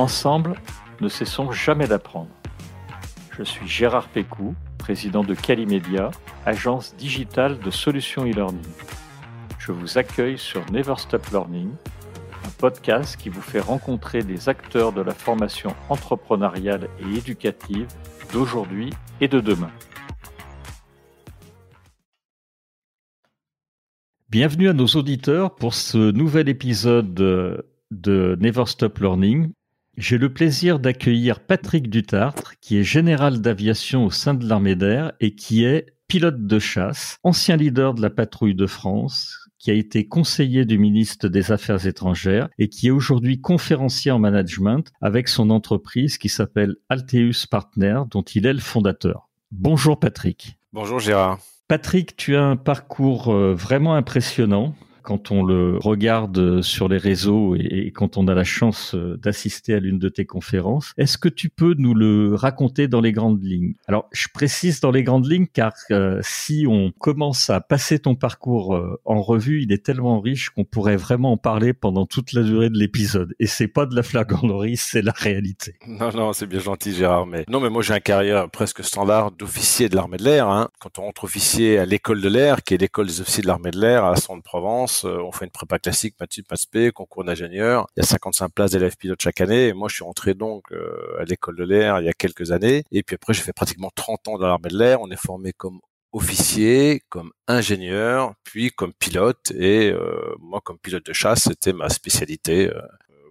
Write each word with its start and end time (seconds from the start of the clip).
Ensemble, 0.00 0.54
ne 1.02 1.10
cessons 1.10 1.52
jamais 1.52 1.86
d'apprendre. 1.86 2.30
Je 3.36 3.42
suis 3.42 3.68
Gérard 3.68 4.08
Pécou, 4.08 4.54
président 4.78 5.22
de 5.22 5.34
Calimedia, 5.34 6.10
agence 6.46 6.96
digitale 6.96 7.58
de 7.58 7.70
solutions 7.70 8.24
e-learning. 8.24 8.64
Je 9.58 9.72
vous 9.72 9.98
accueille 9.98 10.38
sur 10.38 10.64
Never 10.72 10.94
Stop 10.96 11.26
Learning, 11.26 11.68
un 12.46 12.50
podcast 12.56 13.18
qui 13.18 13.28
vous 13.28 13.42
fait 13.42 13.60
rencontrer 13.60 14.22
des 14.22 14.48
acteurs 14.48 14.94
de 14.94 15.02
la 15.02 15.12
formation 15.12 15.74
entrepreneuriale 15.90 16.88
et 17.00 17.18
éducative 17.18 17.86
d'aujourd'hui 18.32 18.94
et 19.20 19.28
de 19.28 19.40
demain. 19.40 19.70
Bienvenue 24.30 24.70
à 24.70 24.72
nos 24.72 24.86
auditeurs 24.86 25.54
pour 25.56 25.74
ce 25.74 26.10
nouvel 26.10 26.48
épisode 26.48 27.12
de 27.12 28.38
Never 28.40 28.64
Stop 28.64 28.98
Learning. 29.00 29.52
J'ai 30.00 30.16
le 30.16 30.32
plaisir 30.32 30.78
d'accueillir 30.78 31.40
Patrick 31.40 31.90
Dutartre, 31.90 32.54
qui 32.62 32.78
est 32.78 32.82
général 32.82 33.42
d'aviation 33.42 34.06
au 34.06 34.10
sein 34.10 34.32
de 34.32 34.48
l'armée 34.48 34.74
d'air 34.74 35.12
et 35.20 35.34
qui 35.34 35.66
est 35.66 35.94
pilote 36.08 36.46
de 36.46 36.58
chasse, 36.58 37.18
ancien 37.22 37.58
leader 37.58 37.92
de 37.92 38.00
la 38.00 38.08
patrouille 38.08 38.54
de 38.54 38.66
France, 38.66 39.46
qui 39.58 39.70
a 39.70 39.74
été 39.74 40.08
conseiller 40.08 40.64
du 40.64 40.78
ministre 40.78 41.28
des 41.28 41.52
Affaires 41.52 41.86
étrangères 41.86 42.48
et 42.58 42.70
qui 42.70 42.86
est 42.86 42.90
aujourd'hui 42.90 43.42
conférencier 43.42 44.10
en 44.10 44.18
management 44.18 44.90
avec 45.02 45.28
son 45.28 45.50
entreprise 45.50 46.16
qui 46.16 46.30
s'appelle 46.30 46.76
Alteus 46.88 47.46
Partner, 47.50 48.00
dont 48.10 48.22
il 48.22 48.46
est 48.46 48.54
le 48.54 48.58
fondateur. 48.58 49.28
Bonjour 49.52 50.00
Patrick. 50.00 50.56
Bonjour 50.72 50.98
Gérard. 50.98 51.40
Patrick, 51.68 52.16
tu 52.16 52.36
as 52.36 52.42
un 52.42 52.56
parcours 52.56 53.28
euh, 53.28 53.54
vraiment 53.54 53.94
impressionnant 53.94 54.74
quand 55.02 55.30
on 55.30 55.42
le 55.42 55.78
regarde 55.78 56.62
sur 56.62 56.88
les 56.88 56.96
réseaux 56.96 57.54
et, 57.56 57.92
quand 57.94 58.16
on 58.16 58.28
a 58.28 58.34
la 58.34 58.44
chance 58.44 58.94
euh, 58.94 59.16
d'assister 59.16 59.74
à 59.74 59.80
l'une 59.80 59.98
de 59.98 60.08
tes 60.08 60.24
conférences. 60.24 60.92
Est-ce 60.96 61.18
que 61.18 61.28
tu 61.28 61.48
peux 61.48 61.74
nous 61.76 61.94
le 61.94 62.34
raconter 62.34 62.88
dans 62.88 63.00
les 63.00 63.12
grandes 63.12 63.42
lignes? 63.42 63.74
Alors, 63.86 64.08
je 64.12 64.28
précise 64.32 64.80
dans 64.80 64.90
les 64.90 65.02
grandes 65.02 65.26
lignes 65.26 65.46
car 65.52 65.72
euh, 65.90 66.20
si 66.22 66.66
on 66.68 66.92
commence 66.98 67.50
à 67.50 67.60
passer 67.60 67.98
ton 67.98 68.14
parcours 68.14 68.74
euh, 68.74 69.00
en 69.04 69.22
revue, 69.22 69.62
il 69.62 69.72
est 69.72 69.84
tellement 69.84 70.20
riche 70.20 70.50
qu'on 70.50 70.64
pourrait 70.64 70.96
vraiment 70.96 71.32
en 71.32 71.36
parler 71.36 71.72
pendant 71.72 72.06
toute 72.06 72.32
la 72.32 72.42
durée 72.42 72.70
de 72.70 72.78
l'épisode. 72.78 73.34
Et 73.40 73.46
c'est 73.46 73.68
pas 73.68 73.86
de 73.86 73.94
la 73.94 74.02
flagornerie, 74.02 74.76
c'est 74.76 75.02
la 75.02 75.12
réalité. 75.12 75.74
Non, 75.86 76.10
non, 76.12 76.32
c'est 76.32 76.46
bien 76.46 76.60
gentil 76.60 76.92
Gérard, 76.94 77.26
mais 77.26 77.44
non, 77.48 77.60
mais 77.60 77.70
moi 77.70 77.82
j'ai 77.82 77.94
un 77.94 78.00
carrière 78.00 78.50
presque 78.50 78.84
standard 78.84 79.32
d'officier 79.32 79.88
de 79.88 79.96
l'armée 79.96 80.16
de 80.16 80.24
l'air. 80.24 80.48
Hein. 80.48 80.68
Quand 80.80 80.98
on 80.98 81.02
rentre 81.02 81.24
officier 81.24 81.78
à 81.78 81.84
l'école 81.84 82.20
de 82.20 82.28
l'air, 82.28 82.62
qui 82.62 82.74
est 82.74 82.78
l'école 82.78 83.06
des 83.06 83.20
officiers 83.20 83.42
de 83.42 83.48
l'armée 83.48 83.70
de 83.70 83.80
l'air 83.80 84.04
à 84.04 84.16
Centre 84.16 84.38
de 84.38 84.42
Provence, 84.42 84.99
euh, 85.04 85.22
on 85.22 85.32
fait 85.32 85.44
une 85.44 85.50
prépa 85.50 85.78
classique, 85.78 86.14
maths 86.20 86.38
maths 86.50 86.92
concours 86.92 87.24
d'ingénieur. 87.24 87.86
Il 87.96 88.00
y 88.00 88.02
a 88.02 88.06
55 88.06 88.52
places 88.52 88.70
d'élèves 88.72 88.96
pilotes 88.96 89.20
chaque 89.22 89.40
année. 89.40 89.72
Moi, 89.72 89.88
je 89.88 89.94
suis 89.96 90.04
rentré 90.04 90.34
donc 90.34 90.64
euh, 90.72 91.20
à 91.20 91.24
l'école 91.24 91.56
de 91.56 91.64
l'air 91.64 92.00
il 92.00 92.06
y 92.06 92.08
a 92.08 92.12
quelques 92.12 92.52
années. 92.52 92.84
Et 92.92 93.02
puis 93.02 93.14
après, 93.14 93.32
j'ai 93.34 93.42
fait 93.42 93.52
pratiquement 93.52 93.90
30 93.94 94.28
ans 94.28 94.38
dans 94.38 94.46
l'armée 94.46 94.70
de 94.70 94.78
l'air. 94.78 95.00
On 95.00 95.10
est 95.10 95.20
formé 95.20 95.52
comme 95.52 95.80
officier, 96.12 97.02
comme 97.08 97.32
ingénieur, 97.46 98.34
puis 98.44 98.70
comme 98.70 98.92
pilote. 98.92 99.52
Et 99.52 99.90
euh, 99.90 100.34
moi, 100.38 100.60
comme 100.62 100.78
pilote 100.78 101.06
de 101.06 101.12
chasse, 101.12 101.44
c'était 101.44 101.72
ma 101.72 101.88
spécialité 101.88 102.70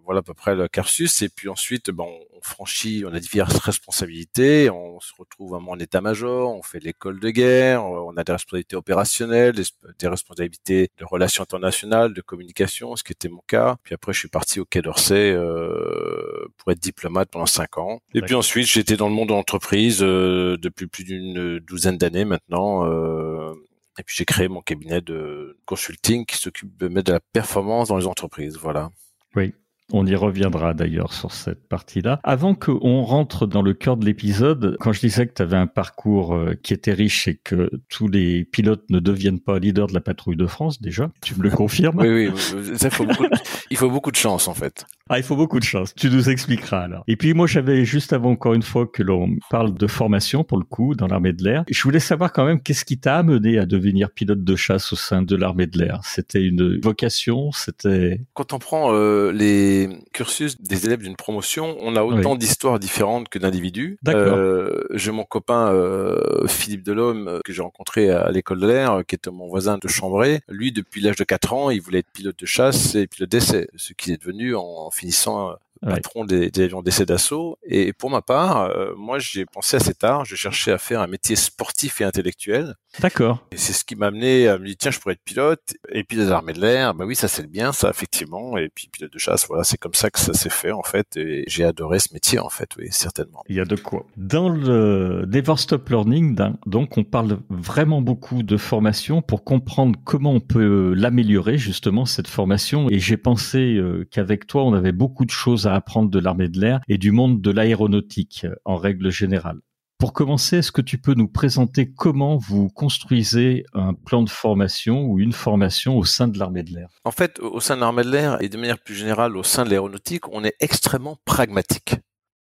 voilà 0.10 0.22
à 0.22 0.24
peu 0.24 0.34
près 0.34 0.56
le 0.56 0.68
cursus. 0.68 1.22
Et 1.22 1.30
puis 1.30 1.50
ensuite, 1.50 1.92
ben, 1.92 2.04
on 2.04 2.42
franchit, 2.42 3.04
on 3.06 3.14
a 3.14 3.20
diverses 3.20 3.60
responsabilités. 3.60 4.68
On 4.72 5.00
se 5.00 5.14
retrouve 5.16 5.52
vraiment 5.52 5.74
en 5.74 5.78
état-major, 5.78 6.52
on 6.52 6.64
fait 6.64 6.80
l'école 6.80 7.20
de 7.20 7.30
guerre, 7.30 7.86
on 7.86 8.18
a 8.18 8.24
des 8.24 8.32
responsabilités 8.32 8.76
opérationnelles, 8.76 9.54
des 10.00 10.08
responsabilités 10.08 10.90
de 10.98 11.06
relations 11.06 11.44
internationales, 11.44 12.16
de 12.16 12.22
communication, 12.22 12.96
ce 12.96 13.04
qui 13.04 13.12
était 13.12 13.30
mon 13.30 13.44
cas. 13.46 13.78
Puis 13.84 13.94
après, 13.94 14.12
je 14.12 14.18
suis 14.18 14.30
parti 14.30 14.60
au 14.60 14.66
Quai 14.66 14.82
d'Orsay 14.82 15.32
euh, 15.32 16.48
pour 16.58 16.72
être 16.72 16.80
diplomate 16.80 17.30
pendant 17.30 17.46
cinq 17.46 17.78
ans. 17.78 18.02
Et 18.16 18.24
puis 18.24 18.34
ensuite, 18.34 18.66
j'étais 18.66 18.98
dans 18.98 19.10
le 19.10 19.14
monde 19.14 19.28
de 19.28 19.34
l'entreprise 19.34 20.00
euh, 20.02 20.58
depuis 20.58 20.88
plus 20.88 21.04
d'une 21.04 21.60
douzaine 21.60 22.00
d'années 22.00 22.26
maintenant. 22.26 22.84
Euh, 22.86 23.54
et 24.00 24.04
puis 24.04 24.16
j'ai 24.18 24.26
créé 24.26 24.48
mon 24.48 24.62
cabinet 24.62 25.02
de 25.02 25.60
consulting 25.66 26.26
qui 26.26 26.38
s'occupe 26.38 26.76
de 26.78 26.88
mettre 26.88 27.10
de 27.10 27.14
la 27.14 27.20
performance 27.20 27.90
dans 27.90 27.98
les 27.98 28.08
entreprises. 28.08 28.58
Voilà. 28.58 28.90
Oui. 29.36 29.54
On 29.92 30.06
y 30.06 30.16
reviendra 30.16 30.74
d'ailleurs 30.74 31.14
sur 31.14 31.32
cette 31.32 31.68
partie-là. 31.68 32.20
Avant 32.24 32.56
qu'on 32.56 33.02
rentre 33.02 33.48
dans 33.48 33.62
le 33.62 33.74
cœur 33.74 33.98
de 33.98 34.06
l'épisode, 34.06 34.78
quand 34.80 34.94
je 34.94 35.00
disais 35.00 35.28
que 35.28 35.34
tu 35.34 35.42
avais 35.42 35.58
un 35.58 35.68
parcours 35.68 36.36
euh, 36.36 36.54
qui 36.62 36.74
était 36.74 36.94
riche 36.94 37.28
et 37.28 37.36
que 37.36 37.70
tous 37.90 38.08
les 38.08 38.46
pilotes 38.46 38.84
ne 38.90 39.00
deviennent 39.00 39.40
pas 39.40 39.60
leaders 39.60 39.88
de 39.88 39.94
la 39.94 40.02
patrouille 40.02 40.36
de 40.36 40.48
France, 40.48 40.82
déjà, 40.82 41.12
tu 41.22 41.36
me 41.36 41.44
le 41.44 41.50
confirmes 41.50 42.00
Oui, 42.00 42.10
oui, 42.10 42.32
il 42.32 42.92
faut, 42.92 43.06
beaucoup 43.06 43.24
de, 43.24 43.30
il 43.72 43.78
faut 43.78 43.90
beaucoup 43.90 44.12
de 44.12 44.16
chance 44.16 44.48
en 44.48 44.54
fait. 44.54 44.86
Ah, 45.12 45.18
il 45.18 45.24
faut 45.24 45.36
beaucoup 45.36 45.60
de 45.60 45.64
chance. 45.64 45.96
Tu 45.96 46.10
nous 46.12 46.30
expliqueras 46.30 46.82
alors. 46.82 47.04
Et 47.08 47.16
puis 47.16 47.34
moi, 47.34 47.48
j'avais 47.48 47.84
juste 47.84 48.14
avant 48.14 48.30
encore 48.30 48.54
une 48.54 48.62
fois 48.62 48.86
que 48.86 49.02
l'on 49.02 49.38
parle 49.50 49.74
de 49.74 49.88
formation 49.88 50.44
pour 50.44 50.60
le 50.60 50.66
coup 50.66 50.94
dans 50.94 51.08
l'armée 51.08 51.34
de 51.34 51.44
l'air. 51.44 51.64
Je 51.68 51.82
voulais 51.82 52.00
savoir 52.00 52.32
quand 52.32 52.46
même 52.46 52.62
qu'est-ce 52.62 52.86
qui 52.86 53.00
t'a 53.00 53.18
amené 53.18 53.58
à 53.58 53.66
devenir 53.66 54.12
pilote 54.12 54.44
de 54.44 54.56
chasse 54.56 54.94
au 54.94 54.96
sein 54.96 55.24
de 55.24 55.36
l'armée 55.36 55.66
de 55.66 55.80
l'air? 55.80 56.02
C'était 56.04 56.44
une 56.44 56.80
vocation, 56.80 57.52
c'était. 57.52 58.22
Quand 58.36 58.54
on 58.54 58.60
prend 58.60 58.94
euh, 58.94 59.32
les 59.32 59.79
cursus 60.14 60.60
des 60.60 60.86
élèves 60.86 61.00
d'une 61.00 61.16
promotion, 61.16 61.78
on 61.80 61.96
a 61.96 62.04
autant 62.04 62.36
d'histoires 62.36 62.80
différentes 62.80 63.30
que 63.30 63.40
d'individus. 63.40 63.98
Euh, 64.08 64.84
j'ai 64.94 65.12
mon 65.12 65.24
copain 65.24 65.74
euh, 65.74 66.48
Philippe 66.48 66.84
Delhomme 66.84 67.28
euh, 67.28 67.40
que 67.46 67.54
j'ai 67.54 67.62
rencontré 67.62 68.10
à 68.10 68.32
l'école 68.32 68.60
de 68.60 68.68
l'air, 68.68 69.02
qui 69.08 69.16
était 69.16 69.32
mon 69.32 69.48
voisin 69.48 69.78
de 69.78 69.88
Chambray. 69.88 70.42
Lui, 70.50 70.72
depuis 70.72 71.02
l'âge 71.02 71.16
de 71.16 71.24
4 71.24 71.54
ans, 71.54 71.70
il 71.70 71.82
voulait 71.82 72.00
être 72.00 72.12
pilote 72.12 72.40
de 72.40 72.46
chasse 72.46 72.96
et 72.96 73.08
pilote 73.08 73.30
d'essai, 73.30 73.70
ce 73.76 73.94
qu'il 73.94 74.14
est 74.14 74.18
devenu 74.18 74.56
en 74.56 74.90
finissant 74.92 75.56
patron 75.82 76.26
des, 76.26 76.52
des, 76.52 76.64
avions 76.64 76.82
d'essai 76.82 77.06
d'assaut. 77.06 77.58
Et 77.64 77.94
pour 77.94 78.10
ma 78.10 78.22
part, 78.22 78.64
euh, 78.64 78.94
moi, 78.96 79.20
j'ai 79.20 79.46
pensé 79.46 79.78
assez 79.78 79.94
tard. 79.94 80.26
Je 80.26 80.36
cherchais 80.36 80.72
à 80.72 80.78
faire 80.78 81.02
un 81.02 81.08
métier 81.08 81.36
sportif 81.36 82.02
et 82.02 82.04
intellectuel. 82.04 82.76
D'accord. 83.00 83.46
Et 83.52 83.58
c'est 83.58 83.74
ce 83.74 83.86
qui 83.86 83.96
m'a 83.96 84.08
amené 84.08 84.48
à 84.48 84.58
me 84.58 84.66
dire, 84.66 84.76
tiens, 84.78 84.92
je 84.92 85.00
pourrais 85.00 85.14
être 85.14 85.24
pilote. 85.24 85.76
Et 85.90 86.04
puis 86.04 86.18
les 86.18 86.32
armées 86.32 86.54
de 86.54 86.62
l'air, 86.62 86.94
bah 86.94 87.06
oui, 87.06 87.16
ça 87.16 87.28
c'est 87.28 87.48
bien, 87.48 87.72
ça 87.72 87.90
effectivement. 87.90 88.58
Et 88.58 88.70
puis 88.74 88.90
pilote 88.92 89.14
de 89.14 89.20
chasse, 89.20 89.48
voilà, 89.48 89.64
c'est 89.64 89.78
comme 89.78 89.94
ça 89.94 90.10
que 90.10 90.20
ça 90.20 90.34
s'est 90.34 90.50
fait 90.50 90.72
en 90.72 90.82
fait. 90.82 91.16
Et 91.16 91.44
j'ai 91.48 91.64
adoré 91.64 92.00
ce 92.00 92.14
métier 92.14 92.40
en 92.40 92.50
fait, 92.50 92.70
oui, 92.78 92.88
certainement. 92.90 93.44
Il 93.48 93.56
y 93.56 93.60
a 93.60 93.66
de 93.66 93.76
quoi. 93.76 94.06
Dans 94.18 94.50
le 94.50 95.26
Never 95.28 95.54
Learning, 95.88 96.36
donc 96.66 96.98
on 96.98 97.04
parle 97.04 97.40
vraiment 97.50 98.02
beaucoup 98.02 98.44
de 98.44 98.58
formation 98.58 99.22
pour 99.22 99.44
comprendre 99.44 99.98
comment 100.04 100.34
on 100.34 100.40
peut 100.40 100.94
l'améliorer 100.96 101.58
justement 101.58 102.06
cette 102.06 102.28
formation. 102.28 102.90
Et 102.90 103.00
j'ai 103.00 103.18
pensé 103.18 103.76
euh, 103.76 104.08
qu'avec 104.10 104.48
toi, 104.48 104.64
on 104.64 104.74
avait 104.74 104.92
beaucoup 104.92 105.26
de 105.26 105.32
choses 105.32 105.68
à 105.68 105.69
apprendre 105.74 106.10
de 106.10 106.20
l'armée 106.20 106.50
de 106.50 106.60
l'air 106.60 106.82
et 106.88 106.98
du 106.98 107.12
monde 107.12 107.42
de 107.42 107.52
l'aéronautique 107.52 108.46
en 108.66 108.78
règle 108.78 109.12
générale. 109.12 109.60
Pour 110.00 110.14
commencer, 110.14 110.60
est-ce 110.60 110.72
que 110.72 110.82
tu 110.82 110.98
peux 110.98 111.14
nous 111.14 111.28
présenter 111.28 111.92
comment 111.92 112.38
vous 112.38 112.70
construisez 112.70 113.66
un 113.74 113.94
plan 113.94 114.24
de 114.24 114.30
formation 114.30 115.04
ou 115.04 115.20
une 115.20 115.34
formation 115.34 115.98
au 115.98 116.06
sein 116.06 116.30
de 116.30 116.40
l'armée 116.40 116.64
de 116.64 116.74
l'air? 116.74 116.88
En 117.04 117.12
fait, 117.12 117.38
au 117.40 117.60
sein 117.60 117.76
de 117.76 117.82
l'armée 117.82 118.04
de 118.04 118.10
l'air 118.10 118.42
et 118.42 118.48
de 118.48 118.58
manière 118.58 118.80
plus 118.80 118.96
générale 118.96 119.36
au 119.36 119.44
sein 119.44 119.66
de 119.66 119.70
l'aéronautique, 119.70 120.30
on 120.30 120.46
est 120.46 120.56
extrêmement 120.62 121.18
pragmatique. 121.26 121.96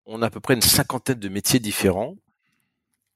On 0.05 0.21
a 0.21 0.27
à 0.27 0.29
peu 0.29 0.41
près 0.41 0.55
une 0.55 0.61
cinquantaine 0.61 1.17
de 1.17 1.29
métiers 1.29 1.61
différents 1.61 2.15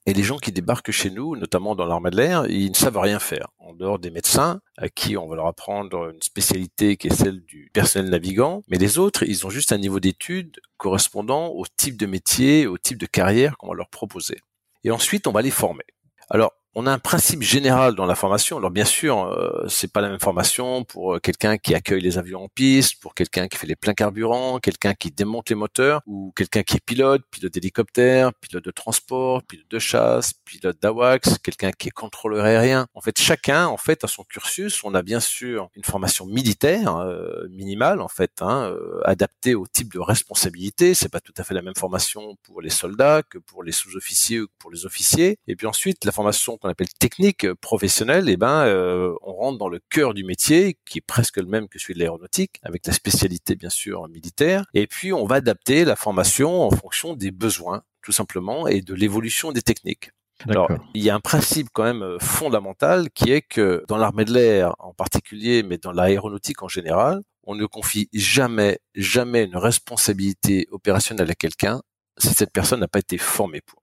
et 0.09 0.13
les 0.13 0.23
gens 0.23 0.39
qui 0.39 0.51
débarquent 0.51 0.89
chez 0.89 1.11
nous, 1.11 1.35
notamment 1.35 1.75
dans 1.75 1.85
l'armée 1.85 2.09
de 2.09 2.15
l'air, 2.15 2.47
ils 2.49 2.71
ne 2.71 2.75
savent 2.75 2.97
rien 2.97 3.19
faire. 3.19 3.49
En 3.59 3.73
dehors 3.73 3.99
des 3.99 4.09
médecins, 4.09 4.59
à 4.75 4.89
qui 4.89 5.15
on 5.15 5.27
va 5.27 5.35
leur 5.35 5.45
apprendre 5.45 6.09
une 6.09 6.21
spécialité 6.23 6.97
qui 6.97 7.09
est 7.09 7.13
celle 7.13 7.45
du 7.45 7.69
personnel 7.73 8.09
navigant, 8.09 8.63
mais 8.69 8.77
les 8.79 8.97
autres, 8.97 9.21
ils 9.21 9.45
ont 9.45 9.51
juste 9.51 9.71
un 9.71 9.77
niveau 9.77 9.99
d'études 9.99 10.59
correspondant 10.77 11.49
au 11.49 11.63
type 11.77 11.95
de 11.95 12.07
métier, 12.07 12.65
au 12.65 12.79
type 12.79 12.97
de 12.97 13.05
carrière 13.05 13.55
qu'on 13.57 13.67
va 13.67 13.75
leur 13.75 13.89
proposer. 13.89 14.39
Et 14.83 14.89
ensuite, 14.89 15.27
on 15.27 15.31
va 15.31 15.43
les 15.43 15.51
former. 15.51 15.85
Alors, 16.31 16.53
on 16.75 16.85
a 16.85 16.91
un 16.91 16.99
principe 16.99 17.41
général 17.41 17.95
dans 17.95 18.05
la 18.05 18.13
formation. 18.13 18.57
Alors 18.57 18.69
bien 18.69 18.85
sûr, 18.85 19.25
euh, 19.25 19.65
c'est 19.67 19.91
pas 19.91 20.01
la 20.01 20.09
même 20.09 20.19
formation 20.19 20.83
pour 20.83 21.15
euh, 21.15 21.19
quelqu'un 21.19 21.57
qui 21.57 21.73
accueille 21.73 22.01
les 22.01 22.19
avions 22.19 22.43
en 22.43 22.47
piste, 22.47 23.01
pour 23.01 23.15
quelqu'un 23.15 23.47
qui 23.47 23.57
fait 23.57 23.65
les 23.65 23.75
pleins 23.75 23.95
carburants, 23.95 24.59
quelqu'un 24.59 24.93
qui 24.93 25.09
démonte 25.09 25.49
les 25.49 25.55
moteurs, 25.55 26.01
ou 26.05 26.31
quelqu'un 26.35 26.61
qui 26.61 26.77
est 26.77 26.85
pilote, 26.85 27.23
pilote 27.31 27.51
d'hélicoptère, 27.51 28.33
pilote 28.35 28.63
de 28.63 28.71
transport, 28.71 29.41
pilote 29.43 29.69
de 29.69 29.79
chasse, 29.79 30.33
pilote 30.45 30.77
d'AWACS, 30.79 31.39
quelqu'un 31.39 31.71
qui 31.71 31.87
est 31.87 31.91
contrôleur 31.91 32.45
aérien. 32.45 32.85
En 32.93 33.01
fait, 33.01 33.19
chacun, 33.19 33.65
en 33.65 33.77
fait, 33.77 34.03
a 34.03 34.07
son 34.07 34.23
cursus. 34.23 34.83
On 34.83 34.93
a 34.93 35.01
bien 35.01 35.19
sûr 35.19 35.69
une 35.75 35.83
formation 35.83 36.27
militaire 36.27 36.97
euh, 36.97 37.47
minimale, 37.49 37.99
en 37.99 38.09
fait, 38.09 38.41
hein, 38.41 38.69
euh, 38.71 39.01
adaptée 39.05 39.55
au 39.55 39.65
type 39.65 39.91
de 39.91 39.99
responsabilité. 39.99 40.93
C'est 40.93 41.09
pas 41.09 41.19
tout 41.19 41.33
à 41.37 41.43
fait 41.43 41.55
la 41.55 41.63
même 41.63 41.75
formation 41.75 42.37
pour 42.43 42.61
les 42.61 42.69
soldats 42.69 43.23
que 43.27 43.39
pour 43.39 43.63
les 43.63 43.71
sous-officiers 43.71 44.41
ou 44.41 44.47
pour 44.59 44.69
les 44.69 44.85
officiers. 44.85 45.39
Et 45.47 45.55
puis 45.55 45.65
ensuite, 45.65 46.05
la 46.05 46.11
formation 46.11 46.58
qu'on 46.59 46.69
appelle 46.69 46.89
technique 46.99 47.51
professionnelle, 47.55 48.29
et 48.29 48.33
eh 48.33 48.37
ben 48.37 48.65
euh, 48.65 49.13
on 49.21 49.33
rentre 49.33 49.57
dans 49.57 49.69
le 49.69 49.79
cœur 49.89 50.13
du 50.13 50.23
métier 50.23 50.77
qui 50.85 50.99
est 50.99 51.05
presque 51.05 51.37
le 51.37 51.45
même 51.45 51.67
que 51.67 51.79
celui 51.79 51.95
de 51.95 51.99
l'aéronautique, 51.99 52.59
avec 52.63 52.85
la 52.85 52.93
spécialité 52.93 53.55
bien 53.55 53.69
sûr 53.69 54.07
militaire. 54.09 54.65
Et 54.73 54.87
puis 54.87 55.13
on 55.13 55.25
va 55.25 55.35
adapter 55.35 55.85
la 55.85 55.95
formation 55.95 56.63
en 56.63 56.71
fonction 56.71 57.13
des 57.13 57.31
besoins 57.31 57.83
tout 58.01 58.11
simplement 58.11 58.67
et 58.67 58.81
de 58.81 58.93
l'évolution 58.93 59.51
des 59.51 59.61
techniques. 59.61 60.11
Alors, 60.47 60.69
il 60.93 61.03
y 61.03 61.09
a 61.09 61.15
un 61.15 61.19
principe 61.19 61.67
quand 61.73 61.83
même 61.83 62.17
fondamental 62.21 63.09
qui 63.11 63.31
est 63.31 63.41
que 63.41 63.83
dans 63.89 63.97
l'armée 63.97 64.23
de 64.23 64.31
l'air 64.31 64.73
en 64.79 64.93
particulier, 64.93 65.63
mais 65.63 65.77
dans 65.77 65.91
l'aéronautique 65.91 66.63
en 66.63 66.69
général, 66.69 67.21
on 67.43 67.55
ne 67.55 67.65
confie 67.65 68.09
jamais, 68.13 68.79
jamais 68.95 69.43
une 69.43 69.57
responsabilité 69.57 70.67
opérationnelle 70.71 71.29
à 71.29 71.35
quelqu'un 71.35 71.81
si 72.17 72.29
cette 72.29 72.51
personne 72.53 72.79
n'a 72.79 72.87
pas 72.87 72.99
été 72.99 73.17
formée 73.17 73.61
pour. 73.61 73.81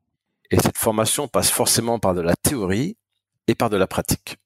Et 0.50 0.58
cette 0.58 0.78
formation 0.78 1.28
passe 1.28 1.50
forcément 1.50 1.98
par 1.98 2.14
de 2.14 2.20
la 2.20 2.34
théorie 2.37 2.96
et 3.48 3.54
par 3.54 3.70
de 3.70 3.76
la 3.76 3.87
pratique. 3.87 4.37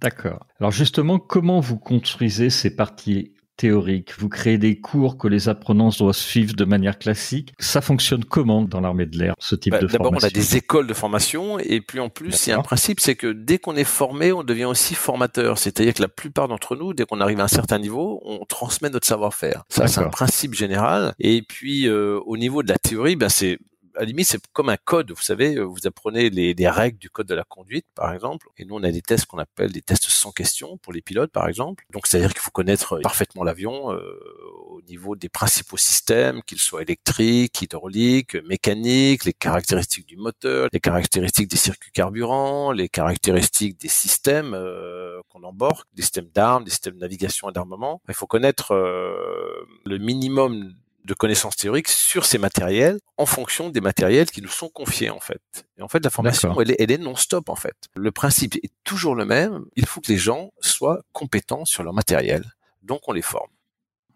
D'accord. 0.00 0.46
Alors 0.60 0.70
justement, 0.70 1.18
comment 1.18 1.60
vous 1.60 1.78
construisez 1.78 2.50
ces 2.50 2.74
parties 2.74 3.34
théoriques? 3.56 4.12
Vous 4.16 4.28
créez 4.28 4.56
des 4.56 4.80
cours 4.80 5.18
que 5.18 5.26
les 5.26 5.48
apprenants 5.48 5.90
doivent 5.90 6.14
suivre 6.14 6.54
de 6.54 6.64
manière 6.64 6.98
classique. 6.98 7.52
Ça 7.58 7.80
fonctionne 7.80 8.24
comment 8.24 8.62
dans 8.62 8.80
l'armée 8.80 9.06
de 9.06 9.18
l'air, 9.18 9.34
ce 9.40 9.56
type 9.56 9.72
bah, 9.72 9.80
de 9.80 9.88
formation 9.88 10.10
D'abord, 10.10 10.22
on 10.22 10.26
a 10.26 10.30
des 10.30 10.56
écoles 10.56 10.86
de 10.86 10.94
formation 10.94 11.58
et 11.58 11.80
puis 11.80 11.98
en 11.98 12.08
plus, 12.08 12.46
il 12.46 12.50
y 12.50 12.52
a 12.52 12.58
un 12.58 12.62
principe, 12.62 13.00
c'est 13.00 13.16
que 13.16 13.32
dès 13.32 13.58
qu'on 13.58 13.74
est 13.74 13.84
formé, 13.84 14.32
on 14.32 14.44
devient 14.44 14.66
aussi 14.66 14.94
formateur. 14.94 15.58
C'est-à-dire 15.58 15.94
que 15.94 16.02
la 16.02 16.08
plupart 16.08 16.46
d'entre 16.46 16.76
nous, 16.76 16.94
dès 16.94 17.04
qu'on 17.04 17.20
arrive 17.20 17.40
à 17.40 17.44
un 17.44 17.48
certain 17.48 17.80
niveau, 17.80 18.20
on 18.24 18.44
transmet 18.44 18.90
notre 18.90 19.06
savoir-faire. 19.06 19.64
Ça, 19.68 19.88
c'est 19.88 20.00
un 20.00 20.08
principe 20.10 20.54
général. 20.54 21.14
Et 21.18 21.42
puis, 21.42 21.88
euh, 21.88 22.20
au 22.24 22.36
niveau 22.36 22.62
de 22.62 22.68
la 22.68 22.78
théorie, 22.78 23.16
ben 23.16 23.28
c'est 23.28 23.58
à 23.94 24.00
la 24.00 24.06
limite, 24.06 24.26
c'est 24.26 24.40
comme 24.52 24.68
un 24.68 24.76
code. 24.76 25.10
Vous 25.10 25.22
savez, 25.22 25.58
vous 25.58 25.86
apprenez 25.86 26.30
les, 26.30 26.54
les, 26.54 26.68
règles 26.68 26.98
du 26.98 27.10
code 27.10 27.26
de 27.26 27.34
la 27.34 27.44
conduite, 27.44 27.86
par 27.94 28.12
exemple. 28.12 28.48
Et 28.56 28.64
nous, 28.64 28.74
on 28.74 28.82
a 28.82 28.90
des 28.90 29.02
tests 29.02 29.26
qu'on 29.26 29.38
appelle 29.38 29.72
des 29.72 29.82
tests 29.82 30.08
sans 30.08 30.32
question 30.32 30.78
pour 30.78 30.92
les 30.92 31.02
pilotes, 31.02 31.32
par 31.32 31.48
exemple. 31.48 31.84
Donc, 31.92 32.06
c'est-à-dire 32.06 32.32
qu'il 32.32 32.40
faut 32.40 32.50
connaître 32.50 32.98
parfaitement 32.98 33.44
l'avion 33.44 33.92
euh, 33.92 34.18
au 34.66 34.82
niveau 34.82 35.16
des 35.16 35.28
principaux 35.28 35.76
systèmes, 35.76 36.42
qu'ils 36.42 36.60
soient 36.60 36.82
électriques, 36.82 37.62
hydrauliques, 37.62 38.36
mécaniques, 38.46 39.24
les 39.24 39.32
caractéristiques 39.32 40.06
du 40.06 40.16
moteur, 40.16 40.68
les 40.72 40.80
caractéristiques 40.80 41.48
des 41.48 41.56
circuits 41.56 41.92
carburants, 41.92 42.72
les 42.72 42.88
caractéristiques 42.88 43.80
des 43.80 43.88
systèmes 43.88 44.54
euh, 44.54 45.20
qu'on 45.28 45.42
embarque, 45.42 45.86
des 45.94 46.02
systèmes 46.02 46.30
d'armes, 46.34 46.64
des 46.64 46.70
systèmes 46.70 46.94
de 46.94 47.00
navigation 47.00 47.50
et 47.50 47.52
d'armement. 47.52 48.00
Il 48.08 48.14
faut 48.14 48.26
connaître 48.26 48.72
euh, 48.72 49.66
le 49.84 49.98
minimum 49.98 50.74
de 51.08 51.14
connaissances 51.14 51.56
théoriques 51.56 51.88
sur 51.88 52.26
ces 52.26 52.38
matériels 52.38 52.98
en 53.16 53.26
fonction 53.26 53.70
des 53.70 53.80
matériels 53.80 54.30
qui 54.30 54.42
nous 54.42 54.48
sont 54.48 54.68
confiés 54.68 55.10
en 55.10 55.20
fait. 55.20 55.40
Et 55.78 55.82
en 55.82 55.88
fait, 55.88 56.04
la 56.04 56.10
formation, 56.10 56.60
elle 56.60 56.70
est, 56.70 56.76
elle 56.78 56.92
est 56.92 56.98
non-stop 56.98 57.48
en 57.48 57.56
fait. 57.56 57.74
Le 57.96 58.12
principe 58.12 58.56
est 58.56 58.70
toujours 58.84 59.14
le 59.14 59.24
même. 59.24 59.64
Il 59.74 59.86
faut 59.86 60.00
que 60.00 60.12
les 60.12 60.18
gens 60.18 60.52
soient 60.60 61.00
compétents 61.12 61.64
sur 61.64 61.82
leur 61.82 61.94
matériel. 61.94 62.44
Donc, 62.82 63.00
on 63.08 63.12
les 63.12 63.22
forme. 63.22 63.50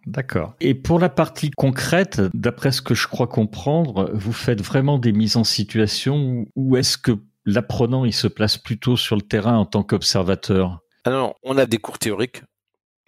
D'accord. 0.06 0.54
Et 0.60 0.74
pour 0.74 0.98
la 0.98 1.08
partie 1.08 1.50
concrète, 1.50 2.20
d'après 2.34 2.72
ce 2.72 2.82
que 2.82 2.94
je 2.94 3.08
crois 3.08 3.26
comprendre, 3.26 4.10
vous 4.12 4.32
faites 4.32 4.60
vraiment 4.60 4.98
des 4.98 5.12
mises 5.12 5.36
en 5.36 5.44
situation 5.44 6.46
où 6.56 6.76
est-ce 6.76 6.98
que 6.98 7.12
l'apprenant 7.44 8.04
il 8.04 8.12
se 8.12 8.26
place 8.26 8.58
plutôt 8.58 8.96
sur 8.96 9.16
le 9.16 9.22
terrain 9.22 9.56
en 9.56 9.64
tant 9.64 9.82
qu'observateur? 9.82 10.80
Ah 11.04 11.10
non, 11.10 11.34
on 11.42 11.56
a 11.56 11.66
des 11.66 11.78
cours 11.78 11.98
théoriques. 11.98 12.42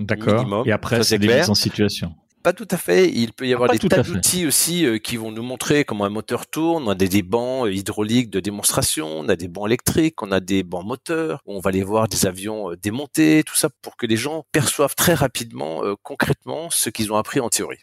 D'accord. 0.00 0.64
Et 0.66 0.72
après, 0.72 1.02
c'est 1.02 1.19
des 1.19 1.28
mises 1.28 1.50
en 1.50 1.54
situation. 1.54 2.14
Pas 2.44 2.52
tout 2.52 2.69
à 2.70 2.76
fait. 2.76 3.11
Il 3.11 3.32
peut 3.32 3.46
y 3.46 3.52
ah, 3.52 3.56
avoir 3.56 3.70
des 3.70 3.79
tas 3.79 4.02
d'outils 4.02 4.46
aussi 4.46 4.85
euh, 4.85 4.99
qui 4.99 5.17
vont 5.17 5.32
nous 5.32 5.43
montrer 5.43 5.87
comment 5.87 6.05
un 6.05 6.11
moteur 6.11 6.46
tourne. 6.46 6.87
On 6.87 6.91
a 6.91 6.94
des, 6.94 7.23
bancs 7.23 7.67
euh, 7.67 7.73
hydrauliques 7.73 8.29
de 8.29 8.38
démonstration, 8.38 9.06
on 9.06 9.31
a 9.31 9.35
des 9.35 9.49
bancs 9.49 9.67
électriques, 9.67 10.23
on 10.23 10.31
a 10.31 10.41
des 10.41 10.62
bancs 10.62 10.85
moteurs. 10.85 11.41
On 11.46 11.58
va 11.58 11.70
aller 11.70 11.82
voir 11.82 12.06
des 12.06 12.26
avions 12.26 12.70
euh, 12.70 12.76
démontés, 12.76 13.44
tout 13.46 13.56
ça 13.56 13.70
pour 13.81 13.96
que 13.96 14.05
les 14.05 14.19
gens 14.19 14.44
perçoivent 14.52 14.94
très 14.94 15.14
rapidement, 15.14 15.81
concrètement, 16.02 16.69
ce 16.69 16.91
qu'ils 16.91 17.14
ont 17.14 17.17
appris 17.17 17.41
en 17.41 17.49
théorie. 17.49 17.79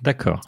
D'accord. 0.00 0.40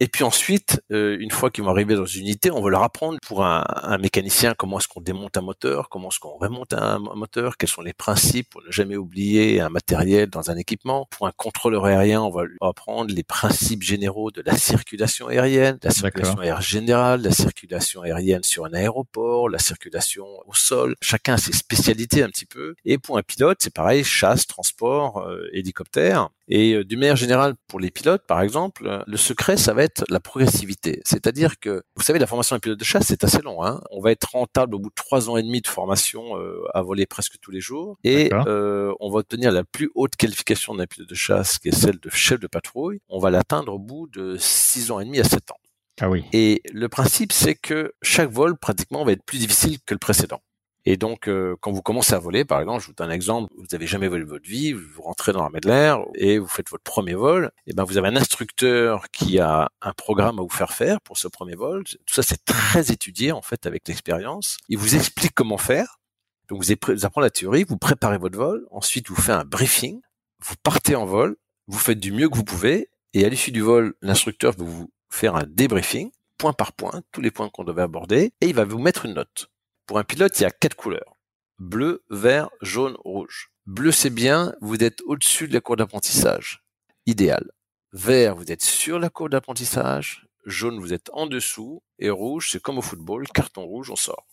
Et 0.00 0.08
puis 0.08 0.24
ensuite, 0.24 0.82
euh, 0.92 1.16
une 1.18 1.30
fois 1.30 1.50
qu'ils 1.50 1.64
vont 1.64 1.70
arriver 1.70 1.94
dans 1.94 2.04
une 2.04 2.22
unité, 2.22 2.50
on 2.50 2.60
va 2.60 2.68
leur 2.68 2.82
apprendre 2.82 3.18
pour 3.26 3.44
un, 3.44 3.64
un 3.66 3.98
mécanicien 3.98 4.54
comment 4.56 4.78
est-ce 4.78 4.88
qu'on 4.88 5.00
démonte 5.00 5.36
un 5.36 5.40
moteur, 5.40 5.88
comment 5.88 6.08
est-ce 6.08 6.18
qu'on 6.18 6.36
remonte 6.36 6.72
un 6.74 6.98
moteur, 6.98 7.56
quels 7.56 7.68
sont 7.68 7.80
les 7.80 7.92
principes 7.92 8.50
pour 8.50 8.62
ne 8.62 8.70
jamais 8.70 8.96
oublier 8.96 9.60
un 9.60 9.68
matériel 9.68 10.28
dans 10.28 10.50
un 10.50 10.56
équipement. 10.56 11.06
Pour 11.10 11.26
un 11.26 11.32
contrôleur 11.32 11.84
aérien, 11.84 12.22
on 12.22 12.30
va 12.30 12.44
lui 12.44 12.56
apprendre 12.60 13.12
les 13.14 13.22
principes 13.22 13.82
généraux 13.82 14.30
de 14.30 14.42
la 14.44 14.56
circulation 14.56 15.28
aérienne, 15.28 15.78
la 15.82 15.90
circulation 15.90 16.38
aérienne 16.38 16.62
générale, 16.62 17.22
la 17.22 17.32
circulation 17.32 18.02
aérienne 18.02 18.42
sur 18.42 18.64
un 18.64 18.74
aéroport, 18.74 19.48
la 19.48 19.58
circulation 19.58 20.26
au 20.46 20.54
sol. 20.54 20.94
Chacun 21.00 21.34
a 21.34 21.38
ses 21.38 21.52
spécialités 21.52 22.22
un 22.22 22.28
petit 22.28 22.46
peu. 22.46 22.74
Et 22.84 22.98
pour 22.98 23.16
un 23.16 23.22
pilote, 23.22 23.58
c'est 23.60 23.72
pareil, 23.72 24.04
chasse, 24.04 24.46
transport, 24.46 25.18
euh, 25.18 25.48
hélicoptère. 25.52 26.30
Et 26.48 26.74
euh, 26.74 26.84
d'une 26.84 27.00
manière 27.00 27.16
générale, 27.16 27.54
pour 27.68 27.80
les 27.80 27.90
pilotes, 27.90 28.26
par 28.26 28.42
exemple, 28.42 29.02
le 29.06 29.16
secret, 29.16 29.56
ça 29.56 29.72
va 29.72 29.82
être 29.82 30.04
la 30.08 30.20
progressivité. 30.20 31.00
C'est-à-dire 31.04 31.58
que, 31.58 31.82
vous 31.96 32.02
savez, 32.02 32.18
la 32.18 32.26
formation 32.26 32.56
d'un 32.56 32.60
pilote 32.60 32.78
de 32.78 32.84
chasse, 32.84 33.06
c'est 33.08 33.24
assez 33.24 33.40
long. 33.40 33.64
Hein 33.64 33.80
on 33.90 34.00
va 34.00 34.10
être 34.12 34.30
rentable 34.32 34.74
au 34.74 34.78
bout 34.78 34.90
de 34.90 34.94
trois 34.94 35.30
ans 35.30 35.36
et 35.36 35.42
demi 35.42 35.60
de 35.60 35.68
formation 35.68 36.38
euh, 36.38 36.62
à 36.74 36.82
voler 36.82 37.06
presque 37.06 37.36
tous 37.40 37.50
les 37.50 37.60
jours. 37.60 37.96
Et 38.04 38.30
euh, 38.32 38.92
on 39.00 39.10
va 39.10 39.20
obtenir 39.20 39.52
la 39.52 39.64
plus 39.64 39.90
haute 39.94 40.16
qualification 40.16 40.74
d'un 40.74 40.86
pilote 40.86 41.08
de 41.08 41.14
chasse, 41.14 41.58
qui 41.58 41.68
est 41.68 41.74
celle 41.74 41.98
de 41.98 42.10
chef 42.10 42.40
de 42.40 42.46
patrouille. 42.46 43.00
On 43.08 43.18
va 43.18 43.30
l'atteindre 43.30 43.74
au 43.74 43.78
bout 43.78 44.08
de 44.08 44.36
six 44.38 44.90
ans 44.90 45.00
et 45.00 45.04
demi 45.04 45.20
à 45.20 45.24
sept 45.24 45.50
ans. 45.50 45.58
Ah 46.00 46.10
oui. 46.10 46.24
Et 46.32 46.60
le 46.72 46.88
principe, 46.88 47.32
c'est 47.32 47.54
que 47.54 47.92
chaque 48.02 48.30
vol, 48.30 48.56
pratiquement, 48.58 49.04
va 49.04 49.12
être 49.12 49.24
plus 49.24 49.38
difficile 49.38 49.78
que 49.86 49.94
le 49.94 49.98
précédent. 49.98 50.40
Et 50.86 50.96
donc, 50.98 51.28
euh, 51.28 51.56
quand 51.60 51.72
vous 51.72 51.80
commencez 51.80 52.12
à 52.12 52.18
voler, 52.18 52.44
par 52.44 52.60
exemple, 52.60 52.82
je 52.82 52.88
vous 52.88 52.92
donne 52.92 53.10
un 53.10 53.14
exemple, 53.14 53.52
vous 53.56 53.66
n'avez 53.72 53.86
jamais 53.86 54.08
volé 54.08 54.24
votre 54.24 54.46
vie, 54.46 54.72
vous 54.72 55.02
rentrez 55.02 55.32
dans 55.32 55.40
l'armée 55.40 55.60
de 55.60 55.68
l'air 55.68 56.00
et 56.14 56.38
vous 56.38 56.46
faites 56.46 56.68
votre 56.68 56.84
premier 56.84 57.14
vol, 57.14 57.50
et 57.66 57.72
ben 57.72 57.84
vous 57.84 57.96
avez 57.96 58.08
un 58.08 58.16
instructeur 58.16 59.08
qui 59.10 59.38
a 59.38 59.70
un 59.80 59.92
programme 59.94 60.38
à 60.38 60.42
vous 60.42 60.50
faire 60.50 60.72
faire 60.72 61.00
pour 61.00 61.16
ce 61.16 61.26
premier 61.26 61.54
vol. 61.54 61.84
Tout 61.84 62.14
ça, 62.14 62.22
c'est 62.22 62.44
très 62.44 62.90
étudié 62.90 63.32
en 63.32 63.40
fait 63.40 63.66
avec 63.66 63.88
l'expérience. 63.88 64.58
Il 64.68 64.76
vous 64.76 64.94
explique 64.94 65.32
comment 65.34 65.58
faire. 65.58 66.00
Donc 66.48 66.62
vous, 66.62 66.74
vous 66.88 67.06
apprenez 67.06 67.26
la 67.26 67.30
théorie, 67.30 67.64
vous 67.64 67.78
préparez 67.78 68.18
votre 68.18 68.36
vol, 68.36 68.66
ensuite 68.70 69.08
vous 69.08 69.16
faites 69.16 69.34
un 69.34 69.44
briefing, 69.44 70.02
vous 70.42 70.54
partez 70.62 70.94
en 70.94 71.06
vol, 71.06 71.36
vous 71.66 71.78
faites 71.78 71.98
du 71.98 72.12
mieux 72.12 72.28
que 72.28 72.36
vous 72.36 72.44
pouvez, 72.44 72.90
et 73.14 73.24
à 73.24 73.30
l'issue 73.30 73.52
du 73.52 73.62
vol, 73.62 73.94
l'instructeur 74.02 74.52
va 74.52 74.64
vous 74.64 74.90
faire 75.08 75.36
un 75.36 75.44
débriefing, 75.48 76.10
point 76.36 76.52
par 76.52 76.72
point, 76.72 77.00
tous 77.12 77.22
les 77.22 77.30
points 77.30 77.48
qu'on 77.48 77.64
devait 77.64 77.82
aborder, 77.82 78.32
et 78.42 78.48
il 78.48 78.54
va 78.54 78.64
vous 78.64 78.78
mettre 78.78 79.06
une 79.06 79.14
note. 79.14 79.48
Pour 79.86 79.98
un 79.98 80.04
pilote, 80.04 80.38
il 80.40 80.44
y 80.44 80.46
a 80.46 80.50
quatre 80.50 80.76
couleurs. 80.76 81.16
Bleu, 81.58 82.04
vert, 82.08 82.48
jaune, 82.62 82.96
rouge. 83.04 83.50
Bleu, 83.66 83.92
c'est 83.92 84.10
bien, 84.10 84.54
vous 84.60 84.82
êtes 84.82 85.02
au-dessus 85.02 85.46
de 85.46 85.52
la 85.52 85.60
cour 85.60 85.76
d'apprentissage. 85.76 86.64
Idéal. 87.06 87.50
Vert, 87.92 88.34
vous 88.34 88.50
êtes 88.50 88.62
sur 88.62 88.98
la 88.98 89.10
cour 89.10 89.28
d'apprentissage. 89.28 90.26
Jaune, 90.46 90.80
vous 90.80 90.92
êtes 90.92 91.10
en 91.12 91.26
dessous. 91.26 91.82
Et 91.98 92.08
rouge, 92.08 92.48
c'est 92.50 92.62
comme 92.62 92.78
au 92.78 92.82
football, 92.82 93.28
carton 93.28 93.64
rouge, 93.64 93.90
on 93.90 93.96
sort. 93.96 94.26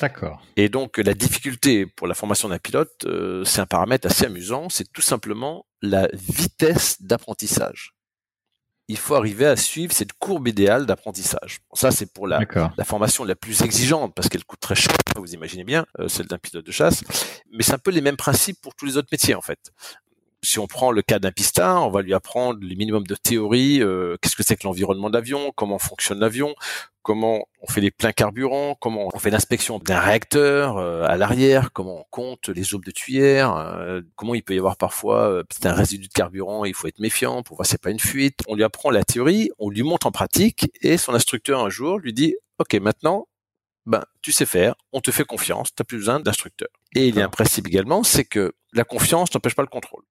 D'accord. 0.00 0.44
Et 0.56 0.68
donc 0.68 0.98
la 0.98 1.14
difficulté 1.14 1.86
pour 1.86 2.06
la 2.06 2.14
formation 2.14 2.48
d'un 2.48 2.58
pilote, 2.58 3.04
euh, 3.06 3.44
c'est 3.44 3.60
un 3.60 3.66
paramètre 3.66 4.06
assez 4.06 4.26
amusant, 4.26 4.68
c'est 4.68 4.92
tout 4.92 5.02
simplement 5.02 5.66
la 5.80 6.08
vitesse 6.12 7.00
d'apprentissage 7.00 7.95
il 8.88 8.96
faut 8.96 9.14
arriver 9.14 9.46
à 9.46 9.56
suivre 9.56 9.92
cette 9.92 10.12
courbe 10.12 10.46
idéale 10.48 10.86
d'apprentissage. 10.86 11.60
ça, 11.74 11.90
c'est 11.90 12.12
pour 12.12 12.26
la, 12.26 12.40
la, 12.76 12.84
formation 12.84 13.24
la 13.24 13.34
plus 13.34 13.62
exigeante 13.62 14.14
parce 14.14 14.28
qu'elle 14.28 14.44
coûte 14.44 14.60
très 14.60 14.76
cher, 14.76 14.94
vous 15.16 15.34
imaginez 15.34 15.64
bien, 15.64 15.86
euh, 15.98 16.08
celle 16.08 16.26
d'un 16.26 16.38
pilote 16.38 16.64
de 16.64 16.72
chasse. 16.72 17.02
Mais 17.50 17.62
c'est 17.62 17.74
un 17.74 17.78
peu 17.78 17.90
les 17.90 18.00
mêmes 18.00 18.16
principes 18.16 18.60
pour 18.60 18.74
tous 18.74 18.86
les 18.86 18.96
autres 18.96 19.08
métiers 19.10 19.34
en 19.34 19.40
fait 19.40 19.72
si 20.46 20.58
on 20.58 20.66
prend 20.66 20.92
le 20.92 21.02
cas 21.02 21.18
d'un 21.18 21.32
pistard, 21.32 21.86
on 21.86 21.90
va 21.90 22.02
lui 22.02 22.14
apprendre 22.14 22.60
le 22.60 22.74
minimum 22.74 23.04
de 23.04 23.14
théorie, 23.16 23.82
euh, 23.82 24.16
qu'est-ce 24.22 24.36
que 24.36 24.44
c'est 24.44 24.56
que 24.56 24.66
l'environnement 24.66 25.10
de 25.10 25.14
l'avion, 25.14 25.52
comment 25.56 25.78
fonctionne 25.78 26.20
l'avion, 26.20 26.54
comment 27.02 27.46
on 27.60 27.66
fait 27.66 27.80
les 27.80 27.90
pleins 27.90 28.12
carburants, 28.12 28.76
comment 28.80 29.08
on 29.12 29.18
fait 29.18 29.30
l'inspection 29.30 29.78
d'un 29.78 29.98
réacteur 29.98 30.78
euh, 30.78 31.04
à 31.04 31.16
l'arrière, 31.16 31.72
comment 31.72 32.00
on 32.00 32.04
compte 32.10 32.48
les 32.48 32.74
aubes 32.74 32.84
de 32.84 32.92
tuyère, 32.92 33.56
euh, 33.56 34.02
comment 34.14 34.34
il 34.34 34.42
peut 34.42 34.54
y 34.54 34.58
avoir 34.58 34.76
parfois 34.76 35.42
peut-être 35.44 35.66
un 35.66 35.74
résidu 35.74 36.06
de 36.06 36.12
carburant, 36.12 36.64
il 36.64 36.74
faut 36.74 36.86
être 36.86 37.00
méfiant 37.00 37.42
pour 37.42 37.56
voir 37.56 37.66
si 37.66 37.72
c'est 37.72 37.82
pas 37.82 37.90
une 37.90 38.00
fuite. 38.00 38.40
On 38.46 38.54
lui 38.54 38.64
apprend 38.64 38.90
la 38.90 39.02
théorie, 39.02 39.50
on 39.58 39.68
lui 39.68 39.82
montre 39.82 40.06
en 40.06 40.12
pratique 40.12 40.70
et 40.80 40.96
son 40.96 41.14
instructeur 41.14 41.64
un 41.64 41.70
jour 41.70 41.98
lui 41.98 42.12
dit 42.12 42.36
OK, 42.58 42.74
maintenant 42.74 43.26
ben, 43.86 44.02
tu 44.20 44.32
sais 44.32 44.46
faire, 44.46 44.74
on 44.92 45.00
te 45.00 45.12
fait 45.12 45.24
confiance, 45.24 45.68
tu 45.68 45.80
n'as 45.80 45.84
plus 45.84 45.98
besoin 45.98 46.18
d'instructeur. 46.18 46.68
Et 46.94 47.06
il 47.08 47.14
y 47.14 47.20
a 47.20 47.24
un 47.24 47.28
principe 47.28 47.68
également, 47.68 48.02
c'est 48.02 48.24
que 48.24 48.52
la 48.72 48.84
confiance 48.84 49.32
n'empêche 49.32 49.54
pas 49.54 49.62
le 49.62 49.68
contrôle. 49.68 50.02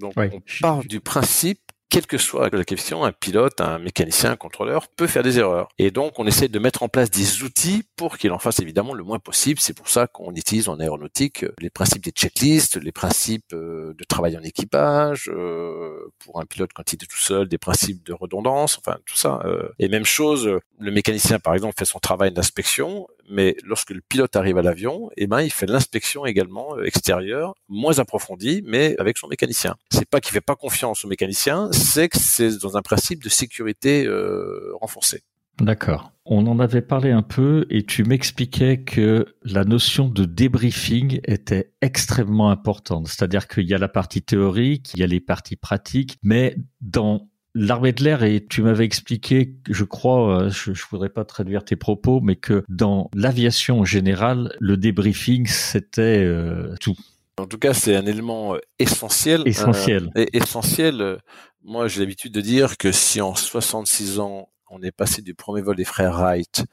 Donc 0.00 0.14
on 0.16 0.42
part 0.60 0.84
du 0.84 1.00
principe 1.00 1.60
quelle 1.90 2.06
que 2.06 2.18
soit 2.18 2.54
la 2.54 2.64
question, 2.64 3.04
un 3.04 3.10
pilote, 3.10 3.60
un 3.60 3.80
mécanicien, 3.80 4.30
un 4.30 4.36
contrôleur 4.36 4.86
peut 4.86 5.08
faire 5.08 5.24
des 5.24 5.40
erreurs. 5.40 5.68
Et 5.76 5.90
donc, 5.90 6.20
on 6.20 6.26
essaie 6.26 6.46
de 6.46 6.58
mettre 6.60 6.84
en 6.84 6.88
place 6.88 7.10
des 7.10 7.42
outils 7.42 7.82
pour 7.96 8.16
qu'il 8.16 8.30
en 8.30 8.38
fasse 8.38 8.60
évidemment 8.60 8.94
le 8.94 9.02
moins 9.02 9.18
possible. 9.18 9.58
C'est 9.58 9.74
pour 9.74 9.88
ça 9.88 10.06
qu'on 10.06 10.32
utilise 10.36 10.68
en 10.68 10.78
aéronautique 10.78 11.42
euh, 11.42 11.52
les 11.58 11.68
principes 11.68 12.04
des 12.04 12.12
checklists, 12.12 12.76
les 12.76 12.92
principes 12.92 13.52
euh, 13.52 13.92
de 13.98 14.04
travail 14.04 14.38
en 14.38 14.42
équipage, 14.42 15.28
euh, 15.34 16.12
pour 16.20 16.40
un 16.40 16.46
pilote 16.46 16.70
quand 16.72 16.92
il 16.92 17.02
est 17.02 17.08
tout 17.08 17.16
seul, 17.16 17.48
des 17.48 17.58
principes 17.58 18.06
de 18.06 18.12
redondance, 18.12 18.78
enfin 18.78 18.96
tout 19.04 19.16
ça. 19.16 19.42
Et 19.80 19.88
même 19.88 20.04
chose, 20.04 20.48
le 20.78 20.90
mécanicien 20.92 21.40
par 21.40 21.54
exemple 21.54 21.74
fait 21.76 21.84
son 21.84 21.98
travail 21.98 22.30
d'inspection, 22.30 23.08
mais 23.30 23.56
lorsque 23.64 23.90
le 23.90 24.00
pilote 24.00 24.36
arrive 24.36 24.58
à 24.58 24.62
l'avion, 24.62 25.10
eh 25.16 25.26
ben 25.26 25.40
il 25.42 25.50
fait 25.50 25.66
l'inspection 25.66 26.26
également 26.26 26.80
extérieure, 26.82 27.54
moins 27.68 27.98
approfondie, 27.98 28.62
mais 28.66 28.96
avec 28.98 29.18
son 29.18 29.28
mécanicien. 29.28 29.76
C'est 29.90 30.08
pas 30.08 30.20
qu'il 30.20 30.32
fait 30.32 30.40
pas 30.40 30.56
confiance 30.56 31.04
au 31.04 31.08
mécanicien, 31.08 31.68
c'est 31.72 32.08
que 32.08 32.18
c'est 32.18 32.58
dans 32.58 32.76
un 32.76 32.82
principe 32.82 33.22
de 33.22 33.28
sécurité 33.28 34.06
euh, 34.06 34.72
renforcé. 34.80 35.22
D'accord. 35.60 36.12
On 36.24 36.46
en 36.46 36.58
avait 36.58 36.80
parlé 36.80 37.10
un 37.10 37.22
peu 37.22 37.66
et 37.70 37.84
tu 37.84 38.02
m'expliquais 38.02 38.82
que 38.82 39.26
la 39.42 39.64
notion 39.64 40.08
de 40.08 40.24
débriefing 40.24 41.20
était 41.24 41.72
extrêmement 41.82 42.50
importante. 42.50 43.08
C'est-à-dire 43.08 43.46
qu'il 43.46 43.68
y 43.68 43.74
a 43.74 43.78
la 43.78 43.88
partie 43.88 44.22
théorique, 44.22 44.92
il 44.94 45.00
y 45.00 45.02
a 45.02 45.06
les 45.06 45.20
parties 45.20 45.56
pratiques, 45.56 46.18
mais 46.22 46.56
dans 46.80 47.28
l'armée 47.54 47.92
de 47.92 48.04
l'air 48.04 48.22
et 48.22 48.44
tu 48.44 48.62
m'avais 48.62 48.84
expliqué, 48.84 49.54
je 49.68 49.84
crois, 49.84 50.42
euh, 50.44 50.50
je, 50.50 50.72
je 50.72 50.84
voudrais 50.90 51.08
pas 51.08 51.24
traduire 51.24 51.64
tes 51.64 51.76
propos, 51.76 52.20
mais 52.20 52.36
que 52.36 52.64
dans 52.68 53.10
l'aviation 53.14 53.80
en 53.80 53.84
général, 53.84 54.54
le 54.60 54.76
débriefing 54.76 55.46
c'était 55.46 56.24
euh, 56.24 56.74
tout. 56.80 56.96
En 57.38 57.46
tout 57.46 57.58
cas, 57.58 57.72
c'est 57.72 57.96
un 57.96 58.06
élément 58.06 58.54
euh, 58.54 58.58
essentiel. 58.78 59.42
Essentiel. 59.46 60.10
essentiel. 60.14 61.18
Moi, 61.62 61.88
j'ai 61.88 62.00
l'habitude 62.00 62.32
de 62.32 62.40
dire 62.40 62.76
que 62.76 62.92
si 62.92 63.20
en 63.20 63.34
66 63.34 64.18
ans, 64.18 64.48
on 64.70 64.82
est 64.82 64.92
passé 64.92 65.20
du 65.20 65.34
premier 65.34 65.60
vol 65.60 65.76
des 65.76 65.84
frères 65.84 66.12
Wright 66.12 66.64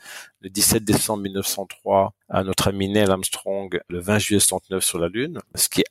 le 0.42 0.50
17 0.50 0.84
décembre 0.84 1.24
1903 1.24 2.14
à 2.30 2.44
notre 2.44 2.70
ami 2.70 2.88
Neil 2.90 3.10
Armstrong 3.10 3.80
le 3.90 4.00
20 4.00 4.20
juillet 4.20 4.40
69 4.40 4.84
sur 4.84 5.00
la 5.00 5.08
Lune, 5.08 5.40
ce 5.56 5.68
qui 5.68 5.82
est 5.82 5.88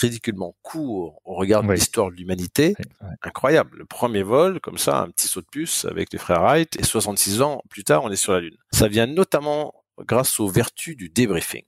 ridiculement 0.00 0.54
court 0.62 1.20
au 1.24 1.34
regard 1.34 1.62
de 1.64 1.72
l'histoire 1.72 2.10
de 2.10 2.16
l'humanité. 2.16 2.74
Incroyable. 3.22 3.78
Le 3.78 3.84
premier 3.84 4.22
vol, 4.22 4.60
comme 4.60 4.78
ça, 4.78 5.00
un 5.00 5.10
petit 5.10 5.26
saut 5.26 5.40
de 5.40 5.46
puce 5.46 5.84
avec 5.84 6.12
les 6.12 6.18
frères 6.18 6.42
Wright 6.42 6.76
et 6.78 6.84
66 6.84 7.42
ans 7.42 7.62
plus 7.68 7.84
tard, 7.84 8.04
on 8.04 8.10
est 8.10 8.16
sur 8.16 8.32
la 8.32 8.40
Lune. 8.40 8.56
Ça 8.72 8.88
vient 8.88 9.06
notamment 9.06 9.74
grâce 9.98 10.38
aux 10.38 10.48
vertus 10.48 10.96
du 10.96 11.08
débriefing. 11.08 11.64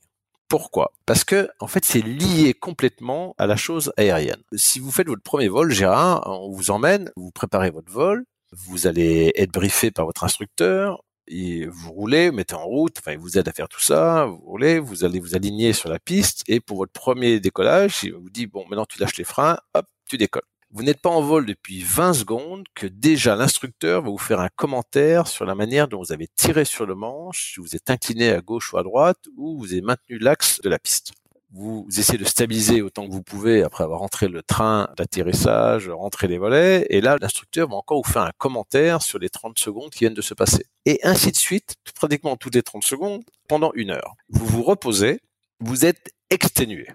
Pourquoi? 0.49 0.93
Parce 1.07 1.23
que 1.23 1.49
en 1.61 1.69
fait, 1.69 1.85
c'est 1.85 2.03
lié 2.03 2.55
complètement 2.55 3.37
à 3.39 3.47
la 3.47 3.57
chose 3.57 3.93
aérienne. 3.97 4.43
Si 4.55 4.81
vous 4.81 4.91
faites 4.91 5.07
votre 5.07 5.23
premier 5.23 5.47
vol, 5.47 5.71
Gérard, 5.71 6.25
on 6.27 6.51
vous 6.51 6.73
emmène, 6.73 7.13
vous 7.15 7.31
préparez 7.31 7.71
votre 7.71 7.91
vol, 7.91 8.25
vous 8.53 8.87
allez 8.87 9.33
être 9.37 9.53
briefé 9.53 9.91
par 9.91 10.07
votre 10.07 10.25
instructeur, 10.25 11.03
et 11.27 11.67
vous 11.67 11.93
roulez, 11.93 12.31
vous 12.31 12.37
mettez 12.37 12.55
en 12.55 12.65
route, 12.65 12.97
enfin, 12.99 13.13
il 13.13 13.19
vous 13.19 13.39
aide 13.39 13.49
à 13.49 13.53
faire 13.53 13.69
tout 13.69 13.81
ça, 13.81 14.27
vous 14.27 14.39
roulez, 14.39 14.79
vous 14.81 15.05
allez 15.05 15.21
vous 15.21 15.35
aligner 15.37 15.73
sur 15.73 15.89
la 15.89 15.99
piste, 15.99 16.43
et 16.49 16.61
pour 16.61 16.79
votre 16.79 16.93
premier 16.93 17.41
décollage, 17.41 18.03
il 18.03 18.15
vous 18.15 18.31
dit, 18.31 18.47
bon, 18.47 18.65
maintenant 18.69 18.87
tu 18.87 18.99
lâches 19.01 19.17
les 19.17 19.25
freins, 19.25 19.59
hop, 19.75 19.87
tu 20.07 20.19
décolles. 20.19 20.43
Vous 20.73 20.85
n'êtes 20.85 21.01
pas 21.01 21.11
en 21.11 21.21
vol 21.21 21.47
depuis 21.47 21.83
20 21.83 22.15
secondes 22.15 22.65
que 22.75 22.87
déjà 22.87 23.35
l'instructeur 23.35 24.03
va 24.03 24.11
vous 24.11 24.19
faire 24.19 24.41
un 24.41 24.49
commentaire 24.55 25.27
sur 25.27 25.45
la 25.45 25.57
manière 25.57 25.89
dont 25.89 25.99
vous 25.99 26.13
avez 26.13 26.29
tiré 26.37 26.65
sur 26.65 26.87
le 26.87 26.95
manche, 26.95 27.55
si 27.55 27.61
vous 27.61 27.75
êtes 27.75 27.91
incliné 27.91 28.31
à 28.31 28.41
gauche 28.41 28.73
ou 28.73 28.79
à 28.79 28.85
droite, 28.85 29.19
ou 29.37 29.59
vous 29.59 29.73
avez 29.73 29.83
maintenu 29.83 30.19
l'axe 30.19 30.61
de 30.61 30.69
la 30.69 30.79
piste 30.79 31.13
vous 31.53 31.87
essayez 31.97 32.19
de 32.19 32.25
stabiliser 32.25 32.83
autant 32.83 33.07
que 33.07 33.13
vous 33.13 33.23
pouvez 33.23 33.63
après 33.63 33.85
avoir 33.85 34.01
rentré 34.01 34.29
le 34.29 34.43
train 34.43 34.89
d'atterrissage, 34.97 35.89
rentré 35.89 36.29
les 36.29 36.39
volets, 36.39 36.87
et 36.91 37.01
là, 37.01 37.17
l'instructeur 37.21 37.69
va 37.69 37.77
encore 37.77 38.03
vous 38.03 38.11
faire 38.11 38.23
un 38.23 38.33
commentaire 38.39 39.03
sur 39.03 39.19
les 39.19 39.29
30 39.29 39.59
secondes 39.59 39.91
qui 39.91 40.01
viennent 40.01 40.15
de 40.15 40.23
se 40.23 40.35
passer. 40.35 40.67
Et 40.87 41.01
ainsi 41.03 41.33
de 41.33 41.37
suite, 41.37 41.75
pratiquement 41.95 42.37
toutes 42.37 42.55
les 42.55 42.63
30 42.63 42.85
secondes, 42.85 43.23
pendant 43.49 43.73
une 43.75 43.91
heure. 43.91 44.15
Vous 44.29 44.47
vous 44.47 44.63
reposez, 44.63 45.21
vous 45.59 45.85
êtes 45.85 46.13
exténué. 46.31 46.87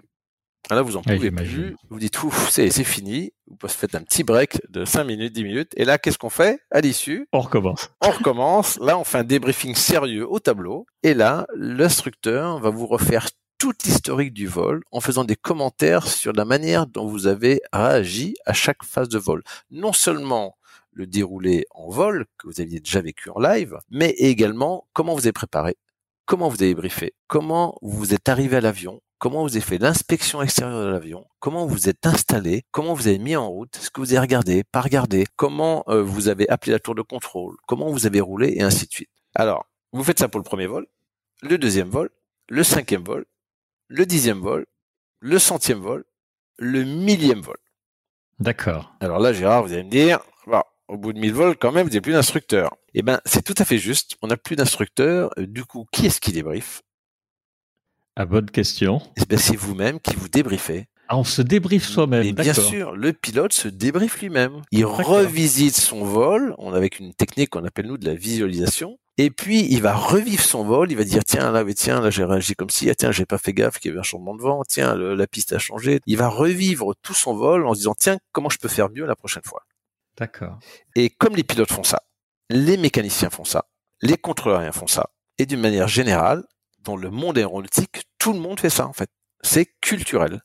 Là, 0.70 0.82
vous 0.82 0.96
en 0.96 1.02
pouvez 1.02 1.30
plus. 1.30 1.76
Vous 1.90 1.98
dites, 2.00 2.20
ouf, 2.24 2.50
c'est, 2.50 2.70
c'est 2.70 2.82
fini. 2.82 3.32
Vous 3.46 3.68
faites 3.68 3.94
un 3.94 4.02
petit 4.02 4.24
break 4.24 4.60
de 4.68 4.84
5 4.84 5.04
minutes, 5.04 5.32
10 5.32 5.44
minutes. 5.44 5.72
Et 5.76 5.84
là, 5.84 5.96
qu'est-ce 5.98 6.18
qu'on 6.18 6.30
fait? 6.30 6.58
À 6.72 6.80
l'issue 6.80 7.28
On 7.32 7.40
recommence. 7.40 7.90
On 8.04 8.10
recommence. 8.10 8.78
Là, 8.80 8.98
on 8.98 9.04
fait 9.04 9.18
un 9.18 9.24
débriefing 9.24 9.76
sérieux 9.76 10.28
au 10.28 10.40
tableau. 10.40 10.86
Et 11.04 11.14
là, 11.14 11.46
l'instructeur 11.54 12.58
va 12.58 12.70
vous 12.70 12.86
refaire 12.86 13.28
toute 13.58 13.84
l'historique 13.84 14.32
du 14.32 14.46
vol 14.46 14.82
en 14.92 15.00
faisant 15.00 15.24
des 15.24 15.36
commentaires 15.36 16.06
sur 16.06 16.32
la 16.32 16.44
manière 16.44 16.86
dont 16.86 17.06
vous 17.06 17.26
avez 17.26 17.60
réagi 17.72 18.34
à 18.44 18.52
chaque 18.52 18.84
phase 18.84 19.08
de 19.08 19.18
vol. 19.18 19.42
Non 19.70 19.92
seulement 19.92 20.56
le 20.92 21.06
déroulé 21.06 21.66
en 21.70 21.88
vol 21.88 22.26
que 22.38 22.46
vous 22.46 22.60
aviez 22.60 22.80
déjà 22.80 23.00
vécu 23.00 23.30
en 23.30 23.38
live, 23.38 23.78
mais 23.90 24.10
également 24.10 24.86
comment 24.92 25.14
vous 25.14 25.26
avez 25.26 25.32
préparé, 25.32 25.76
comment 26.24 26.48
vous 26.48 26.62
avez 26.62 26.74
briefé, 26.74 27.14
comment 27.26 27.78
vous 27.82 28.14
êtes 28.14 28.28
arrivé 28.28 28.56
à 28.56 28.60
l'avion, 28.60 29.00
comment 29.18 29.42
vous 29.42 29.52
avez 29.56 29.60
fait 29.60 29.78
l'inspection 29.78 30.42
extérieure 30.42 30.82
de 30.82 30.88
l'avion, 30.88 31.26
comment 31.38 31.66
vous 31.66 31.88
êtes 31.88 32.06
installé, 32.06 32.64
comment 32.70 32.94
vous 32.94 33.08
avez 33.08 33.18
mis 33.18 33.36
en 33.36 33.48
route, 33.48 33.76
ce 33.76 33.90
que 33.90 34.00
vous 34.00 34.12
avez 34.12 34.20
regardé, 34.20 34.64
pas 34.64 34.80
regardé, 34.80 35.26
comment 35.36 35.84
euh, 35.88 36.02
vous 36.02 36.28
avez 36.28 36.48
appelé 36.48 36.72
la 36.72 36.78
tour 36.78 36.94
de 36.94 37.02
contrôle, 37.02 37.56
comment 37.66 37.90
vous 37.90 38.06
avez 38.06 38.20
roulé 38.20 38.54
et 38.56 38.62
ainsi 38.62 38.86
de 38.86 38.92
suite. 38.92 39.10
Alors, 39.34 39.66
vous 39.92 40.04
faites 40.04 40.18
ça 40.18 40.28
pour 40.28 40.40
le 40.40 40.44
premier 40.44 40.66
vol, 40.66 40.86
le 41.42 41.58
deuxième 41.58 41.88
vol, 41.88 42.10
le 42.48 42.62
cinquième 42.62 43.04
vol, 43.04 43.26
le 43.88 44.06
dixième 44.06 44.40
vol, 44.40 44.66
le 45.20 45.38
centième 45.38 45.78
vol, 45.78 46.04
le 46.58 46.84
millième 46.84 47.40
vol. 47.40 47.56
D'accord. 48.38 48.94
Alors 49.00 49.18
là, 49.18 49.32
Gérard, 49.32 49.64
vous 49.64 49.72
allez 49.72 49.84
me 49.84 49.90
dire, 49.90 50.20
bah, 50.46 50.64
au 50.88 50.96
bout 50.96 51.12
de 51.12 51.18
mille 51.18 51.32
vols, 51.32 51.56
quand 51.56 51.72
même, 51.72 51.84
vous 51.84 51.90
n'avez 51.90 52.00
plus 52.00 52.12
d'instructeur. 52.12 52.76
Eh 52.94 53.02
ben, 53.02 53.20
c'est 53.24 53.42
tout 53.42 53.54
à 53.58 53.64
fait 53.64 53.78
juste. 53.78 54.16
On 54.22 54.28
n'a 54.28 54.36
plus 54.36 54.56
d'instructeur. 54.56 55.30
Du 55.38 55.64
coup, 55.64 55.86
qui 55.92 56.06
est-ce 56.06 56.20
qui 56.20 56.32
débriefe? 56.32 56.82
À 58.14 58.22
ah, 58.22 58.26
bonne 58.26 58.50
question. 58.50 59.00
Eh 59.16 59.24
ben, 59.26 59.38
c'est 59.38 59.56
vous-même 59.56 60.00
qui 60.00 60.16
vous 60.16 60.28
débriefez. 60.28 60.86
Ah, 61.08 61.16
on 61.16 61.24
se 61.24 61.42
débriefe 61.42 61.86
soi-même. 61.86 62.32
Bien 62.32 62.54
sûr, 62.54 62.96
le 62.96 63.12
pilote 63.12 63.52
se 63.52 63.68
débriefe 63.68 64.20
lui-même. 64.20 64.62
Il 64.72 64.86
revisite 64.86 65.76
son 65.76 66.04
vol, 66.04 66.54
on 66.58 66.72
avec 66.72 66.98
une 66.98 67.14
technique 67.14 67.50
qu'on 67.50 67.64
appelle 67.64 67.86
nous 67.86 67.98
de 67.98 68.06
la 68.06 68.14
visualisation. 68.14 68.98
Et 69.18 69.30
puis 69.30 69.66
il 69.70 69.80
va 69.80 69.94
revivre 69.94 70.42
son 70.42 70.64
vol, 70.64 70.90
il 70.90 70.96
va 70.96 71.04
dire 71.04 71.24
tiens 71.24 71.50
là, 71.50 71.64
mais 71.64 71.72
tiens 71.72 72.00
là 72.00 72.10
j'ai 72.10 72.24
réagi 72.24 72.54
comme 72.54 72.68
si, 72.68 72.90
ah, 72.90 72.94
tiens 72.94 73.12
j'ai 73.12 73.24
pas 73.24 73.38
fait 73.38 73.54
gaffe 73.54 73.78
qu'il 73.78 73.90
y 73.90 73.92
avait 73.92 74.00
un 74.00 74.04
changement 74.04 74.34
de 74.34 74.42
vent, 74.42 74.62
tiens 74.68 74.94
la 74.94 75.26
piste 75.26 75.52
a 75.52 75.58
changé. 75.58 76.00
Il 76.06 76.18
va 76.18 76.28
revivre 76.28 76.94
tout 77.02 77.14
son 77.14 77.34
vol 77.34 77.66
en 77.66 77.72
se 77.72 77.78
disant 77.78 77.94
tiens 77.98 78.18
comment 78.32 78.50
je 78.50 78.58
peux 78.58 78.68
faire 78.68 78.90
mieux 78.90 79.06
la 79.06 79.16
prochaine 79.16 79.44
fois? 79.44 79.64
D'accord. 80.18 80.58
Et 80.94 81.08
comme 81.10 81.34
les 81.34 81.44
pilotes 81.44 81.72
font 81.72 81.84
ça, 81.84 82.02
les 82.50 82.76
mécaniciens 82.76 83.30
font 83.30 83.44
ça, 83.44 83.66
les 84.02 84.16
contrôleurs 84.18 84.74
font 84.74 84.86
ça, 84.86 85.10
et 85.38 85.46
d'une 85.46 85.60
manière 85.60 85.88
générale, 85.88 86.44
dans 86.80 86.96
le 86.96 87.10
monde 87.10 87.38
aéronautique, 87.38 88.04
tout 88.18 88.32
le 88.32 88.38
monde 88.38 88.60
fait 88.60 88.70
ça 88.70 88.86
en 88.86 88.92
fait. 88.92 89.10
C'est 89.42 89.66
culturel. 89.80 90.42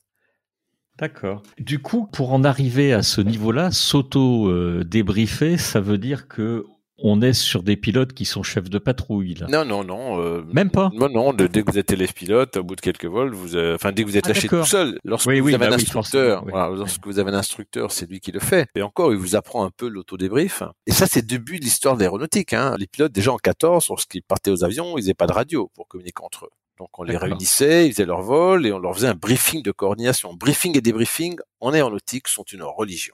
D'accord. 0.98 1.42
Du 1.58 1.82
coup, 1.82 2.06
pour 2.06 2.32
en 2.34 2.44
arriver 2.44 2.94
à 2.94 3.01
ce 3.01 3.22
niveau-là, 3.22 3.72
s'auto-débriefer, 3.72 5.58
ça 5.58 5.80
veut 5.80 5.98
dire 5.98 6.28
que 6.28 6.66
on 7.03 7.22
est 7.22 7.34
sur 7.34 7.63
des 7.63 7.75
pilotes 7.75 8.13
qui 8.13 8.25
sont 8.25 8.43
chefs 8.43 8.70
de 8.70 8.77
patrouille. 8.77 9.36
Là. 9.36 9.48
Non, 9.48 9.65
non, 9.65 9.84
non. 9.84 10.22
Euh, 10.22 10.43
Même 10.53 10.70
pas. 10.70 10.91
Non, 10.93 11.10
non. 11.10 11.34
dès 11.34 11.48
que 11.50 11.72
vous 11.72 11.77
êtes 11.77 11.91
élève 11.91 12.13
pilote, 12.13 12.58
au 12.58 12.63
bout 12.63 12.75
de 12.75 12.81
quelques 12.81 13.05
vols, 13.05 13.34
vous, 13.34 13.58
enfin, 13.58 13.91
dès 13.91 14.03
que 14.03 14.10
vous 14.10 14.17
êtes 14.17 14.25
ah, 14.25 14.29
lâché 14.29 14.48
tout 14.48 14.63
seul, 14.63 15.00
lorsque 15.03 15.27
vous 15.27 15.53
avez 15.53 15.65
un 15.65 15.70
bah 15.70 15.75
instructeur, 15.75 16.46
lorsque 16.46 17.05
vous 17.05 17.20
avez 17.20 17.31
un 17.31 17.36
instructeur, 17.36 17.91
c'est 17.91 18.10
lui 18.10 18.20
qui 18.20 18.31
le 18.31 18.39
fait. 18.39 18.67
Et 18.75 18.81
encore, 18.81 19.12
il 19.12 19.17
vous 19.17 19.36
apprend 19.36 19.63
un 19.63 19.72
peu 19.72 19.88
l'auto-débrief. 19.88 20.63
Et 20.88 20.91
ça, 20.91 21.08
c'est 21.08 21.22
le 21.22 21.27
début 21.27 21.60
de 21.60 21.63
l'histoire 21.63 21.96
de 21.96 22.01
l'aéronautique. 22.01 22.53
Hein. 22.53 22.75
Les 22.77 22.88
pilotes, 22.88 23.12
déjà 23.12 23.31
en 23.31 23.38
14, 23.38 23.88
lorsqu'ils 23.89 24.24
partaient 24.24 24.51
aux 24.51 24.63
avions, 24.63 24.98
ils 24.98 25.01
n'avaient 25.01 25.13
pas 25.13 25.27
de 25.27 25.34
radio 25.34 25.70
pour 25.74 25.88
communiquer 25.88 26.24
entre 26.24 26.46
eux. 26.46 26.50
Donc 26.81 26.98
on 26.98 27.03
les 27.03 27.15
réunissait, 27.15 27.86
ils 27.88 27.91
faisaient 27.91 28.05
leur 28.05 28.24
vol 28.24 28.65
et 28.65 28.74
on 28.74 28.79
leur 28.79 28.96
faisait 28.96 29.08
un 29.08 29.13
briefing 29.13 29.62
de 29.62 29.72
coordination. 29.72 30.34
Briefing 30.34 30.75
et 30.75 30.81
débriefing 30.81 31.38
en 31.60 31.74
aéronautique 31.74 32.27
sont 32.27 32.43
une 32.43 32.63
religion. 32.63 33.13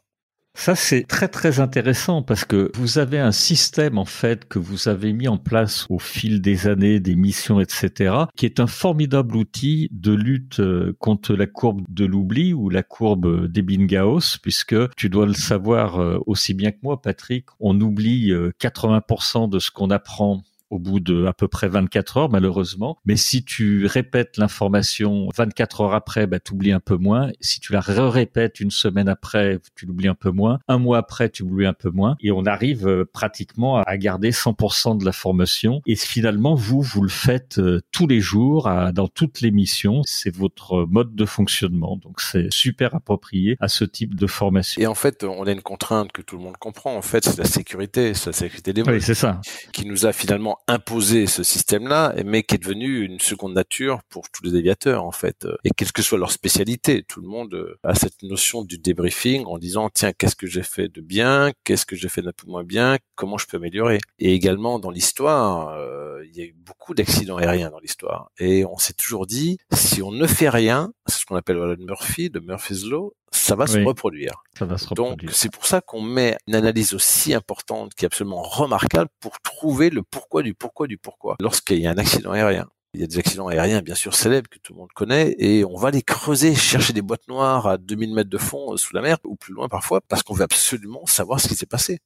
Ça, 0.59 0.75
c'est 0.75 1.03
très 1.03 1.27
très 1.27 1.59
intéressant 1.59 2.23
parce 2.23 2.43
que 2.43 2.71
vous 2.73 2.97
avez 2.97 3.19
un 3.19 3.31
système 3.31 3.99
en 3.99 4.05
fait 4.05 4.45
que 4.47 4.57
vous 4.57 4.89
avez 4.89 5.13
mis 5.13 5.27
en 5.27 5.37
place 5.37 5.85
au 5.87 5.99
fil 5.99 6.41
des 6.41 6.67
années, 6.67 6.99
des 6.99 7.15
missions, 7.15 7.61
etc., 7.61 8.15
qui 8.35 8.47
est 8.47 8.59
un 8.59 8.65
formidable 8.65 9.37
outil 9.37 9.87
de 9.91 10.11
lutte 10.11 10.59
euh, 10.59 10.97
contre 10.99 11.35
la 11.35 11.45
courbe 11.45 11.83
de 11.87 12.05
l'oubli 12.05 12.53
ou 12.53 12.69
la 12.69 12.81
courbe 12.81 13.47
d'Ebbinghaus, 13.47 14.39
puisque 14.41 14.75
tu 14.95 15.09
dois 15.09 15.27
le 15.27 15.35
savoir 15.35 16.01
euh, 16.01 16.17
aussi 16.25 16.55
bien 16.55 16.71
que 16.71 16.79
moi, 16.81 17.01
Patrick, 17.01 17.45
on 17.59 17.79
oublie 17.79 18.31
80% 18.59 19.43
euh, 19.43 19.47
de 19.47 19.59
ce 19.59 19.69
qu'on 19.69 19.91
apprend 19.91 20.41
au 20.69 20.79
bout 20.79 20.99
de 20.99 21.25
à 21.25 21.33
peu 21.33 21.47
près 21.47 21.67
24 21.67 22.17
heures, 22.17 22.29
malheureusement. 22.29 22.97
Mais 23.05 23.15
si 23.15 23.43
tu 23.43 23.85
répètes 23.85 24.37
l'information 24.37 25.29
24 25.35 25.81
heures 25.81 25.93
après, 25.93 26.27
bah, 26.27 26.39
tu 26.39 26.53
oublies 26.53 26.71
un 26.71 26.79
peu 26.79 26.97
moins. 26.97 27.31
Si 27.41 27.59
tu 27.59 27.73
la 27.73 27.81
répètes 27.81 28.59
une 28.59 28.71
semaine 28.71 29.09
après, 29.09 29.59
tu 29.75 29.85
l'oublies 29.85 30.07
un 30.07 30.15
peu 30.15 30.31
moins. 30.31 30.59
Un 30.67 30.77
mois 30.77 30.97
après, 30.97 31.29
tu 31.29 31.43
l'oublies 31.43 31.65
un 31.65 31.73
peu 31.73 31.89
moins. 31.89 32.15
Et 32.21 32.31
on 32.31 32.45
arrive 32.45 32.87
euh, 32.87 33.05
pratiquement 33.05 33.77
à 33.77 33.97
garder 33.97 34.31
100% 34.31 34.97
de 34.97 35.05
la 35.05 35.11
formation. 35.11 35.81
Et 35.85 35.95
finalement, 35.95 36.55
vous, 36.55 36.81
vous 36.81 37.01
le 37.01 37.09
faites 37.09 37.59
euh, 37.59 37.81
tous 37.91 38.07
les 38.07 38.19
jours, 38.19 38.69
dans 38.93 39.07
toutes 39.07 39.41
les 39.41 39.51
missions. 39.51 40.01
C'est 40.05 40.35
votre 40.35 40.85
mode 40.89 41.15
de 41.15 41.25
fonctionnement. 41.25 41.97
Donc, 41.97 42.21
c'est 42.21 42.51
super 42.51 42.95
approprié 42.95 43.57
à 43.59 43.67
ce 43.67 43.83
type 43.83 44.15
de 44.15 44.27
formation. 44.27 44.81
Et 44.81 44.87
en 44.87 44.95
fait, 44.95 45.23
on 45.23 45.45
a 45.45 45.51
une 45.51 45.61
contrainte 45.61 46.11
que 46.11 46.21
tout 46.21 46.37
le 46.37 46.43
monde 46.43 46.57
comprend. 46.57 46.95
En 46.95 47.01
fait, 47.01 47.23
c'est 47.23 47.37
la 47.37 47.45
sécurité, 47.45 48.13
c'est 48.13 48.27
la 48.27 48.33
sécurité 48.33 48.73
des 48.73 48.81
vols. 48.81 48.95
Oui, 48.95 49.01
c'est 49.01 49.13
ça. 49.13 49.41
Qui 49.71 49.85
nous 49.85 50.05
a 50.05 50.13
finalement 50.13 50.56
imposer 50.67 51.27
ce 51.27 51.43
système-là, 51.43 52.15
mais 52.25 52.43
qui 52.43 52.55
est 52.55 52.57
devenu 52.57 53.01
une 53.01 53.19
seconde 53.19 53.53
nature 53.53 54.01
pour 54.09 54.29
tous 54.29 54.43
les 54.43 54.55
aviateurs 54.55 55.03
en 55.03 55.11
fait. 55.11 55.47
Et 55.63 55.69
quelle 55.75 55.91
que 55.91 56.01
soit 56.01 56.17
leur 56.17 56.31
spécialité, 56.31 57.03
tout 57.03 57.21
le 57.21 57.27
monde 57.27 57.53
euh, 57.53 57.79
a 57.83 57.95
cette 57.95 58.23
notion 58.23 58.63
du 58.63 58.77
débriefing 58.77 59.45
en 59.45 59.57
disant 59.57 59.89
tiens 59.89 60.11
qu'est-ce 60.13 60.35
que 60.35 60.47
j'ai 60.47 60.63
fait 60.63 60.89
de 60.89 61.01
bien, 61.01 61.51
qu'est-ce 61.63 61.85
que 61.85 61.95
j'ai 61.95 62.09
fait 62.09 62.21
d'un 62.21 62.33
peu 62.33 62.47
moins 62.47 62.63
bien, 62.63 62.97
comment 63.15 63.37
je 63.37 63.47
peux 63.47 63.57
améliorer? 63.57 63.99
Et 64.19 64.33
également 64.33 64.79
dans 64.79 64.91
l'histoire, 64.91 65.69
euh, 65.69 66.23
il 66.25 66.37
y 66.37 66.41
a 66.41 66.45
eu 66.45 66.55
beaucoup 66.57 66.93
d'accidents 66.93 67.37
aériens 67.37 67.69
dans 67.69 67.79
l'histoire, 67.79 68.31
et 68.39 68.65
on 68.65 68.77
s'est 68.77 68.93
toujours 68.93 69.27
dit 69.27 69.57
si 69.73 70.01
on 70.01 70.11
ne 70.11 70.27
fait 70.27 70.49
rien, 70.49 70.91
c'est 71.07 71.19
ce 71.19 71.25
qu'on 71.25 71.35
appelle 71.35 71.57
Warren 71.57 71.83
Murphy, 71.83 72.29
de 72.29 72.39
Murphy's 72.39 72.85
Law, 72.85 73.13
ça 73.47 73.55
va 73.55 73.67
se 73.67 73.79
reproduire. 73.79 74.43
Ça 74.57 74.65
va 74.65 74.77
se 74.77 74.87
reproduire. 74.87 75.27
Donc 75.27 75.35
c'est 75.35 75.51
pour 75.51 75.65
ça 75.65 75.81
qu'on 75.81 76.01
met 76.01 76.37
une 76.47 76.55
analyse 76.55 76.93
aussi 76.93 77.33
importante 77.33 77.93
qui 77.95 78.05
est 78.05 78.07
absolument 78.07 78.41
remarquable 78.41 79.09
pour 79.19 79.39
trouver 79.39 79.89
le 79.89 80.03
pourquoi 80.03 80.43
du 80.43 80.53
pourquoi 80.53 80.87
du 80.87 80.97
pourquoi. 80.97 81.37
Lorsqu'il 81.39 81.79
y 81.79 81.87
a 81.87 81.91
un 81.91 81.97
accident 81.97 82.31
aérien, 82.31 82.67
il 82.93 83.01
y 83.01 83.03
a 83.03 83.07
des 83.07 83.19
accidents 83.19 83.47
aériens 83.47 83.81
bien 83.81 83.95
sûr 83.95 84.15
célèbres 84.15 84.49
que 84.49 84.59
tout 84.59 84.73
le 84.73 84.79
monde 84.79 84.91
connaît 84.93 85.35
et 85.39 85.63
on 85.63 85.77
va 85.77 85.91
les 85.91 86.01
creuser, 86.01 86.55
chercher 86.55 86.93
des 86.93 87.01
boîtes 87.01 87.27
noires 87.27 87.67
à 87.67 87.77
2000 87.77 88.13
mètres 88.13 88.29
de 88.29 88.37
fond 88.37 88.73
euh, 88.73 88.77
sous 88.77 88.93
la 88.93 89.01
mer 89.01 89.17
ou 89.23 89.35
plus 89.35 89.53
loin 89.53 89.69
parfois 89.69 90.01
parce 90.01 90.23
qu'on 90.23 90.33
veut 90.33 90.43
absolument 90.43 91.05
savoir 91.05 91.39
ce 91.39 91.47
qui 91.47 91.55
s'est 91.55 91.65
passé. 91.65 91.99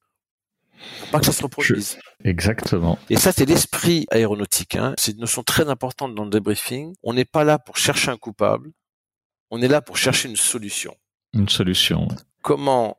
Pour 1.00 1.10
pas 1.10 1.20
que 1.20 1.28
ça 1.28 1.32
se 1.32 1.44
reproduise. 1.44 2.00
Exactement. 2.24 2.98
Et 3.12 3.16
ça, 3.16 3.32
c'est 3.32 3.46
l'esprit 3.46 4.08
aéronautique. 4.10 4.76
Hein. 4.76 4.96
C'est 4.98 5.12
une 5.12 5.20
notion 5.20 5.44
très 5.44 5.70
importante 5.70 6.16
dans 6.16 6.24
le 6.24 6.32
débriefing. 6.32 6.96
On 7.04 7.14
n'est 7.14 7.26
pas 7.26 7.44
là 7.44 7.60
pour 7.60 7.78
chercher 7.78 8.10
un 8.10 8.18
coupable. 8.18 8.72
On 9.52 9.62
est 9.62 9.68
là 9.68 9.82
pour 9.82 9.98
chercher 9.98 10.28
une 10.28 10.36
solution. 10.36 10.96
Une 11.34 11.50
solution. 11.50 12.08
Comment, 12.42 12.98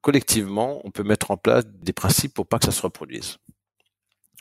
collectivement, 0.00 0.80
on 0.84 0.90
peut 0.90 1.04
mettre 1.04 1.30
en 1.30 1.36
place 1.36 1.64
des 1.66 1.92
principes 1.92 2.34
pour 2.34 2.46
pas 2.46 2.58
que 2.58 2.66
ça 2.66 2.72
se 2.72 2.82
reproduise? 2.82 3.38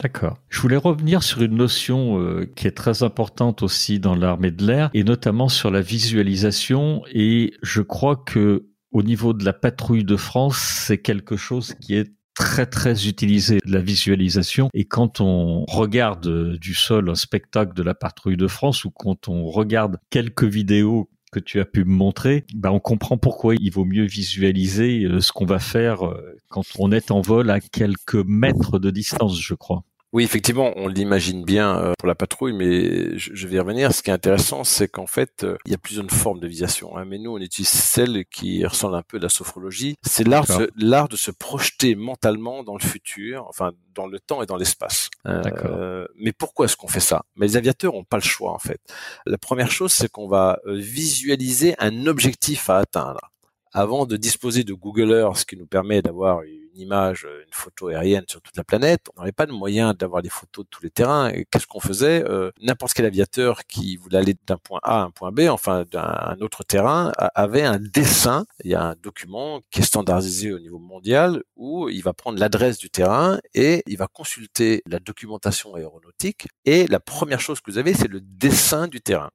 D'accord. 0.02 0.40
Je 0.50 0.60
voulais 0.62 0.78
revenir 0.78 1.22
sur 1.22 1.42
une 1.42 1.56
notion 1.56 2.20
euh, 2.20 2.50
qui 2.56 2.66
est 2.66 2.76
très 2.76 3.04
importante 3.04 3.62
aussi 3.62 4.00
dans 4.00 4.16
l'armée 4.16 4.50
de 4.50 4.66
l'air 4.66 4.90
et 4.94 5.04
notamment 5.04 5.48
sur 5.48 5.70
la 5.70 5.82
visualisation 5.82 7.04
et 7.12 7.54
je 7.62 7.82
crois 7.82 8.16
que 8.16 8.66
au 8.92 9.04
niveau 9.04 9.34
de 9.34 9.46
la 9.46 9.54
patrouille 9.54 10.04
de 10.04 10.18
France, 10.18 10.58
c'est 10.58 10.98
quelque 10.98 11.38
chose 11.38 11.76
qui 11.80 11.96
est 11.96 12.12
très 12.34 12.66
très 12.66 13.08
utilisé 13.08 13.60
la 13.66 13.80
visualisation 13.80 14.70
et 14.74 14.86
quand 14.86 15.22
on 15.22 15.66
regarde 15.66 16.26
euh, 16.26 16.58
du 16.58 16.74
sol 16.74 17.10
un 17.10 17.16
spectacle 17.16 17.74
de 17.76 17.84
la 17.84 17.94
patrouille 17.94 18.38
de 18.38 18.48
France 18.48 18.86
ou 18.86 18.90
quand 18.90 19.28
on 19.28 19.46
regarde 19.46 20.00
quelques 20.10 20.46
vidéos 20.46 21.11
que 21.32 21.40
tu 21.40 21.60
as 21.60 21.66
pu 21.66 21.86
me 21.86 21.94
montrer, 21.94 22.46
bah 22.54 22.72
on 22.72 22.80
comprend 22.80 23.18
pourquoi 23.18 23.56
il 23.56 23.72
vaut 23.72 23.86
mieux 23.86 24.06
visualiser 24.06 25.04
euh, 25.06 25.22
ce 25.22 25.32
qu'on 25.32 25.46
va 25.46 25.60
faire 25.60 26.04
quand 26.50 26.64
on 26.78 26.92
est 26.92 27.12
en 27.12 27.22
vol 27.22 27.50
à 27.50 27.60
quelques 27.60 28.16
mètres 28.16 28.80
de 28.80 28.92
distance, 28.92 29.40
je 29.40 29.54
crois. 29.54 29.84
Oui, 30.14 30.26
effectivement, 30.26 30.74
on 30.76 30.90
l'imagine 30.90 31.46
bien 31.46 31.78
euh, 31.78 31.94
pour 31.98 32.06
la 32.06 32.16
patrouille, 32.16 32.52
mais 32.52 33.18
je, 33.18 33.48
vais 33.48 33.56
y 33.56 33.60
revenir. 33.60 33.94
Ce 33.94 34.04
qui 34.04 34.10
est 34.10 34.14
intéressant, 34.14 34.66
c'est 34.66 34.90
qu'en 34.90 35.08
fait, 35.08 35.46
euh, 35.46 35.58
il 35.66 35.72
y 35.72 35.74
a 35.76 35.78
plusieurs 35.78 36.06
formes 36.12 36.42
de 36.42 36.48
visation. 36.48 36.98
Hein, 36.98 37.06
mais 37.06 37.18
nous, 37.18 37.32
on 37.32 37.38
utilise 37.38 37.70
celle 37.70 38.26
qui 38.26 38.66
ressemble 38.66 38.96
un 38.96 39.04
peu 39.04 39.18
à 39.18 39.20
la 39.22 39.30
sophrologie. 39.30 39.96
C'est 40.04 40.28
l'art, 40.28 40.46
l'art 40.76 41.08
de 41.08 41.16
se 41.16 41.32
projeter 41.32 41.96
mentalement 41.96 42.64
dans 42.64 42.76
le 42.76 42.82
futur, 42.82 43.46
enfin 43.48 43.72
dans 43.96 44.06
le 44.06 44.20
temps 44.20 44.44
et 44.44 44.46
dans 44.46 44.58
l'espace. 44.58 45.10
Euh, 45.28 46.06
mais 46.18 46.34
pourquoi 46.34 46.66
est-ce 46.66 46.76
qu'on 46.76 46.90
fait 46.90 47.00
ça? 47.00 47.24
Mais 47.36 47.48
les 47.48 47.56
aviateurs 47.56 47.94
n'ont 47.94 48.04
pas 48.04 48.18
le 48.18 48.24
choix 48.24 48.52
en 48.52 48.60
fait. 48.60 48.82
La 49.26 49.38
première 49.38 49.72
chose, 49.72 49.94
c'est 49.94 50.10
qu'on 50.10 50.28
va 50.28 50.60
visualiser 50.66 51.76
un 51.80 52.08
objectif 52.08 52.70
à 52.70 52.80
atteindre 52.80 53.32
avant 53.74 54.06
de 54.06 54.18
disposer 54.18 54.64
de 54.64 54.74
Google 54.74 55.12
Earth, 55.12 55.38
ce 55.38 55.46
qui 55.46 55.58
nous 55.58 55.68
permet 55.68 56.02
d'avoir 56.02 56.42
une 56.42 56.61
image, 56.76 57.28
une 57.46 57.54
photo 57.54 57.88
aérienne 57.88 58.26
sur 58.28 58.42
toute 58.42 58.56
la 58.58 58.64
planète, 58.64 59.08
on 59.16 59.22
n'avait 59.22 59.32
pas 59.32 59.46
de 59.46 59.52
moyen 59.52 59.94
d'avoir 59.94 60.22
des 60.22 60.30
photos 60.30 60.66
de 60.66 60.70
tous 60.70 60.84
les 60.84 60.90
terrains. 60.90 61.32
Qu'est-ce 61.52 61.68
qu'on 61.68 61.80
faisait 61.80 62.24
euh, 62.28 62.52
N'importe 62.62 62.94
quel 62.94 63.06
aviateur 63.06 63.66
qui 63.66 63.98
voulait 63.98 64.18
aller 64.18 64.36
d'un 64.48 64.58
point 64.58 64.80
A 64.84 65.02
à 65.02 65.04
un 65.04 65.12
point 65.12 65.32
B, 65.32 65.42
enfin 65.50 65.86
d'un 65.90 66.38
autre 66.42 66.64
terrain, 66.64 67.12
avait 67.36 67.64
un 67.64 67.80
dessin. 67.80 68.46
Il 68.64 68.72
y 68.72 68.76
a 68.76 68.84
un 68.84 68.96
document 68.96 69.62
qui 69.72 69.80
est 69.80 69.84
standardisé 69.84 70.52
au 70.52 70.60
niveau 70.60 70.80
mondial 70.80 71.44
où 71.56 71.90
il 71.90 72.02
va 72.04 72.14
prendre 72.14 72.40
l'adresse 72.40 72.78
du 72.78 72.90
terrain 72.90 73.40
et 73.54 73.84
il 73.88 73.98
va 73.98 74.08
consulter 74.08 74.82
la 74.88 75.00
documentation 75.00 75.76
aéronautique. 75.76 76.48
Et 76.66 76.88
la 76.88 77.00
première 77.00 77.40
chose 77.40 77.62
que 77.62 77.72
vous 77.72 77.78
avez, 77.78 77.94
c'est 77.94 78.08
le 78.08 78.22
dessin 78.22 78.88
du 78.88 79.02
terrain 79.02 79.32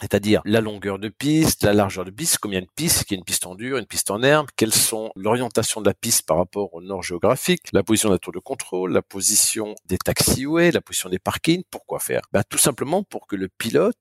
c'est-à-dire 0.00 0.42
la 0.44 0.60
longueur 0.60 0.98
de 0.98 1.08
piste, 1.08 1.64
la 1.64 1.72
largeur 1.72 2.04
de 2.04 2.10
piste, 2.10 2.38
combien 2.38 2.60
de 2.60 2.68
pistes, 2.74 3.04
qu'il 3.04 3.16
y 3.16 3.18
a 3.18 3.20
une 3.20 3.24
piste 3.24 3.46
en 3.46 3.54
dur, 3.54 3.78
une 3.78 3.86
piste 3.86 4.10
en 4.10 4.22
herbe, 4.22 4.48
quelles 4.56 4.74
sont 4.74 5.10
l'orientation 5.16 5.80
de 5.80 5.86
la 5.86 5.94
piste 5.94 6.26
par 6.26 6.36
rapport 6.36 6.74
au 6.74 6.82
nord 6.82 7.02
géographique, 7.02 7.68
la 7.72 7.82
position 7.82 8.10
de 8.10 8.14
la 8.14 8.18
tour 8.18 8.32
de 8.32 8.38
contrôle, 8.38 8.92
la 8.92 9.02
position 9.02 9.74
des 9.86 9.98
taxiways, 9.98 10.72
la 10.72 10.80
position 10.80 11.08
des 11.08 11.18
parkings, 11.18 11.62
pourquoi 11.70 11.98
faire? 11.98 12.22
Ben, 12.32 12.42
Tout 12.48 12.58
simplement 12.58 13.02
pour 13.02 13.26
que 13.26 13.36
le 13.36 13.48
pilote 13.48 13.96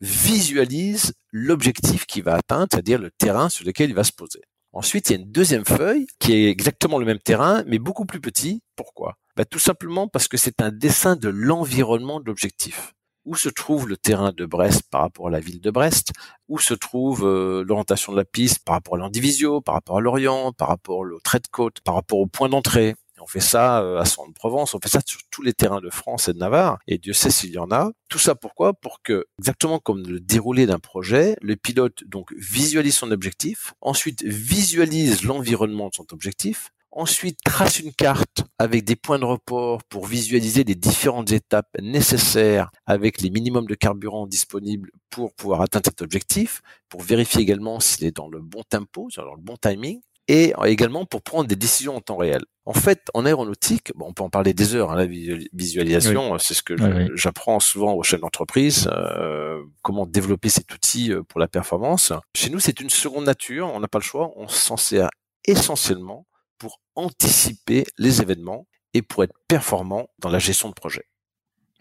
visualise 0.00 1.14
l'objectif 1.32 2.06
qu'il 2.06 2.22
va 2.22 2.34
atteindre, 2.34 2.68
c'est-à-dire 2.70 2.98
le 2.98 3.10
terrain 3.10 3.48
sur 3.48 3.66
lequel 3.66 3.90
il 3.90 3.94
va 3.94 4.04
se 4.04 4.12
poser. 4.12 4.42
Ensuite, 4.72 5.10
il 5.10 5.12
y 5.12 5.16
a 5.16 5.20
une 5.20 5.32
deuxième 5.32 5.64
feuille 5.64 6.06
qui 6.20 6.32
est 6.32 6.48
exactement 6.48 6.98
le 6.98 7.04
même 7.04 7.18
terrain, 7.18 7.64
mais 7.66 7.80
beaucoup 7.80 8.04
plus 8.04 8.20
petit. 8.20 8.62
Pourquoi? 8.76 9.16
Ben, 9.36 9.44
Tout 9.44 9.58
simplement 9.58 10.06
parce 10.06 10.28
que 10.28 10.36
c'est 10.36 10.62
un 10.62 10.70
dessin 10.70 11.16
de 11.16 11.28
l'environnement 11.28 12.20
de 12.20 12.26
l'objectif 12.26 12.94
où 13.24 13.36
se 13.36 13.48
trouve 13.48 13.88
le 13.88 13.96
terrain 13.96 14.32
de 14.32 14.46
Brest 14.46 14.82
par 14.90 15.02
rapport 15.02 15.28
à 15.28 15.30
la 15.30 15.40
ville 15.40 15.60
de 15.60 15.70
Brest, 15.70 16.12
où 16.48 16.58
se 16.58 16.74
trouve 16.74 17.26
euh, 17.26 17.64
l'orientation 17.66 18.12
de 18.12 18.16
la 18.16 18.24
piste 18.24 18.64
par 18.64 18.74
rapport 18.74 18.94
à 18.94 18.98
l'Andivisio, 18.98 19.60
par 19.60 19.74
rapport 19.74 19.98
à 19.98 20.00
l'Orient, 20.00 20.52
par 20.52 20.68
rapport 20.68 20.98
au 20.98 21.20
trait 21.20 21.40
de 21.40 21.48
côte, 21.48 21.80
par 21.80 21.94
rapport 21.94 22.18
au 22.18 22.26
point 22.26 22.48
d'entrée? 22.48 22.94
On 23.22 23.26
fait 23.26 23.40
ça 23.40 23.82
euh, 23.82 24.00
à 24.00 24.06
Centre-Provence, 24.06 24.74
on 24.74 24.80
fait 24.80 24.88
ça 24.88 25.00
sur 25.04 25.20
tous 25.30 25.42
les 25.42 25.52
terrains 25.52 25.80
de 25.80 25.90
France 25.90 26.28
et 26.28 26.32
de 26.32 26.38
Navarre, 26.38 26.78
et 26.86 26.96
Dieu 26.96 27.12
sait 27.12 27.30
s'il 27.30 27.50
y 27.50 27.58
en 27.58 27.70
a. 27.70 27.90
Tout 28.08 28.18
ça 28.18 28.34
pourquoi? 28.34 28.72
Pour 28.72 29.02
que, 29.02 29.26
exactement 29.38 29.78
comme 29.78 30.06
le 30.06 30.20
déroulé 30.20 30.66
d'un 30.66 30.78
projet, 30.78 31.36
le 31.42 31.56
pilote 31.56 32.02
donc 32.06 32.32
visualise 32.34 32.96
son 32.96 33.10
objectif, 33.10 33.74
ensuite 33.82 34.22
visualise 34.24 35.22
l'environnement 35.22 35.88
de 35.88 35.94
son 35.94 36.06
objectif, 36.12 36.70
Ensuite, 36.92 37.38
trace 37.44 37.78
une 37.78 37.92
carte 37.92 38.42
avec 38.58 38.84
des 38.84 38.96
points 38.96 39.20
de 39.20 39.24
report 39.24 39.82
pour 39.84 40.06
visualiser 40.06 40.64
les 40.64 40.74
différentes 40.74 41.30
étapes 41.30 41.70
nécessaires 41.80 42.70
avec 42.84 43.20
les 43.20 43.30
minimums 43.30 43.66
de 43.66 43.76
carburant 43.76 44.26
disponibles 44.26 44.90
pour 45.08 45.32
pouvoir 45.34 45.60
atteindre 45.60 45.84
cet 45.86 46.02
objectif, 46.02 46.62
pour 46.88 47.02
vérifier 47.02 47.42
également 47.42 47.78
s'il 47.78 48.06
est 48.06 48.16
dans 48.16 48.28
le 48.28 48.40
bon 48.40 48.62
tempo, 48.68 49.08
dans 49.16 49.34
le 49.34 49.40
bon 49.40 49.56
timing, 49.56 50.00
et 50.26 50.52
également 50.64 51.04
pour 51.04 51.22
prendre 51.22 51.48
des 51.48 51.56
décisions 51.56 51.96
en 51.96 52.00
temps 52.00 52.16
réel. 52.16 52.42
En 52.64 52.72
fait, 52.72 53.08
en 53.14 53.26
aéronautique, 53.26 53.92
bon, 53.96 54.06
on 54.08 54.12
peut 54.12 54.22
en 54.22 54.30
parler 54.30 54.54
des 54.54 54.74
heures, 54.74 54.92
hein, 54.92 54.96
la 54.96 55.06
visualisation, 55.52 56.38
c'est 56.38 56.54
ce 56.54 56.62
que 56.62 56.76
j'apprends 57.16 57.58
souvent 57.58 57.94
aux 57.94 58.02
chefs 58.02 58.20
d'entreprise, 58.20 58.88
euh, 58.92 59.60
comment 59.82 60.06
développer 60.06 60.48
cet 60.48 60.72
outil 60.72 61.12
euh, 61.12 61.22
pour 61.22 61.40
la 61.40 61.48
performance. 61.48 62.12
Chez 62.36 62.50
nous, 62.50 62.60
c'est 62.60 62.80
une 62.80 62.90
seconde 62.90 63.24
nature, 63.24 63.70
on 63.72 63.80
n'a 63.80 63.88
pas 63.88 63.98
le 63.98 64.04
choix, 64.04 64.32
on 64.36 64.46
s'en 64.46 64.76
sert 64.76 65.08
essentiellement 65.46 66.26
pour 66.60 66.80
anticiper 66.94 67.84
les 67.98 68.22
événements 68.22 68.68
et 68.94 69.02
pour 69.02 69.24
être 69.24 69.34
performant 69.48 70.10
dans 70.20 70.28
la 70.28 70.38
gestion 70.38 70.68
de 70.68 70.74
projet. 70.74 71.06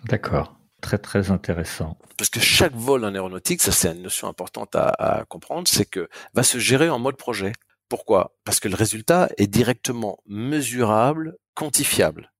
D'accord. 0.06 0.56
Très 0.82 0.98
très 0.98 1.30
intéressant. 1.30 1.98
Parce 2.18 2.30
que 2.30 2.39
chaque 2.39 2.74
vol 2.74 3.04
en 3.04 3.13
aéronautique, 3.13 3.62
ça 3.62 3.74
c'est 3.74 3.92
une 3.92 4.02
notion 4.02 4.30
importante 4.30 4.76
à, 4.76 5.26
comprendre, 5.28 5.68
c'est 5.68 5.86
que 5.86 6.10
va 6.34 6.44
se 6.44 6.58
gérer 6.58 6.89
en 6.89 7.00
mode 7.00 7.18
projet. 7.18 7.52
Pourquoi? 7.89 8.38
Parce 8.46 8.62
que 8.62 8.70
le 8.70 8.76
résultat 8.76 9.30
est 9.38 9.48
directement 9.48 10.20
mesurable, 10.26 11.36
quantifiable. 11.54 12.32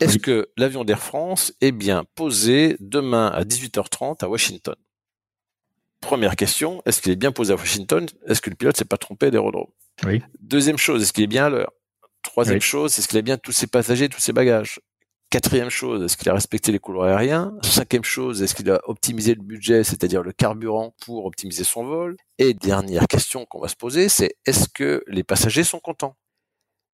Est-ce 0.00 0.18
que 0.18 0.50
l'avion 0.58 0.84
d'Air 0.84 1.02
France 1.02 1.54
est 1.60 1.72
bien 1.72 2.04
posé 2.16 2.76
demain 2.80 3.28
à 3.28 3.44
18h30 3.44 4.24
à 4.24 4.28
Washington? 4.28 4.74
Première 6.02 6.36
question, 6.36 6.82
est-ce 6.84 7.00
qu'il 7.00 7.12
est 7.12 7.16
bien 7.16 7.32
posé 7.32 7.52
à 7.54 7.56
Washington? 7.56 8.06
Est-ce 8.26 8.42
que 8.42 8.50
le 8.50 8.56
pilote 8.56 8.76
s'est 8.76 8.84
pas 8.84 8.98
trompé 8.98 9.30
d'aérodrome? 9.30 9.70
Deuxième 10.40 10.76
chose, 10.76 11.00
est-ce 11.02 11.12
qu'il 11.12 11.24
est 11.24 11.28
bien 11.28 11.46
à 11.46 11.48
l'heure? 11.48 11.72
Troisième 12.22 12.60
chose, 12.60 12.98
est-ce 12.98 13.08
qu'il 13.08 13.18
a 13.18 13.22
bien 13.22 13.38
tous 13.38 13.52
ses 13.52 13.66
passagers, 13.66 14.08
tous 14.08 14.20
ses 14.20 14.32
bagages? 14.32 14.80
Quatrième 15.30 15.70
chose, 15.70 16.04
est-ce 16.04 16.18
qu'il 16.18 16.28
a 16.28 16.34
respecté 16.34 16.72
les 16.72 16.78
couloirs 16.78 17.06
aériens? 17.08 17.54
Cinquième 17.62 18.04
chose, 18.04 18.42
est-ce 18.42 18.54
qu'il 18.54 18.70
a 18.70 18.80
optimisé 18.84 19.34
le 19.34 19.40
budget, 19.42 19.82
c'est-à-dire 19.82 20.22
le 20.22 20.32
carburant, 20.32 20.94
pour 21.06 21.24
optimiser 21.24 21.64
son 21.64 21.84
vol? 21.84 22.16
Et 22.38 22.52
dernière 22.52 23.06
question 23.06 23.46
qu'on 23.46 23.60
va 23.60 23.68
se 23.68 23.76
poser, 23.76 24.10
c'est 24.10 24.34
est-ce 24.44 24.68
que 24.68 25.02
les 25.06 25.22
passagers 25.22 25.64
sont 25.64 25.80
contents? 25.80 26.16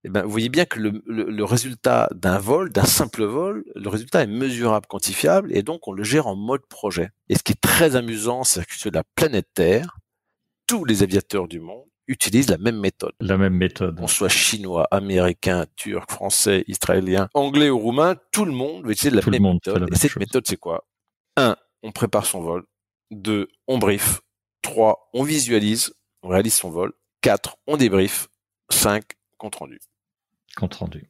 Eh 0.05 0.09
ben, 0.09 0.23
vous 0.23 0.31
voyez 0.31 0.49
bien 0.49 0.65
que 0.65 0.79
le, 0.79 1.03
le 1.07 1.45
résultat 1.45 2.09
d'un 2.15 2.39
vol, 2.39 2.71
d'un 2.71 2.85
simple 2.85 3.25
vol, 3.25 3.65
le 3.75 3.89
résultat 3.89 4.23
est 4.23 4.29
mesurable, 4.29 4.87
quantifiable, 4.87 5.55
et 5.57 5.63
donc 5.63 5.89
on 5.89 5.93
le 5.93 6.05
gère 6.05 6.27
en 6.27 6.37
mode 6.37 6.65
projet. 6.67 7.11
Et 7.29 7.35
ce 7.35 7.43
qui 7.43 7.53
est 7.53 7.61
très 7.61 7.97
amusant, 7.97 8.45
c'est 8.45 8.65
que 8.65 8.75
sur 8.75 8.91
la 8.93 9.03
planète 9.17 9.49
Terre, 9.55 9.99
tous 10.67 10.85
les 10.85 11.03
aviateurs 11.03 11.49
du 11.49 11.61
monde 11.61 11.87
utilisent 12.07 12.49
la 12.49 12.59
même 12.59 12.79
méthode. 12.79 13.13
La 13.21 13.37
même 13.37 13.55
méthode. 13.55 13.99
On 14.01 14.07
soit 14.07 14.29
chinois, 14.29 14.87
américain, 14.91 15.67
turc, 15.77 16.11
français, 16.11 16.65
israélien, 16.67 17.29
anglais 17.35 17.69
ou 17.69 17.79
roumain, 17.79 18.17
tout 18.33 18.45
le 18.45 18.53
monde 18.53 18.85
va 18.85 18.93
utiliser 18.93 19.15
la 19.15 19.31
même 19.31 19.55
méthode. 19.55 19.89
Et 19.93 19.97
cette 19.97 20.17
méthode, 20.17 20.47
c'est 20.47 20.57
quoi? 20.57 20.87
Un, 21.37 21.57
on 21.83 21.93
prépare 21.93 22.25
son 22.25 22.41
vol. 22.41 22.65
Deux, 23.11 23.49
on 23.67 23.79
brief. 23.79 24.21
Trois, 24.63 25.11
on 25.13 25.23
visualise, 25.23 25.93
on 26.23 26.29
réalise 26.29 26.55
son 26.55 26.71
vol. 26.71 26.93
Quatre, 27.21 27.57
on 27.67 27.77
débrief. 27.77 28.29
Cinq, 28.71 29.05
compte 29.39 29.57
rendu. 29.57 29.79
Compte 30.57 30.75
rendu. 30.75 31.07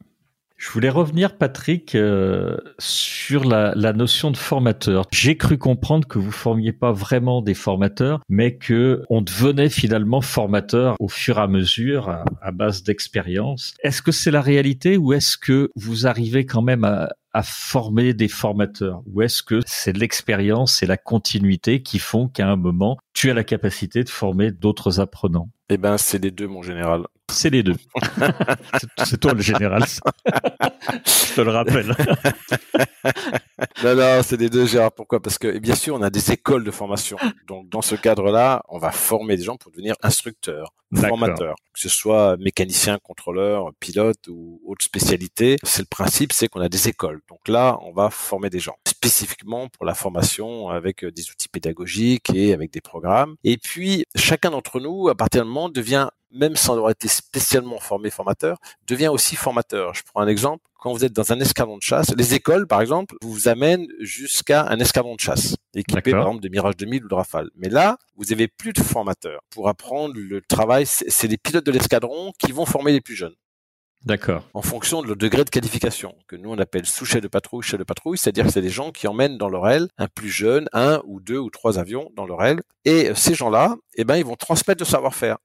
Je 0.59 0.69
voulais 0.71 0.89
revenir, 0.89 1.37
Patrick, 1.37 1.95
euh, 1.95 2.57
sur 2.79 3.45
la, 3.45 3.71
la, 3.75 3.93
notion 3.93 4.29
de 4.29 4.35
formateur. 4.35 5.05
J'ai 5.13 5.37
cru 5.37 5.57
comprendre 5.57 6.05
que 6.05 6.19
vous 6.19 6.33
formiez 6.33 6.73
pas 6.73 6.91
vraiment 6.91 7.41
des 7.41 7.53
formateurs, 7.53 8.19
mais 8.27 8.57
que 8.57 9.03
on 9.09 9.21
devenait 9.21 9.69
finalement 9.69 10.19
formateur 10.19 10.97
au 10.99 11.07
fur 11.07 11.37
et 11.37 11.41
à 11.41 11.47
mesure, 11.47 12.09
à, 12.41 12.51
base 12.51 12.83
d'expérience. 12.83 13.73
Est-ce 13.85 14.01
que 14.01 14.11
c'est 14.11 14.31
la 14.31 14.41
réalité 14.41 14.97
ou 14.97 15.13
est-ce 15.13 15.37
que 15.37 15.71
vous 15.75 16.07
arrivez 16.07 16.45
quand 16.45 16.61
même 16.61 16.83
à, 16.83 17.07
à 17.33 17.43
former 17.43 18.13
des 18.13 18.27
formateurs? 18.27 19.01
Ou 19.07 19.21
est-ce 19.21 19.43
que 19.43 19.61
c'est 19.65 19.95
l'expérience 19.95 20.83
et 20.83 20.85
la 20.85 20.97
continuité 20.97 21.81
qui 21.81 21.99
font 21.99 22.27
qu'à 22.27 22.47
un 22.47 22.55
moment, 22.55 22.97
tu 23.13 23.29
as 23.29 23.33
la 23.33 23.43
capacité 23.43 24.03
de 24.03 24.09
former 24.09 24.51
d'autres 24.51 24.99
apprenants? 24.99 25.49
Eh 25.69 25.77
ben, 25.77 25.97
c'est 25.97 26.17
les 26.17 26.31
deux, 26.31 26.47
mon 26.47 26.63
général. 26.63 27.05
C'est 27.31 27.51
les 27.51 27.61
deux. 27.61 27.75
c'est 29.05 29.19
toi 29.19 29.33
le 29.33 29.41
général. 29.41 29.83
Je 29.85 31.35
te 31.35 31.41
le 31.41 31.51
rappelle. 31.51 31.85
non, 33.83 33.95
non, 33.95 34.21
c'est 34.23 34.37
les 34.37 34.49
deux, 34.49 34.65
Gérard. 34.65 34.91
Pourquoi? 34.91 35.21
Parce 35.21 35.37
que 35.37 35.59
bien 35.59 35.75
sûr, 35.75 35.95
on 35.95 36.01
a 36.01 36.09
des 36.09 36.31
écoles 36.31 36.63
de 36.63 36.71
formation. 36.71 37.17
Donc, 37.47 37.69
dans 37.69 37.83
ce 37.83 37.93
cadre-là, 37.93 38.63
on 38.67 38.79
va 38.79 38.91
former 38.91 39.37
des 39.37 39.43
gens 39.43 39.57
pour 39.57 39.71
devenir 39.71 39.93
instructeurs, 40.01 40.73
formateurs, 40.95 41.55
que 41.73 41.79
ce 41.79 41.89
soit 41.89 42.37
mécanicien, 42.37 42.97
contrôleur, 43.01 43.71
pilote 43.79 44.27
ou 44.27 44.61
autre 44.65 44.83
spécialité. 44.83 45.57
C'est 45.63 45.81
le 45.81 45.87
principe, 45.87 46.33
c'est 46.33 46.47
qu'on 46.47 46.61
a 46.61 46.69
des 46.69 46.87
écoles. 46.87 47.21
Donc 47.29 47.47
là, 47.47 47.77
on 47.81 47.91
va 47.91 48.09
former 48.09 48.49
des 48.49 48.59
gens 48.59 48.75
spécifiquement 48.87 49.69
pour 49.69 49.85
la 49.85 49.93
formation 49.93 50.69
avec 50.69 51.05
des 51.05 51.29
outils 51.29 51.49
pédagogiques 51.49 52.29
et 52.33 52.53
avec 52.53 52.71
des 52.71 52.81
programmes. 52.81 53.35
Et 53.43 53.57
puis, 53.57 54.03
chacun 54.15 54.51
d'entre 54.51 54.79
nous, 54.79 55.09
à 55.09 55.15
partir 55.15 55.43
du 55.43 55.47
moment, 55.47 55.69
devient 55.69 56.09
même 56.31 56.55
sans 56.55 56.75
avoir 56.75 56.91
été 56.91 57.07
spécialement 57.07 57.79
formé 57.79 58.09
formateur, 58.09 58.57
devient 58.87 59.07
aussi 59.07 59.35
formateur. 59.35 59.93
Je 59.93 60.03
prends 60.03 60.21
un 60.21 60.27
exemple. 60.27 60.63
Quand 60.79 60.93
vous 60.93 61.03
êtes 61.03 61.13
dans 61.13 61.33
un 61.33 61.39
escadron 61.39 61.77
de 61.77 61.81
chasse, 61.81 62.13
les 62.15 62.33
écoles, 62.33 62.65
par 62.65 62.79
exemple, 62.79 63.15
vous 63.21 63.49
amènent 63.49 63.87
jusqu'à 63.99 64.65
un 64.67 64.79
escadron 64.79 65.15
de 65.15 65.19
chasse, 65.19 65.57
équipé, 65.73 66.11
par 66.11 66.21
exemple, 66.21 66.41
de 66.41 66.49
Mirage 66.49 66.77
2000 66.77 67.03
ou 67.03 67.07
de 67.09 67.13
Rafale. 67.13 67.49
Mais 67.55 67.67
là, 67.67 67.97
vous 68.15 68.31
avez 68.31 68.47
plus 68.47 68.71
de 68.71 68.81
formateurs. 68.81 69.41
Pour 69.49 69.67
apprendre 69.67 70.15
le 70.15 70.41
travail, 70.41 70.85
c'est 70.85 71.27
les 71.27 71.37
pilotes 71.37 71.65
de 71.65 71.71
l'escadron 71.71 72.31
qui 72.39 72.53
vont 72.53 72.65
former 72.65 72.93
les 72.93 73.01
plus 73.01 73.15
jeunes. 73.15 73.35
D'accord. 74.05 74.47
En 74.53 74.61
fonction 74.61 75.01
de 75.01 75.07
le 75.07 75.15
degré 75.15 75.43
de 75.43 75.49
qualification, 75.49 76.15
que 76.27 76.37
nous 76.37 76.49
on 76.49 76.57
appelle 76.57 76.85
sous-chef 76.85 77.21
de 77.21 77.27
patrouille, 77.27 77.63
chef 77.63 77.77
de 77.77 77.83
patrouille, 77.83 78.17
c'est-à-dire 78.17 78.45
que 78.45 78.51
c'est 78.51 78.61
des 78.61 78.69
gens 78.69 78.91
qui 78.91 79.07
emmènent 79.07 79.37
dans 79.37 79.49
leur 79.49 79.67
aile 79.67 79.89
un 79.97 80.07
plus 80.07 80.29
jeune, 80.29 80.69
un 80.71 81.01
ou 81.05 81.19
deux 81.19 81.37
ou 81.37 81.49
trois 81.49 81.77
avions 81.77 82.09
dans 82.15 82.25
leur 82.25 82.41
aile. 82.43 82.61
Et 82.85 83.11
ces 83.15 83.33
gens-là, 83.33 83.75
eh 83.95 84.05
ben, 84.05 84.15
ils 84.15 84.23
vont 84.23 84.37
transmettre 84.37 84.81
le 84.81 84.85
savoir-faire 84.85 85.37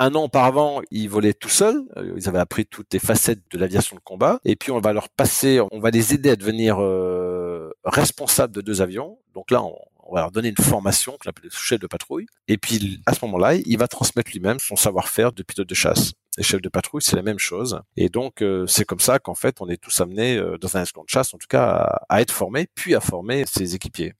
un 0.00 0.14
an 0.14 0.24
auparavant, 0.24 0.80
ils 0.90 1.08
volaient 1.08 1.34
tout 1.34 1.50
seuls. 1.50 1.84
Euh, 1.96 2.14
ils 2.16 2.28
avaient 2.28 2.38
appris 2.38 2.64
toutes 2.64 2.92
les 2.92 2.98
facettes 2.98 3.42
de 3.52 3.58
l'aviation 3.58 3.94
de 3.94 4.00
combat. 4.00 4.40
Et 4.44 4.56
puis, 4.56 4.72
on 4.72 4.80
va 4.80 4.92
leur 4.94 5.10
passer, 5.10 5.60
on 5.70 5.78
va 5.78 5.90
les 5.90 6.14
aider 6.14 6.30
à 6.30 6.36
devenir 6.36 6.80
euh, 6.80 7.70
responsables 7.84 8.54
de 8.54 8.62
deux 8.62 8.80
avions. 8.80 9.18
Donc 9.34 9.50
là, 9.50 9.62
on, 9.62 9.76
va 10.12 10.22
leur 10.22 10.32
donner 10.32 10.48
une 10.48 10.56
formation 10.56 11.16
qu'on 11.18 11.28
appelle 11.28 11.50
chef 11.52 11.78
de 11.78 11.86
patrouille. 11.86 12.26
Et 12.48 12.56
puis, 12.56 13.00
à 13.06 13.12
ce 13.12 13.24
moment-là, 13.26 13.54
il 13.54 13.78
va 13.78 13.86
transmettre 13.86 14.32
lui-même 14.32 14.58
son 14.58 14.74
savoir-faire 14.74 15.32
de 15.32 15.42
pilote 15.42 15.68
de 15.68 15.74
chasse. 15.74 16.14
Et 16.38 16.42
chef 16.42 16.62
de 16.62 16.68
patrouille, 16.68 17.02
c'est 17.02 17.16
la 17.16 17.22
même 17.22 17.38
chose. 17.38 17.80
Et 17.96 18.08
donc, 18.08 18.42
euh, 18.42 18.66
c'est 18.66 18.84
comme 18.84 19.00
ça 19.00 19.18
qu'en 19.18 19.34
fait, 19.34 19.60
on 19.60 19.68
est 19.68 19.76
tous 19.76 20.00
amenés 20.00 20.40
dans 20.60 20.76
un 20.76 20.82
escadron 20.82 21.04
de 21.04 21.10
chasse, 21.10 21.34
en 21.34 21.38
tout 21.38 21.46
cas, 21.48 22.00
à 22.08 22.22
être 22.22 22.32
formés, 22.32 22.66
puis 22.74 22.94
à 22.94 23.00
former 23.00 23.44
ses 23.46 23.74
équipiers. 23.74 24.14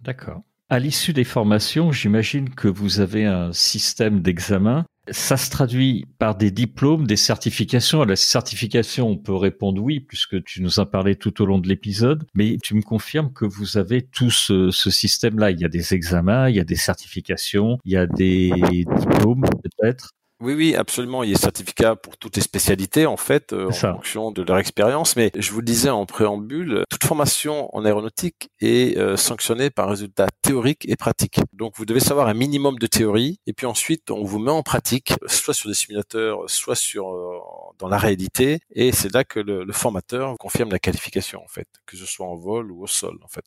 D'accord. 0.00 0.42
À 0.70 0.78
l'issue 0.78 1.14
des 1.14 1.24
formations, 1.24 1.92
j'imagine 1.92 2.50
que 2.50 2.68
vous 2.68 3.00
avez 3.00 3.24
un 3.24 3.54
système 3.54 4.20
d'examen. 4.20 4.84
Ça 5.10 5.38
se 5.38 5.48
traduit 5.48 6.04
par 6.18 6.36
des 6.36 6.50
diplômes, 6.50 7.06
des 7.06 7.16
certifications. 7.16 8.02
À 8.02 8.04
la 8.04 8.16
certification, 8.16 9.08
on 9.08 9.16
peut 9.16 9.34
répondre 9.34 9.80
oui, 9.80 10.00
puisque 10.00 10.44
tu 10.44 10.60
nous 10.60 10.78
as 10.78 10.84
parlé 10.84 11.16
tout 11.16 11.40
au 11.40 11.46
long 11.46 11.56
de 11.56 11.66
l'épisode. 11.68 12.26
Mais 12.34 12.58
tu 12.62 12.74
me 12.74 12.82
confirmes 12.82 13.32
que 13.32 13.46
vous 13.46 13.78
avez 13.78 14.02
tout 14.02 14.30
ce, 14.30 14.70
ce 14.70 14.90
système-là. 14.90 15.52
Il 15.52 15.58
y 15.58 15.64
a 15.64 15.70
des 15.70 15.94
examens, 15.94 16.50
il 16.50 16.56
y 16.56 16.60
a 16.60 16.64
des 16.64 16.76
certifications, 16.76 17.78
il 17.86 17.92
y 17.92 17.96
a 17.96 18.06
des 18.06 18.50
diplômes 18.98 19.46
peut-être. 19.62 20.10
Oui, 20.40 20.54
oui, 20.54 20.76
absolument. 20.76 21.24
Il 21.24 21.30
y 21.30 21.34
a 21.34 21.36
certificats 21.36 21.96
pour 21.96 22.16
toutes 22.16 22.36
les 22.36 22.42
spécialités, 22.42 23.06
en 23.06 23.16
fait, 23.16 23.52
euh, 23.52 23.70
en 23.70 23.72
fonction 23.72 24.30
de 24.30 24.42
leur 24.42 24.58
expérience. 24.58 25.16
Mais 25.16 25.32
je 25.36 25.50
vous 25.50 25.58
le 25.58 25.64
disais 25.64 25.90
en 25.90 26.06
préambule, 26.06 26.84
toute 26.88 27.02
formation 27.02 27.74
en 27.74 27.84
aéronautique 27.84 28.48
est 28.60 28.96
euh, 28.98 29.16
sanctionnée 29.16 29.70
par 29.70 29.88
un 29.88 29.90
résultat 29.90 30.28
théorique 30.42 30.88
et 30.88 30.94
pratique. 30.94 31.40
Donc, 31.52 31.72
vous 31.76 31.84
devez 31.86 31.98
savoir 31.98 32.28
un 32.28 32.34
minimum 32.34 32.78
de 32.78 32.86
théorie, 32.86 33.40
et 33.46 33.52
puis 33.52 33.66
ensuite, 33.66 34.12
on 34.12 34.22
vous 34.22 34.38
met 34.38 34.52
en 34.52 34.62
pratique, 34.62 35.14
soit 35.26 35.54
sur 35.54 35.68
des 35.68 35.74
simulateurs, 35.74 36.48
soit 36.48 36.76
sur 36.76 37.10
euh, 37.12 37.38
dans 37.80 37.88
la 37.88 37.98
réalité. 37.98 38.60
Et 38.70 38.92
c'est 38.92 39.12
là 39.12 39.24
que 39.24 39.40
le, 39.40 39.64
le 39.64 39.72
formateur 39.72 40.36
confirme 40.38 40.70
la 40.70 40.78
qualification, 40.78 41.42
en 41.42 41.48
fait, 41.48 41.66
que 41.84 41.96
ce 41.96 42.06
soit 42.06 42.26
en 42.26 42.36
vol 42.36 42.70
ou 42.70 42.84
au 42.84 42.86
sol, 42.86 43.18
en 43.24 43.28
fait. 43.28 43.44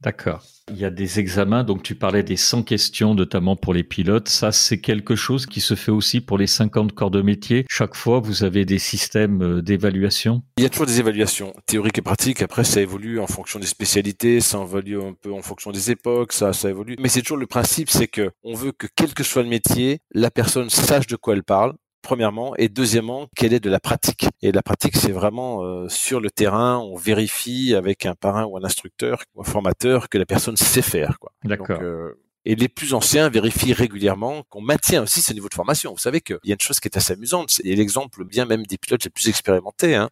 D'accord. 0.00 0.44
Il 0.70 0.78
y 0.78 0.84
a 0.84 0.90
des 0.90 1.18
examens, 1.18 1.64
donc 1.64 1.82
tu 1.82 1.96
parlais 1.96 2.22
des 2.22 2.36
100 2.36 2.62
questions, 2.62 3.14
notamment 3.14 3.56
pour 3.56 3.74
les 3.74 3.82
pilotes. 3.82 4.28
Ça, 4.28 4.52
c'est 4.52 4.80
quelque 4.80 5.16
chose 5.16 5.46
qui 5.46 5.60
se 5.60 5.74
fait 5.74 5.90
aussi 5.90 6.20
pour 6.20 6.38
les 6.38 6.46
50 6.46 6.92
corps 6.92 7.10
de 7.10 7.20
métier. 7.20 7.64
Chaque 7.68 7.96
fois, 7.96 8.20
vous 8.20 8.44
avez 8.44 8.64
des 8.64 8.78
systèmes 8.78 9.42
euh, 9.42 9.62
d'évaluation? 9.62 10.42
Il 10.58 10.62
y 10.62 10.66
a 10.66 10.68
toujours 10.68 10.86
des 10.86 11.00
évaluations, 11.00 11.52
théoriques 11.66 11.98
et 11.98 12.02
pratiques. 12.02 12.42
Après, 12.42 12.62
ça 12.62 12.80
évolue 12.80 13.18
en 13.18 13.26
fonction 13.26 13.58
des 13.58 13.66
spécialités, 13.66 14.40
ça 14.40 14.58
évolue 14.58 15.00
un 15.00 15.14
peu 15.14 15.32
en 15.32 15.42
fonction 15.42 15.72
des 15.72 15.90
époques, 15.90 16.32
ça, 16.32 16.52
ça 16.52 16.68
évolue. 16.68 16.94
Mais 17.00 17.08
c'est 17.08 17.22
toujours 17.22 17.38
le 17.38 17.46
principe, 17.46 17.90
c'est 17.90 18.08
que 18.08 18.30
on 18.44 18.54
veut 18.54 18.72
que 18.72 18.86
quel 18.94 19.14
que 19.14 19.24
soit 19.24 19.42
le 19.42 19.48
métier, 19.48 19.98
la 20.12 20.30
personne 20.30 20.70
sache 20.70 21.08
de 21.08 21.16
quoi 21.16 21.34
elle 21.34 21.42
parle, 21.42 21.74
premièrement, 22.08 22.56
et 22.56 22.70
deuxièmement, 22.70 23.28
quelle 23.36 23.52
est 23.52 23.60
de 23.60 23.68
la 23.68 23.80
pratique? 23.80 24.28
Et 24.40 24.50
la 24.50 24.62
pratique, 24.62 24.96
c'est 24.96 25.12
vraiment 25.12 25.62
euh, 25.62 25.90
sur 25.90 26.20
le 26.20 26.30
terrain, 26.30 26.78
on 26.78 26.96
vérifie 26.96 27.74
avec 27.74 28.06
un 28.06 28.14
parrain 28.14 28.46
ou 28.46 28.56
un 28.56 28.64
instructeur 28.64 29.24
ou 29.34 29.42
un 29.42 29.44
formateur 29.44 30.08
que 30.08 30.16
la 30.16 30.24
personne 30.24 30.56
sait 30.56 30.80
faire. 30.80 31.18
D'accord. 31.44 31.78
Euh, 31.82 32.18
et 32.46 32.54
les 32.54 32.68
plus 32.68 32.94
anciens 32.94 33.28
vérifient 33.28 33.74
régulièrement 33.74 34.42
qu'on 34.48 34.62
maintient 34.62 35.02
aussi 35.02 35.20
ce 35.20 35.34
niveau 35.34 35.50
de 35.50 35.54
formation. 35.54 35.92
Vous 35.92 35.98
savez 35.98 36.22
qu'il 36.22 36.38
y 36.44 36.50
a 36.50 36.54
une 36.54 36.60
chose 36.62 36.80
qui 36.80 36.88
est 36.88 36.96
assez 36.96 37.12
amusante, 37.12 37.60
et 37.62 37.76
l'exemple 37.76 38.24
bien 38.24 38.46
même 38.46 38.64
des 38.64 38.78
pilotes 38.78 39.04
les 39.04 39.10
plus 39.10 39.28
expérimentés. 39.28 39.94
Hein, 39.94 40.08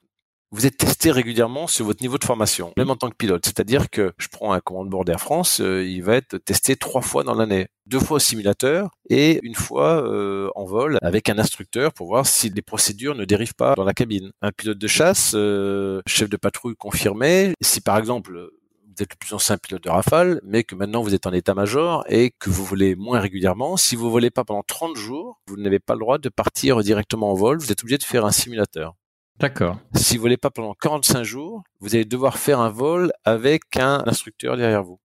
vous 0.53 0.67
êtes 0.67 0.77
testé 0.77 1.11
régulièrement 1.11 1.67
sur 1.67 1.85
votre 1.85 2.03
niveau 2.03 2.19
de 2.19 2.25
formation, 2.25 2.73
même 2.77 2.91
en 2.91 2.97
tant 2.97 3.11
que 3.11 3.17
pilote. 3.17 3.45
C'est-à-dire 3.45 3.91
que 3.91 4.13
je 4.19 4.29
prends 4.29 4.53
un 4.53 4.61
commande 4.61 4.89
bord 4.89 5.05
Air 5.09 5.21
France, 5.21 5.61
euh, 5.61 5.85
il 5.85 6.03
va 6.03 6.17
être 6.17 6.39
testé 6.39 6.77
trois 6.77 7.03
fois 7.03 7.25
dans 7.25 7.35
l'année, 7.35 7.67
deux 7.87 7.99
fois 7.99 8.17
au 8.17 8.21
simulateur 8.21 8.91
et 9.11 9.41
une 9.43 9.55
fois 9.55 10.03
euh, 10.03 10.49
en 10.55 10.65
vol 10.65 10.99
avec 11.03 11.29
un 11.29 11.39
instructeur 11.39 11.93
pour 11.93 12.07
voir 12.07 12.27
si 12.27 12.51
les 12.51 12.63
procédures 12.63 13.15
ne 13.15 13.25
dérivent 13.25 13.55
pas 13.55 13.75
dans 13.75 13.85
la 13.85 13.95
cabine. 13.95 14.31
Un 14.41 14.53
pilote 14.53 14.79
de 14.79 14.87
chasse, 14.87 15.33
euh, 15.35 16.01
chef 16.07 16.29
de 16.29 16.37
patrouille 16.37 16.77
confirmé, 16.77 17.53
si 17.61 17.81
par 17.81 17.99
exemple 17.99 18.51
vous 18.97 19.03
êtes 19.03 19.13
le 19.13 19.19
plus 19.19 19.35
ancien 19.35 19.59
pilote 19.59 19.83
de 19.83 19.91
Rafale, 19.91 20.41
mais 20.43 20.65
que 20.65 20.75
maintenant 20.75 21.03
vous 21.03 21.15
êtes 21.15 21.27
en 21.27 21.33
état-major 21.33 22.05
et 22.09 22.33
que 22.39 22.49
vous 22.49 22.65
volez 22.65 22.95
moins 22.95 23.21
régulièrement, 23.21 23.77
si 23.77 23.95
vous 23.95 24.11
volez 24.11 24.31
pas 24.31 24.45
pendant 24.45 24.63
30 24.63 24.97
jours, 24.97 25.43
vous 25.49 25.57
n'avez 25.57 25.81
pas 25.81 25.95
le 25.95 26.01
droit 26.01 26.19
de 26.19 26.29
partir 26.31 26.81
directement 26.81 27.31
en 27.31 27.35
vol, 27.35 27.59
vous 27.59 27.73
êtes 27.73 27.83
obligé 27.83 27.99
de 27.99 28.05
faire 28.05 28.25
un 28.25 28.33
simulateur. 28.33 28.95
D'accord. 29.39 29.79
Si 29.95 30.17
vous 30.17 30.23
volez 30.23 30.37
pas 30.37 30.51
pendant 30.51 30.75
45 30.75 31.23
jours, 31.23 31.63
vous 31.81 31.95
allez 31.95 32.05
devoir 32.05 32.39
faire 32.39 32.61
un 32.61 32.71
vol 32.71 33.13
avec 33.25 33.77
un 33.77 34.03
instructeur 34.07 34.57
derrière 34.57 34.83
vous. 34.83 34.99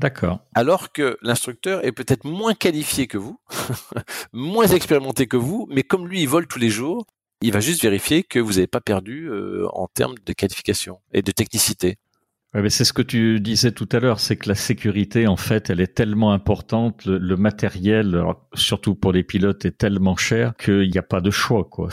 D'accord. 0.00 0.40
Alors 0.54 0.92
que 0.92 1.18
l'instructeur 1.22 1.84
est 1.84 1.92
peut-être 1.92 2.24
moins 2.24 2.54
qualifié 2.54 3.06
que 3.06 3.18
vous, 3.18 3.38
moins 4.32 4.66
expérimenté 4.66 5.26
que 5.26 5.36
vous, 5.36 5.66
mais 5.70 5.82
comme 5.82 6.08
lui, 6.08 6.22
il 6.22 6.28
vole 6.28 6.46
tous 6.46 6.58
les 6.58 6.70
jours, 6.70 7.06
il 7.40 7.52
va 7.52 7.60
juste 7.60 7.82
vérifier 7.82 8.22
que 8.22 8.38
vous 8.38 8.54
n'avez 8.54 8.66
pas 8.66 8.80
perdu 8.80 9.28
euh, 9.28 9.66
en 9.72 9.86
termes 9.86 10.14
de 10.24 10.32
qualification 10.32 11.00
et 11.12 11.22
de 11.22 11.30
technicité 11.30 11.98
c'est 12.68 12.84
ce 12.84 12.92
que 12.92 13.02
tu 13.02 13.40
disais 13.40 13.72
tout 13.72 13.88
à 13.92 13.98
l'heure, 13.98 14.20
c'est 14.20 14.36
que 14.36 14.48
la 14.48 14.54
sécurité, 14.54 15.26
en 15.26 15.36
fait, 15.36 15.70
elle 15.70 15.80
est 15.80 15.94
tellement 15.94 16.32
importante, 16.32 17.04
le, 17.04 17.36
matériel, 17.36 18.22
surtout 18.54 18.94
pour 18.94 19.12
les 19.12 19.24
pilotes, 19.24 19.64
est 19.64 19.76
tellement 19.76 20.16
cher 20.16 20.54
qu'il 20.56 20.88
n'y 20.88 20.98
a 20.98 21.02
pas 21.02 21.20
de 21.20 21.30
choix. 21.30 21.64
Quoi. 21.64 21.88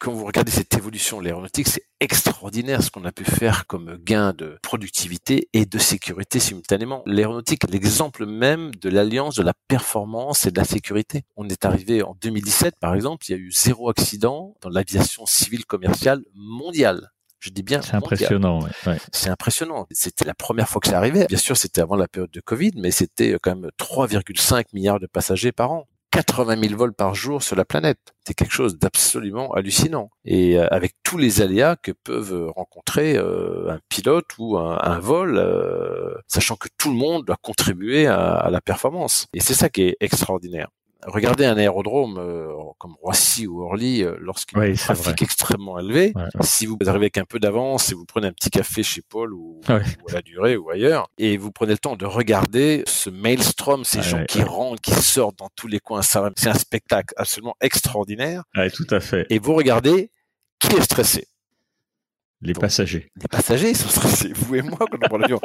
Quand 0.00 0.12
vous 0.12 0.26
regardez 0.26 0.52
cette 0.52 0.74
évolution 0.76 1.18
de 1.18 1.24
l'aéronautique, 1.24 1.68
c'est 1.68 1.84
extraordinaire 2.00 2.82
ce 2.82 2.90
qu'on 2.90 3.04
a 3.04 3.12
pu 3.12 3.24
faire 3.24 3.66
comme 3.66 3.96
gain 4.04 4.32
de 4.32 4.58
productivité 4.60 5.48
et 5.52 5.64
de 5.64 5.78
sécurité 5.78 6.40
simultanément. 6.40 7.02
L'aéronautique 7.06 7.64
est 7.64 7.72
l'exemple 7.72 8.26
même 8.26 8.74
de 8.74 8.90
l'alliance 8.90 9.36
de 9.36 9.42
la 9.42 9.54
performance 9.68 10.46
et 10.46 10.50
de 10.50 10.58
la 10.58 10.64
sécurité. 10.64 11.22
On 11.36 11.48
est 11.48 11.64
arrivé 11.64 12.02
en 12.02 12.16
2017, 12.20 12.74
par 12.80 12.94
exemple, 12.94 13.24
il 13.28 13.32
y 13.32 13.34
a 13.34 13.38
eu 13.38 13.50
zéro 13.50 13.88
accident 13.88 14.54
dans 14.60 14.68
l'aviation 14.68 15.26
civile 15.26 15.64
commerciale 15.64 16.22
mondiale. 16.34 17.12
Je 17.42 17.50
dis 17.50 17.64
bien. 17.64 17.82
C'est 17.82 17.96
impressionnant. 17.96 18.60
Ouais. 18.86 18.98
C'est 19.12 19.28
impressionnant. 19.28 19.86
C'était 19.90 20.24
la 20.24 20.34
première 20.34 20.68
fois 20.68 20.80
que 20.80 20.86
ça 20.86 20.96
arrivait. 20.96 21.26
Bien 21.26 21.38
sûr, 21.38 21.56
c'était 21.56 21.80
avant 21.80 21.96
la 21.96 22.06
période 22.06 22.30
de 22.30 22.40
Covid, 22.40 22.70
mais 22.76 22.92
c'était 22.92 23.36
quand 23.42 23.56
même 23.56 23.70
3,5 23.80 24.66
milliards 24.72 25.00
de 25.00 25.08
passagers 25.08 25.50
par 25.50 25.72
an. 25.72 25.88
80 26.12 26.60
000 26.68 26.76
vols 26.76 26.92
par 26.92 27.14
jour 27.14 27.42
sur 27.42 27.56
la 27.56 27.64
planète. 27.64 27.98
C'est 28.24 28.34
quelque 28.34 28.52
chose 28.52 28.78
d'absolument 28.78 29.52
hallucinant. 29.54 30.10
Et 30.24 30.56
euh, 30.56 30.68
avec 30.70 30.92
tous 31.02 31.18
les 31.18 31.40
aléas 31.40 31.74
que 31.74 31.90
peuvent 31.90 32.52
rencontrer 32.54 33.16
euh, 33.16 33.72
un 33.72 33.80
pilote 33.88 34.26
ou 34.38 34.56
un, 34.58 34.98
vol, 35.00 35.38
euh, 35.38 36.14
sachant 36.28 36.54
que 36.54 36.68
tout 36.78 36.90
le 36.90 36.96
monde 36.96 37.24
doit 37.24 37.38
contribuer 37.42 38.06
à, 38.06 38.34
à 38.34 38.50
la 38.50 38.60
performance. 38.60 39.26
Et 39.32 39.40
c'est 39.40 39.54
ça 39.54 39.68
qui 39.68 39.82
est 39.82 39.96
extraordinaire 40.00 40.68
regardez 41.06 41.44
un 41.44 41.56
aérodrome 41.56 42.18
euh, 42.18 42.48
comme 42.78 42.94
Roissy 43.02 43.46
ou 43.46 43.62
Orly, 43.62 44.02
euh, 44.02 44.16
lorsqu'il 44.20 44.58
y 44.58 44.60
a 44.60 44.64
un 44.64 44.74
trafic 44.74 45.22
extrêmement 45.22 45.78
élevé, 45.78 46.12
si 46.40 46.66
vous 46.66 46.76
arrivez 46.86 47.04
avec 47.04 47.18
un 47.18 47.24
peu 47.24 47.38
d'avance 47.38 47.90
et 47.90 47.94
vous 47.94 48.04
prenez 48.04 48.28
un 48.28 48.32
petit 48.32 48.50
café 48.50 48.82
chez 48.82 49.02
Paul 49.02 49.32
ou, 49.34 49.60
à 49.68 49.80
la 50.12 50.22
durée 50.22 50.56
ou 50.56 50.70
ailleurs, 50.70 51.08
et 51.18 51.36
vous 51.36 51.50
prenez 51.50 51.72
le 51.72 51.78
temps 51.78 51.96
de 51.96 52.06
regarder 52.06 52.82
ce 52.86 53.10
maelstrom, 53.10 53.84
ces 53.84 54.02
gens 54.02 54.24
qui 54.24 54.42
rentrent, 54.42 54.80
qui 54.80 54.92
sortent 54.92 55.38
dans 55.38 55.50
tous 55.56 55.68
les 55.68 55.80
coins, 55.80 56.02
c'est 56.02 56.18
un 56.18 56.54
spectacle 56.54 57.14
absolument 57.16 57.56
extraordinaire. 57.60 58.44
tout 58.74 58.86
à 58.90 59.00
fait. 59.00 59.26
Et 59.30 59.38
vous 59.38 59.54
regardez 59.54 60.10
qui 60.58 60.76
est 60.76 60.82
stressé? 60.82 61.26
Les 62.42 62.54
passagers. 62.54 63.10
Les 63.20 63.28
passagers 63.28 63.72
sont 63.72 63.88
stressés, 63.88 64.32
vous 64.34 64.56
et 64.56 64.62
moi 64.62 64.78
quand 64.78 64.98
on 65.00 65.08
prend 65.08 65.18
l'avion. 65.18 65.40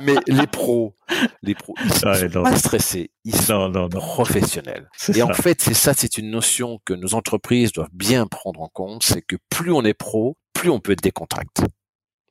Mais 0.00 0.14
les 0.26 0.46
pros, 0.46 0.96
les 1.42 1.54
pros, 1.54 1.74
ils 1.84 1.92
sont 1.92 2.42
pas 2.42 2.56
stressés, 2.56 3.10
ils 3.24 3.34
sont 3.36 3.52
Non, 3.54 3.68
non, 3.68 3.82
non. 3.82 4.00
professionnels. 4.00 4.88
Et 5.14 5.22
en 5.22 5.32
fait, 5.34 5.60
c'est 5.60 5.74
ça, 5.74 5.92
c'est 5.94 6.16
une 6.16 6.30
notion 6.30 6.80
que 6.86 6.94
nos 6.94 7.14
entreprises 7.14 7.72
doivent 7.72 7.90
bien 7.92 8.26
prendre 8.26 8.62
en 8.62 8.68
compte, 8.68 9.02
c'est 9.02 9.20
que 9.20 9.36
plus 9.50 9.72
on 9.72 9.84
est 9.84 9.94
pro, 9.94 10.38
plus 10.54 10.70
on 10.70 10.80
peut 10.80 10.92
être 10.92 11.02
décontracté. 11.02 11.64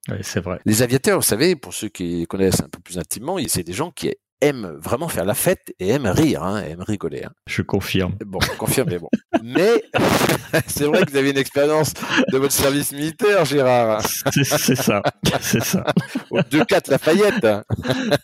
Ouais, 0.09 0.19
c'est 0.23 0.39
vrai. 0.39 0.59
Les 0.65 0.81
aviateurs, 0.81 1.19
vous 1.19 1.25
savez, 1.25 1.55
pour 1.55 1.73
ceux 1.73 1.89
qui 1.89 2.25
connaissent 2.27 2.61
un 2.61 2.69
peu 2.69 2.79
plus 2.79 2.97
intimement, 2.97 3.37
c'est 3.47 3.63
des 3.63 3.73
gens 3.73 3.91
qui 3.91 4.07
aiment 4.41 4.77
vraiment 4.81 5.07
faire 5.07 5.25
la 5.25 5.33
fête 5.33 5.73
et 5.79 5.89
aiment 5.89 6.07
rire, 6.07 6.43
hein, 6.43 6.61
aiment 6.63 6.83
rigoler. 6.83 7.23
Hein. 7.23 7.31
Je 7.47 7.61
confirme. 7.61 8.15
Bon, 8.25 8.39
confirmez, 8.57 8.99
bon. 8.99 9.09
Mais 9.43 9.83
c'est 10.67 10.85
vrai 10.85 11.03
que 11.05 11.11
vous 11.11 11.17
avez 11.17 11.31
une 11.31 11.37
expérience 11.37 11.93
de 12.31 12.37
votre 12.37 12.53
service 12.53 12.91
militaire, 12.91 13.45
Gérard. 13.45 14.01
C'est 14.05 14.43
ça. 14.75 15.01
C'est 15.41 15.63
ça. 15.63 15.83
Au 16.29 16.39
2-4 16.39 16.91
Lafayette, 16.91 17.47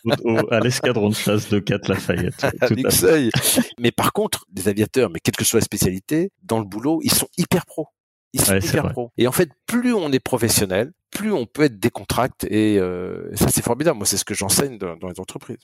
Au- 0.04 0.30
au- 0.30 0.52
à 0.52 0.60
l'escadron 0.60 1.08
de 1.08 1.14
chasse 1.14 1.48
de 1.48 1.58
4 1.58 1.88
Lafayette. 1.88 2.36
Tout 2.38 2.46
à 2.60 2.66
fait. 2.68 2.74
Luxeuil. 2.74 3.30
Mais 3.78 3.90
par 3.90 4.12
contre, 4.12 4.44
des 4.50 4.68
aviateurs, 4.68 5.10
mais 5.10 5.20
quelle 5.20 5.36
que 5.36 5.44
soit 5.44 5.60
la 5.60 5.64
spécialité, 5.64 6.30
dans 6.42 6.58
le 6.58 6.64
boulot, 6.64 7.00
ils 7.02 7.12
sont 7.12 7.28
hyper 7.36 7.66
pros. 7.66 7.88
Ils 8.32 8.40
sont 8.40 8.52
Ouais, 8.52 8.58
hyper 8.60 8.92
pros. 8.92 9.10
Et 9.16 9.26
en 9.28 9.32
fait, 9.32 9.48
plus 9.66 9.94
on 9.94 10.10
est 10.12 10.18
professionnel, 10.20 10.92
plus 11.10 11.32
on 11.32 11.46
peut 11.46 11.62
être 11.62 11.78
décontracté. 11.78 12.74
Et 12.74 12.78
euh, 12.80 13.30
ça, 13.34 13.48
c'est 13.48 13.62
formidable. 13.62 13.96
Moi, 13.98 14.06
c'est 14.06 14.16
ce 14.16 14.24
que 14.24 14.34
j'enseigne 14.34 14.76
dans, 14.78 14.96
dans 14.96 15.08
les 15.08 15.20
entreprises. 15.20 15.58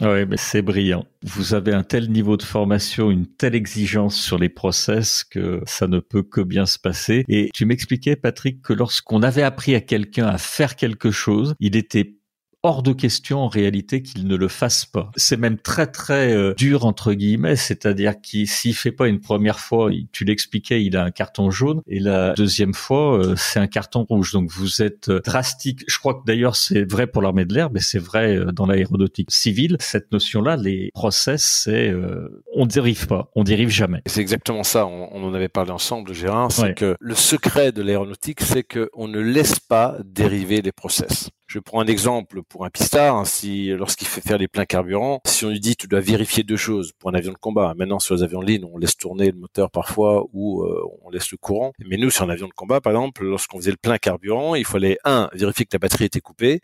Oui, 0.00 0.24
mais 0.26 0.36
c'est 0.36 0.62
brillant. 0.62 1.04
Vous 1.22 1.54
avez 1.54 1.74
un 1.74 1.82
tel 1.82 2.10
niveau 2.10 2.36
de 2.36 2.42
formation, 2.42 3.10
une 3.10 3.26
telle 3.26 3.54
exigence 3.54 4.16
sur 4.16 4.38
les 4.38 4.48
process 4.48 5.24
que 5.24 5.60
ça 5.66 5.86
ne 5.88 6.00
peut 6.00 6.22
que 6.22 6.40
bien 6.40 6.64
se 6.64 6.78
passer. 6.78 7.24
Et 7.28 7.50
tu 7.52 7.66
m'expliquais, 7.66 8.16
Patrick, 8.16 8.62
que 8.62 8.72
lorsqu'on 8.72 9.22
avait 9.22 9.42
appris 9.42 9.74
à 9.74 9.80
quelqu'un 9.80 10.26
à 10.26 10.38
faire 10.38 10.76
quelque 10.76 11.10
chose, 11.10 11.54
il 11.60 11.76
était 11.76 12.19
hors 12.62 12.82
de 12.82 12.92
question 12.92 13.38
en 13.40 13.48
réalité 13.48 14.02
qu'il 14.02 14.26
ne 14.26 14.36
le 14.36 14.48
fasse 14.48 14.84
pas. 14.84 15.10
C'est 15.16 15.36
même 15.38 15.56
très 15.58 15.86
très 15.86 16.34
euh, 16.34 16.52
dur 16.56 16.84
entre 16.84 17.14
guillemets, 17.14 17.56
c'est-à-dire 17.56 18.20
qu'il 18.20 18.46
s'il 18.48 18.74
fait 18.74 18.92
pas 18.92 19.08
une 19.08 19.20
première 19.20 19.60
fois, 19.60 19.90
il- 19.92 20.08
tu 20.12 20.24
l'expliquais, 20.24 20.84
il 20.84 20.96
a 20.96 21.04
un 21.04 21.10
carton 21.10 21.50
jaune 21.50 21.80
et 21.86 22.00
la 22.00 22.34
deuxième 22.34 22.74
fois 22.74 23.18
euh, 23.18 23.34
c'est 23.36 23.58
un 23.60 23.66
carton 23.66 24.04
rouge. 24.04 24.32
Donc 24.32 24.50
vous 24.50 24.82
êtes 24.82 25.08
euh, 25.08 25.20
drastique. 25.24 25.84
Je 25.88 25.98
crois 25.98 26.14
que 26.14 26.24
d'ailleurs 26.26 26.56
c'est 26.56 26.84
vrai 26.90 27.06
pour 27.06 27.22
l'armée 27.22 27.44
de 27.44 27.54
l'air, 27.54 27.70
mais 27.72 27.80
c'est 27.80 27.98
vrai 27.98 28.36
euh, 28.36 28.52
dans 28.52 28.66
l'aéronautique 28.66 29.30
civile. 29.30 29.76
Cette 29.80 30.12
notion-là, 30.12 30.56
les 30.56 30.90
process, 30.94 31.42
c'est 31.64 31.88
euh, 31.88 32.42
on 32.54 32.66
dérive 32.66 33.06
pas, 33.06 33.30
on 33.34 33.44
dérive 33.44 33.70
jamais. 33.70 34.02
C'est 34.06 34.20
exactement 34.20 34.64
ça. 34.64 34.86
On, 34.86 35.08
on 35.12 35.24
en 35.24 35.32
avait 35.34 35.48
parlé 35.48 35.70
ensemble, 35.70 36.12
Gérard. 36.12 36.52
C'est 36.52 36.60
Ouais. 36.62 36.74
que 36.74 36.94
le 37.00 37.14
secret 37.14 37.72
de 37.72 37.80
l'aéronautique, 37.82 38.40
c'est 38.42 38.62
qu'on 38.64 39.08
ne 39.08 39.18
laisse 39.20 39.58
pas 39.60 39.96
dériver 40.04 40.60
les 40.60 40.72
process. 40.72 41.30
Je 41.52 41.58
prends 41.58 41.80
un 41.80 41.86
exemple 41.86 42.44
pour 42.44 42.64
un 42.64 42.70
pistard. 42.70 43.16
hein, 43.16 43.24
si 43.24 43.70
lorsqu'il 43.70 44.06
fait 44.06 44.20
faire 44.20 44.38
les 44.38 44.46
pleins 44.46 44.66
carburants, 44.66 45.20
si 45.26 45.44
on 45.44 45.48
lui 45.48 45.58
dit 45.58 45.74
tu 45.74 45.88
dois 45.88 45.98
vérifier 45.98 46.44
deux 46.44 46.56
choses 46.56 46.92
pour 46.96 47.10
un 47.10 47.14
avion 47.14 47.32
de 47.32 47.38
combat. 47.38 47.74
Maintenant 47.76 47.98
sur 47.98 48.14
les 48.14 48.22
avions 48.22 48.38
de 48.38 48.46
ligne, 48.46 48.64
on 48.72 48.78
laisse 48.78 48.96
tourner 48.96 49.32
le 49.32 49.36
moteur 49.36 49.68
parfois 49.68 50.26
ou 50.32 50.62
euh, 50.62 50.80
on 51.02 51.10
laisse 51.10 51.32
le 51.32 51.38
courant. 51.38 51.72
Mais 51.84 51.96
nous 51.96 52.08
sur 52.08 52.24
un 52.24 52.28
avion 52.28 52.46
de 52.46 52.52
combat, 52.52 52.80
par 52.80 52.92
exemple, 52.92 53.24
lorsqu'on 53.24 53.58
faisait 53.58 53.72
le 53.72 53.78
plein 53.78 53.98
carburant, 53.98 54.54
il 54.54 54.64
fallait 54.64 54.98
un 55.04 55.28
vérifier 55.32 55.64
que 55.64 55.70
la 55.72 55.80
batterie 55.80 56.04
était 56.04 56.20
coupée, 56.20 56.60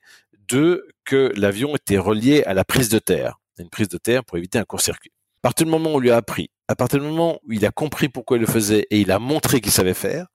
deux 0.49 0.87
que 1.05 1.33
l'avion 1.35 1.75
était 1.75 1.99
relié 1.99 2.44
à 2.44 2.55
la 2.55 2.64
prise 2.64 2.88
de 2.88 3.01
terre, 3.01 3.40
une 3.59 3.70
prise 3.70 3.88
de 3.88 3.99
terre 3.99 4.25
pour 4.25 4.38
éviter 4.38 4.61
un 4.61 4.64
court-circuit. 4.64 5.11
À 5.38 5.49
partir 5.49 5.66
du 5.66 5.72
moment 5.72 5.94
où 5.94 5.96
on 5.96 5.99
lui 5.99 6.12
a 6.12 6.16
appris, 6.16 6.51
à 6.68 6.77
partir 6.77 7.01
du 7.01 7.07
moment 7.07 7.40
où 7.44 7.51
il 7.51 7.66
a 7.66 7.72
compris 7.72 8.09
pourquoi 8.09 8.37
il 8.37 8.40
le 8.42 8.46
faisait 8.46 8.87
et 8.92 9.01
il 9.01 9.11
a 9.11 9.18
montré 9.18 9.61
qu'il 9.61 9.72
savait 9.72 9.94
faire, 9.94 10.29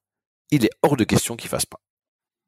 il 0.49 0.65
est 0.65 0.71
hors 0.81 0.97
de 0.97 1.05
question 1.05 1.37
qu'il 1.37 1.49
fasse 1.49 1.65
pas. 1.65 1.79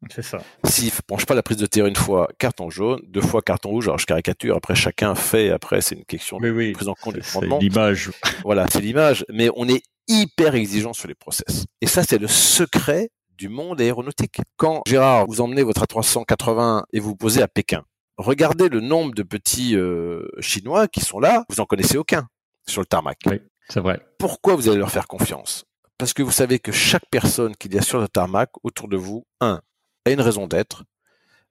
C'est 0.10 0.22
ça. 0.22 0.40
S'il 0.66 0.86
ne 0.86 1.02
penche 1.08 1.26
pas 1.26 1.36
la 1.36 1.44
prise 1.44 1.58
de 1.58 1.66
terre 1.66 1.86
une 1.86 1.96
fois, 1.96 2.28
carton 2.38 2.70
jaune, 2.70 3.02
deux 3.08 3.22
fois 3.22 3.42
carton 3.42 3.70
rouge, 3.70 3.88
alors 3.88 4.00
je 4.00 4.06
caricature, 4.06 4.56
après 4.56 4.76
chacun 4.76 5.16
fait, 5.16 5.50
après 5.50 5.82
c'est 5.82 5.96
une 5.96 6.06
question 6.06 6.40
de 6.40 6.50
oui, 6.50 6.72
prise 6.74 6.88
en 6.88 6.96
compte 6.96 7.16
du 7.16 7.22
c'est 7.22 7.46
l'image. 7.60 8.12
Voilà, 8.44 8.66
c'est 8.70 8.82
l'image, 8.82 9.26
mais 9.30 9.50
on 9.56 9.68
est 9.68 9.84
hyper 10.08 10.56
exigeant 10.56 10.94
sur 10.94 11.08
les 11.08 11.16
process. 11.16 11.66
Et 11.82 11.88
ça, 11.88 12.04
c'est 12.04 12.18
le 12.18 12.28
secret 12.28 13.10
du 13.38 13.50
monde 13.50 13.82
aéronautique. 13.82 14.38
Quand 14.58 14.82
Gérard, 14.86 15.26
vous 15.28 15.42
emmenez 15.42 15.64
votre 15.64 15.86
A380 15.86 16.84
et 16.94 17.00
vous 17.00 17.10
vous 17.10 17.16
posez 17.16 17.42
à 17.42 17.48
Pékin, 17.48 17.84
regardez 18.18 18.70
le 18.70 18.80
nombre 18.80 19.14
de 19.14 19.24
petits 19.24 19.76
euh, 19.76 20.28
Chinois 20.40 20.88
qui 20.88 21.02
sont 21.02 21.20
là, 21.20 21.46
vous 21.50 21.60
en 21.60 21.66
connaissez 21.66 21.98
aucun 21.98 22.28
sur 22.68 22.82
le 22.82 22.86
tarmac. 22.86 23.20
Oui. 23.26 23.42
C'est 23.70 23.80
vrai. 23.80 24.02
Pourquoi 24.20 24.56
vous 24.56 24.68
allez 24.68 24.78
leur 24.78 24.92
faire 24.92 25.08
confiance? 25.08 25.66
Parce 25.98 26.14
que 26.14 26.22
vous 26.24 26.32
savez 26.32 26.60
que 26.60 26.72
chaque 26.72 27.06
personne 27.10 27.56
qu'il 27.56 27.74
y 27.74 27.78
a 27.78 27.82
sur 27.82 28.00
le 28.00 28.08
tarmac 28.08 28.50
autour 28.64 28.88
de 28.88 28.98
vous, 28.98 29.26
un, 29.40 29.62
a 30.06 30.12
une 30.12 30.22
raison 30.22 30.48
d'être, 30.48 30.84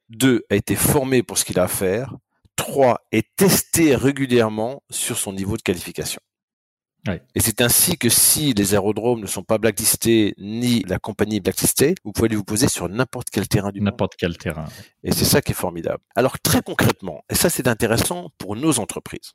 deux, 0.09 0.45
a 0.51 0.57
été 0.57 0.77
formé 0.77 1.23
pour 1.23 1.39
ce 1.39 1.45
qu'il 1.45 1.59
a 1.59 1.65
à 1.65 1.69
faire, 1.69 2.17
trois, 2.57 3.01
est 3.13 3.35
testé 3.37 3.97
régulièrement 3.97 4.83
sur 4.91 5.19
son 5.19 5.33
niveau 5.33 5.57
de 5.57 5.63
qualification. 5.63 6.21
Ouais. 7.09 7.21
Et 7.35 7.41
c'est 7.41 7.61
ainsi 7.61 7.99
que 7.99 8.09
si 8.09 8.55
les 8.55 8.75
aérodromes 8.75 9.21
ne 9.21 9.27
sont 9.27 9.43
pas 9.43 9.59
blacklistés 9.59 10.35
ni 10.39 10.85
la 10.85 11.01
compagnie 11.01 11.37
est 11.37 11.41
blacklistée, 11.41 11.97
vous 12.05 12.13
pouvez 12.13 12.27
aller 12.27 12.37
vous 12.37 12.45
poser 12.45 12.69
sur 12.69 12.89
n'importe 12.89 13.29
quel 13.31 13.49
terrain 13.49 13.73
du 13.73 13.81
monde. 13.81 13.87
N'importe 13.87 14.15
quel 14.17 14.39
terrain. 14.39 14.67
Et 15.03 15.11
c'est 15.11 15.25
ça 15.25 15.43
qui 15.43 15.51
est 15.51 15.57
formidable. 15.57 15.99
Alors 16.15 16.39
très 16.39 16.63
concrètement, 16.63 17.25
et 17.29 17.35
ça 17.35 17.51
c'est 17.51 17.67
intéressant 17.67 18.31
pour 18.39 18.55
nos 18.55 18.79
entreprises, 18.79 19.33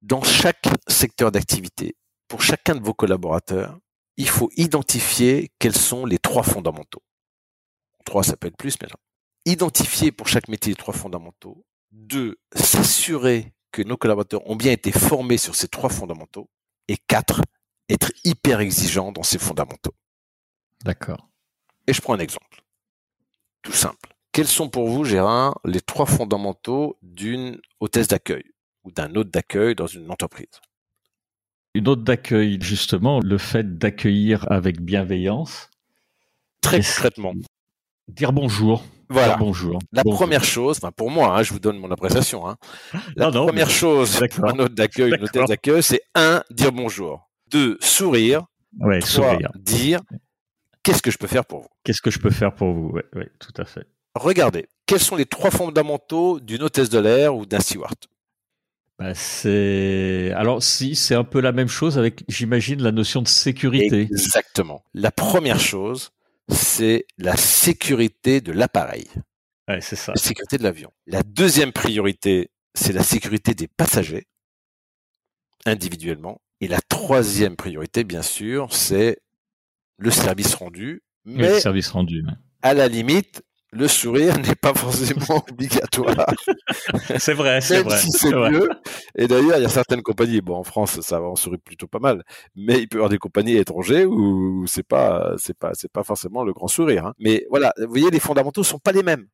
dans 0.00 0.22
chaque 0.22 0.66
secteur 0.88 1.30
d'activité, 1.30 1.96
pour 2.28 2.40
chacun 2.40 2.74
de 2.74 2.82
vos 2.82 2.94
collaborateurs, 2.94 3.78
il 4.16 4.28
faut 4.28 4.50
identifier 4.56 5.50
quels 5.58 5.76
sont 5.76 6.06
les 6.06 6.18
trois 6.18 6.42
fondamentaux. 6.42 7.02
Trois, 8.04 8.22
ça 8.22 8.36
peut 8.36 8.48
être 8.48 8.56
plus, 8.56 8.76
mais 8.80 8.88
non. 8.88 8.96
Identifier 9.44 10.12
pour 10.12 10.28
chaque 10.28 10.48
métier 10.48 10.72
les 10.72 10.76
trois 10.76 10.94
fondamentaux. 10.94 11.64
Deux, 11.90 12.38
s'assurer 12.54 13.52
que 13.70 13.82
nos 13.82 13.96
collaborateurs 13.96 14.48
ont 14.48 14.56
bien 14.56 14.72
été 14.72 14.92
formés 14.92 15.38
sur 15.38 15.54
ces 15.54 15.68
trois 15.68 15.90
fondamentaux. 15.90 16.48
Et 16.88 16.96
quatre, 16.96 17.42
être 17.88 18.12
hyper 18.24 18.60
exigeant 18.60 19.12
dans 19.12 19.22
ces 19.22 19.38
fondamentaux. 19.38 19.94
D'accord. 20.84 21.28
Et 21.86 21.92
je 21.92 22.00
prends 22.00 22.14
un 22.14 22.18
exemple. 22.18 22.62
Tout 23.62 23.72
simple. 23.72 24.14
Quels 24.32 24.46
sont 24.46 24.68
pour 24.68 24.88
vous, 24.88 25.04
Gérard, 25.04 25.58
les 25.64 25.80
trois 25.80 26.06
fondamentaux 26.06 26.98
d'une 27.02 27.60
hôtesse 27.80 28.08
d'accueil 28.08 28.44
ou 28.84 28.90
d'un 28.90 29.14
hôte 29.14 29.30
d'accueil 29.30 29.74
dans 29.74 29.86
une 29.86 30.10
entreprise? 30.10 30.60
Une 31.74 31.88
autre 31.88 32.02
d'accueil, 32.02 32.58
justement, 32.60 33.20
le 33.20 33.38
fait 33.38 33.78
d'accueillir 33.78 34.50
avec 34.50 34.80
bienveillance, 34.80 35.70
Très 36.62 36.78
concrètement. 36.78 37.34
Dire 38.14 38.32
bonjour. 38.32 38.84
Voilà. 39.08 39.28
Dire 39.28 39.38
bonjour. 39.38 39.78
La 39.92 40.02
Bonjour. 40.04 40.18
première 40.20 40.44
chose, 40.44 40.78
enfin 40.78 40.90
pour 40.92 41.10
moi, 41.10 41.36
hein, 41.36 41.42
je 41.42 41.52
vous 41.52 41.58
donne 41.58 41.78
mon 41.78 41.90
appréciation. 41.90 42.48
Hein. 42.48 42.56
La 43.16 43.26
Non, 43.26 43.32
non, 43.40 43.46
première 43.46 43.66
mais- 43.66 43.72
chose 43.72 44.22
un 44.42 44.58
hôte 44.58 44.74
d'accueil, 44.74 45.12
une 45.14 45.22
hôtesse 45.24 45.48
d'accueil, 45.48 45.82
c'est 45.82 46.02
un, 46.14 46.42
dire 46.50 46.72
bonjour. 46.72 47.28
Deux, 47.50 47.76
sourire. 47.80 48.44
Ouais, 48.78 49.00
Trois, 49.00 49.32
sourire. 49.32 49.50
dire 49.58 50.00
qu'est-ce 50.82 51.02
que 51.02 51.10
je 51.10 51.18
peux 51.18 51.26
faire 51.26 51.44
pour 51.44 51.60
vous? 51.60 51.68
Qu'est-ce 51.84 52.00
que 52.00 52.10
je 52.10 52.18
peux 52.18 52.30
faire 52.30 52.54
pour 52.54 52.72
vous? 52.72 52.92
Ouais, 53.14 53.28
tout 53.38 53.52
à 53.60 53.66
fait. 53.66 53.84
Regardez, 54.14 54.66
quels 54.86 55.00
sont 55.00 55.16
les 55.16 55.26
trois 55.26 55.50
fondamentaux 55.50 56.40
d'une 56.40 56.62
hôtesse 56.62 56.88
de 56.88 56.98
l'air 56.98 57.34
ou 57.36 57.44
d'un 57.44 57.60
steward? 57.60 57.96
Bah, 58.98 59.14
c'est 59.14 60.32
alors 60.36 60.62
si 60.62 60.94
c'est 60.96 61.14
un 61.14 61.24
peu 61.24 61.40
la 61.40 61.52
même 61.52 61.68
chose 61.68 61.98
avec, 61.98 62.24
j'imagine, 62.28 62.82
la 62.82 62.92
notion 62.92 63.20
de 63.20 63.28
sécurité. 63.28 64.02
Exactement. 64.02 64.82
La 64.94 65.10
première 65.10 65.60
chose, 65.60 66.10
c'est 66.48 67.06
la 67.18 67.36
sécurité 67.36 68.40
de 68.40 68.52
l'appareil. 68.52 69.08
Ouais, 69.68 69.80
c'est 69.80 69.96
ça. 69.96 70.12
la 70.14 70.20
sécurité 70.20 70.58
de 70.58 70.62
l'avion. 70.64 70.92
La 71.06 71.22
deuxième 71.22 71.72
priorité, 71.72 72.50
c'est 72.74 72.92
la 72.92 73.02
sécurité 73.02 73.54
des 73.54 73.68
passagers, 73.68 74.26
individuellement. 75.66 76.40
Et 76.60 76.68
la 76.68 76.80
troisième 76.80 77.56
priorité, 77.56 78.04
bien 78.04 78.22
sûr, 78.22 78.72
c'est 78.72 79.18
le 79.98 80.10
service 80.10 80.54
rendu. 80.54 81.02
Oui, 81.26 81.34
Mais 81.36 81.52
le 81.54 81.60
service 81.60 81.88
rendu. 81.88 82.22
ouais. 82.24 82.32
à 82.62 82.74
la 82.74 82.88
limite, 82.88 83.42
le 83.72 83.88
sourire 83.88 84.38
n'est 84.38 84.54
pas 84.54 84.74
forcément 84.74 85.42
obligatoire, 85.50 86.26
C'est 87.18 87.32
vrai, 87.34 87.60
c'est 87.60 87.82
vrai. 87.82 87.96
si 87.98 88.10
c'est 88.12 88.30
mieux. 88.32 88.68
Et 89.16 89.26
d'ailleurs, 89.26 89.56
il 89.58 89.62
y 89.62 89.66
a 89.66 89.68
certaines 89.70 90.02
compagnies, 90.02 90.40
bon, 90.40 90.56
en 90.56 90.64
France, 90.64 91.00
ça 91.00 91.20
va, 91.20 91.26
on 91.28 91.36
sourit 91.36 91.58
plutôt 91.58 91.86
pas 91.86 91.98
mal, 91.98 92.22
mais 92.54 92.78
il 92.80 92.88
peut 92.88 92.96
y 92.96 93.00
avoir 93.00 93.08
des 93.08 93.18
compagnies 93.18 93.56
étrangères 93.56 94.08
où 94.08 94.66
c'est 94.66 94.86
pas, 94.86 95.34
c'est 95.38 95.56
pas, 95.56 95.70
c'est 95.74 95.90
pas 95.90 96.04
forcément 96.04 96.44
le 96.44 96.52
grand 96.52 96.68
sourire. 96.68 97.06
hein. 97.06 97.14
Mais 97.18 97.46
voilà, 97.50 97.72
vous 97.78 97.88
voyez, 97.88 98.10
les 98.10 98.20
fondamentaux 98.20 98.62
sont 98.62 98.78
pas 98.78 98.92
les 98.92 99.02
mêmes. 99.02 99.26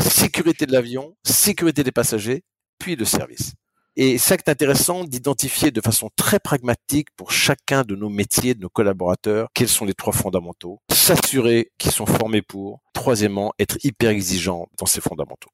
Sécurité 0.00 0.66
de 0.66 0.72
l'avion, 0.72 1.16
sécurité 1.24 1.82
des 1.82 1.92
passagers, 1.92 2.42
puis 2.78 2.96
le 2.96 3.04
service. 3.04 3.52
Et 3.98 4.18
ça 4.18 4.34
est 4.34 4.48
intéressant 4.50 5.04
d'identifier 5.04 5.70
de 5.70 5.80
façon 5.80 6.10
très 6.16 6.38
pragmatique 6.38 7.08
pour 7.16 7.30
chacun 7.32 7.82
de 7.82 7.96
nos 7.96 8.10
métiers, 8.10 8.54
de 8.54 8.60
nos 8.60 8.68
collaborateurs, 8.68 9.48
quels 9.54 9.68
sont 9.70 9.86
les 9.86 9.94
trois 9.94 10.12
fondamentaux. 10.12 10.80
S'assurer 10.92 11.70
qu'ils 11.78 11.92
sont 11.92 12.04
formés 12.04 12.42
pour. 12.42 12.82
Troisièmement, 13.06 13.52
être 13.60 13.78
hyper 13.84 14.10
exigeant 14.10 14.66
dans 14.78 14.86
ces 14.86 15.00
fondamentaux. 15.00 15.50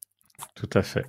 Tout 0.55 0.71
à 0.73 0.81
fait. 0.81 1.05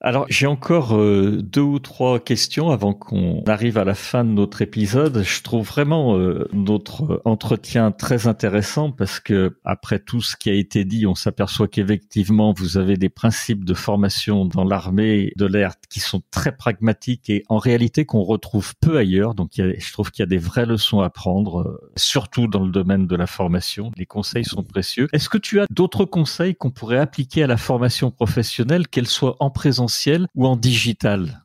Alors 0.00 0.26
j'ai 0.28 0.46
encore 0.46 0.96
euh, 0.96 1.40
deux 1.42 1.60
ou 1.60 1.80
trois 1.80 2.20
questions 2.20 2.70
avant 2.70 2.94
qu'on 2.94 3.42
arrive 3.48 3.78
à 3.78 3.84
la 3.84 3.94
fin 3.94 4.24
de 4.24 4.30
notre 4.30 4.62
épisode. 4.62 5.24
Je 5.24 5.42
trouve 5.42 5.66
vraiment 5.66 6.16
euh, 6.16 6.48
notre 6.52 7.20
entretien 7.24 7.90
très 7.90 8.28
intéressant 8.28 8.92
parce 8.92 9.18
que 9.18 9.58
après 9.64 9.98
tout 9.98 10.20
ce 10.20 10.36
qui 10.36 10.50
a 10.50 10.52
été 10.52 10.84
dit, 10.84 11.04
on 11.06 11.16
s'aperçoit 11.16 11.66
qu'effectivement 11.66 12.54
vous 12.56 12.78
avez 12.78 12.96
des 12.96 13.08
principes 13.08 13.64
de 13.64 13.74
formation 13.74 14.44
dans 14.44 14.62
l'armée 14.62 15.32
de 15.36 15.46
l'air 15.46 15.74
qui 15.90 15.98
sont 15.98 16.22
très 16.30 16.52
pragmatiques 16.52 17.28
et 17.28 17.42
en 17.48 17.58
réalité 17.58 18.04
qu'on 18.04 18.22
retrouve 18.22 18.74
peu 18.80 18.98
ailleurs. 18.98 19.34
Donc 19.34 19.50
je 19.56 19.92
trouve 19.92 20.12
qu'il 20.12 20.22
y 20.22 20.26
a 20.26 20.26
des 20.26 20.38
vraies 20.38 20.66
leçons 20.66 21.00
à 21.00 21.10
prendre, 21.10 21.62
euh, 21.62 21.90
surtout 21.96 22.46
dans 22.46 22.64
le 22.64 22.70
domaine 22.70 23.08
de 23.08 23.16
la 23.16 23.26
formation. 23.26 23.90
Les 23.96 24.06
conseils 24.06 24.44
sont 24.44 24.62
précieux. 24.62 25.08
Est-ce 25.12 25.28
que 25.28 25.38
tu 25.38 25.58
as 25.58 25.66
d'autres 25.70 26.04
conseils 26.04 26.54
qu'on 26.54 26.70
pourrait 26.70 26.98
appliquer 26.98 27.42
à 27.42 27.48
la 27.48 27.56
formation 27.56 28.12
professionnelle, 28.12 28.86
qu'elle 28.86 29.08
soit 29.08 29.36
en 29.40 29.50
présence 29.50 29.87
ou 30.34 30.46
en 30.46 30.56
digital? 30.56 31.42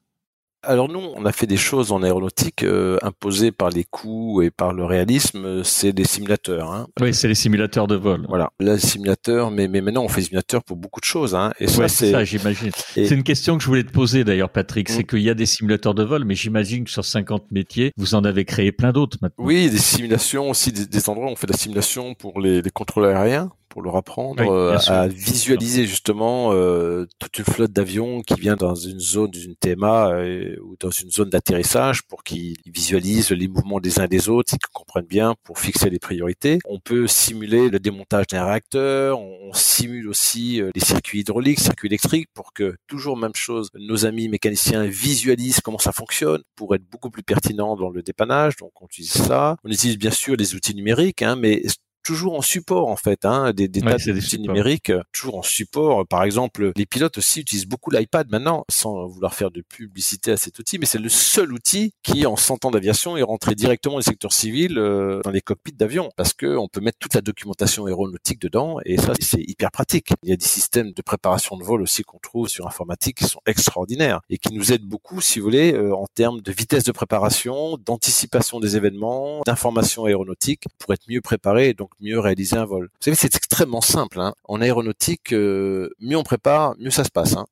Alors 0.66 0.88
nous, 0.88 1.02
on 1.16 1.26
a 1.26 1.34
fait 1.34 1.46
des 1.46 1.58
choses 1.58 1.92
en 1.92 2.04
aéronautique 2.04 2.64
euh, 2.64 2.98
imposées 3.02 3.52
par 3.52 3.70
les 3.70 3.84
coûts 3.84 4.42
et 4.42 4.50
par 4.50 4.72
le 4.72 4.86
réalisme. 4.86 5.62
C'est 5.66 5.92
des 5.92 6.06
simulateurs. 6.06 6.72
Hein. 6.72 6.88
Oui, 7.02 7.14
c'est 7.14 7.28
les 7.28 7.36
simulateurs 7.36 7.86
de 7.86 7.96
vol. 7.96 8.26
Voilà, 8.30 8.50
là, 8.62 8.80
simulateurs, 8.80 9.52
mais 9.52 9.68
mais 9.68 9.82
maintenant 9.82 10.06
on 10.06 10.08
fait 10.08 10.22
des 10.22 10.28
simulateurs 10.28 10.64
pour 10.64 10.78
beaucoup 10.78 11.02
de 11.02 11.06
choses. 11.06 11.36
Hein. 11.36 11.52
Et 11.60 11.68
ça, 11.68 11.90
c'est 11.90 12.12
ça, 12.12 12.24
j'imagine. 12.24 12.72
C'est 12.94 13.12
une 13.12 13.24
question 13.24 13.58
que 13.58 13.64
je 13.64 13.68
voulais 13.68 13.84
te 13.84 13.92
poser 13.92 14.24
d'ailleurs, 14.24 14.50
Patrick. 14.50 14.88
C'est 14.88 15.04
mm. 15.04 15.08
qu'il 15.08 15.22
y 15.22 15.30
a 15.30 15.34
des 15.34 15.46
simulateurs 15.46 15.96
de 15.96 16.04
vol, 16.04 16.24
mais 16.24 16.36
j'imagine 16.36 16.86
que 16.86 16.92
sur 16.92 17.04
50 17.04 17.52
métiers, 17.52 17.92
vous 17.98 18.16
en 18.16 18.24
avez 18.24 18.46
créé 18.46 18.72
plein 18.72 18.94
d'autres 18.94 19.18
maintenant. 19.22 19.44
Oui, 19.44 19.70
des 19.70 19.78
simulations 19.78 20.50
aussi, 20.50 20.72
des, 20.72 21.10
endroits 21.10 21.28
où 21.28 21.32
on 21.32 21.36
fait 21.36 21.48
de 21.48 21.52
la 21.52 21.58
simulation 21.58 22.14
pour 22.14 22.40
les, 22.40 22.62
les 22.62 22.72
contrôleurs 22.72 23.18
aériens 23.18 23.52
pour 23.74 23.82
leur 23.82 23.96
apprendre 23.96 24.44
euh, 24.48 24.78
à 24.86 25.08
visualiser 25.08 25.88
justement 25.88 26.54
euh, 26.54 27.08
toute 27.18 27.40
une 27.40 27.46
flotte 27.46 27.72
d'avions 27.72 28.22
qui 28.22 28.36
vient 28.36 28.56
dans 28.56 28.76
une 28.76 29.00
zone 29.00 29.32
d'une 29.32 29.56
TMA 29.56 30.10
euh, 30.10 30.56
ou 30.62 30.76
dans 30.80 30.92
une 30.92 31.10
zone 31.10 31.32
d'atterrissage 31.32 32.04
pour 32.04 32.24
qu'ils 32.24 32.56
visualisent 32.68 33.32
les 33.32 33.48
mouvements 33.48 33.80
des 33.80 34.00
uns 34.00 34.06
des 34.06 34.30
autres, 34.30 34.52
qu'ils 34.52 34.60
comprennent 34.72 35.08
bien 35.08 35.34
pour 35.44 35.58
fixer 35.58 35.90
les 35.90 35.98
priorités. 35.98 36.60
On 36.66 36.78
peut 36.78 37.08
simuler 37.08 37.72
le 37.72 37.80
démontage 37.80 38.28
d'un 38.28 38.46
réacteur, 38.46 39.20
on, 39.20 39.52
simule 39.54 40.08
aussi 40.08 40.62
les 40.74 40.82
circuits 40.82 41.20
hydrauliques, 41.20 41.60
circuits 41.60 41.88
électriques 41.88 42.28
pour 42.34 42.54
que 42.54 42.76
toujours 42.88 43.18
même 43.18 43.36
chose, 43.36 43.70
nos 43.76 44.06
amis 44.06 44.28
mécaniciens 44.28 44.86
visualisent 44.86 45.62
comment 45.62 45.78
ça 45.78 45.92
fonctionne 45.92 46.42
pour 46.56 46.74
être 46.74 46.84
beaucoup 46.90 47.12
plus 47.12 47.22
pertinent 47.22 47.76
dans 47.76 47.90
le 47.90 48.02
dépannage. 48.02 48.56
Donc 48.58 48.72
on 48.82 48.86
utilise 48.86 49.14
ça. 49.14 49.58
On 49.64 49.70
utilise 49.70 49.98
bien 49.98 50.12
sûr 50.12 50.36
les 50.36 50.56
outils 50.56 50.74
numériques, 50.74 51.22
hein, 51.22 51.36
mais 51.36 51.62
toujours 52.04 52.36
en 52.36 52.42
support 52.42 52.88
en 52.88 52.96
fait, 52.96 53.26
hein, 53.26 53.54
des, 53.54 53.68
des 53.68 53.82
tas 53.82 53.98
d'outils 53.98 54.40
numériques, 54.40 54.90
euh, 54.90 55.02
toujours 55.12 55.38
en 55.38 55.42
support. 55.42 56.06
Par 56.08 56.24
exemple, 56.24 56.72
les 56.76 56.86
pilotes 56.86 57.18
aussi 57.18 57.42
utilisent 57.42 57.68
beaucoup 57.68 57.92
l'iPad 57.92 58.30
maintenant, 58.30 58.66
sans 58.70 59.08
vouloir 59.08 59.34
faire 59.34 59.52
de 59.52 59.62
publicité 59.62 60.32
à 60.32 60.38
cet 60.38 60.60
outil, 60.60 60.78
mais 60.80 60.86
c'est 60.86 61.00
le 61.00 61.10
seul 61.10 61.54
outil 61.54 61.94
qui, 62.04 62.26
en 62.26 62.36
100 62.36 62.66
ans 62.66 62.72
d'aviation, 62.72 63.18
est 63.18 63.24
rentré 63.24 63.56
directement 63.56 63.94
dans 63.94 64.00
le 64.00 64.04
secteur 64.04 64.34
civil, 64.34 64.78
euh, 64.78 65.22
dans 65.24 65.32
les 65.32 65.42
cockpits 65.42 65.74
d'avion, 65.74 66.10
parce 66.16 66.34
que 66.34 66.58
on 66.58 66.68
peut 66.68 66.82
mettre 66.82 66.98
toute 67.00 67.14
la 67.14 67.22
documentation 67.22 67.86
aéronautique 67.86 68.40
dedans, 68.42 68.78
et 68.86 68.98
ça 68.98 69.14
c'est 69.20 69.42
hyper 69.42 69.72
pratique. 69.72 70.10
Il 70.24 70.30
y 70.30 70.34
a 70.34 70.38
des 70.38 70.46
systèmes 70.46 70.92
de 70.92 71.02
préparation 71.02 71.58
de 71.58 71.64
vol 71.64 71.82
aussi 71.82 72.04
qu'on 72.04 72.20
trouve 72.20 72.48
sur 72.48 72.68
informatique 72.68 73.18
qui 73.18 73.26
sont 73.26 73.42
extraordinaires 73.46 74.22
et 74.30 74.38
qui 74.38 74.54
nous 74.54 74.72
aident 74.72 74.86
beaucoup, 74.86 75.22
si 75.22 75.40
vous 75.40 75.46
voulez, 75.46 75.74
euh, 75.74 75.96
en 75.96 76.08
termes 76.14 76.42
de 76.42 76.52
vitesse 76.52 76.84
de 76.84 76.92
préparation, 76.92 77.78
d'anticipation 77.78 78.60
des 78.60 78.76
événements, 78.76 79.42
d'information 79.46 80.06
aéronautique 80.06 80.66
pour 80.80 80.94
être 80.94 81.04
mieux 81.08 81.22
préparé. 81.22 81.74
Donc 81.74 81.90
mieux 82.00 82.20
réaliser 82.20 82.58
un 82.58 82.66
vol. 82.66 82.86
Vous 82.86 83.04
savez, 83.04 83.16
c'est 83.16 83.36
extrêmement 83.36 83.82
simple. 83.82 84.20
Hein. 84.20 84.34
En 84.44 84.62
aéronautique, 84.62 85.34
euh, 85.34 85.90
mieux 86.00 86.18
on 86.18 86.24
prépare, 86.24 86.76
mieux 86.80 86.92
ça 86.92 87.04
se 87.04 87.12
passe. 87.12 87.36
Hein. 87.36 87.46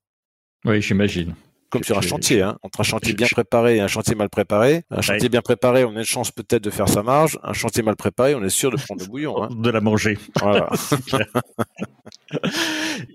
Oui, 0.66 0.82
j'imagine 0.82 1.36
comme 1.72 1.84
sur 1.84 1.98
un 1.98 2.02
chantier, 2.02 2.42
hein. 2.42 2.58
entre 2.64 2.82
un 2.82 2.84
chantier 2.84 3.14
bien 3.14 3.28
préparé 3.32 3.78
et 3.78 3.80
un 3.80 3.88
chantier 3.88 4.14
mal 4.14 4.30
préparé. 4.30 4.84
Un 4.92 5.02
chantier 5.02 5.30
bien 5.30 5.42
préparé, 5.42 5.84
on 5.84 5.96
a 5.96 6.00
une 6.00 6.04
chance 6.04 6.32
peut-être 6.32 6.64
de 6.64 6.70
faire 6.70 6.90
sa 6.90 7.02
marge. 7.02 7.40
Un 7.44 7.54
chantier 7.54 7.82
mal 7.82 7.96
préparé, 7.96 8.36
on 8.36 8.44
est 8.44 8.50
sûr 8.50 8.70
de 8.70 8.78
prendre 8.78 9.02
le 9.02 9.08
bouillon. 9.08 9.42
Hein. 9.42 9.50
De 9.56 9.70
la 9.70 9.82
manger. 9.82 10.18
Voilà. 10.40 10.70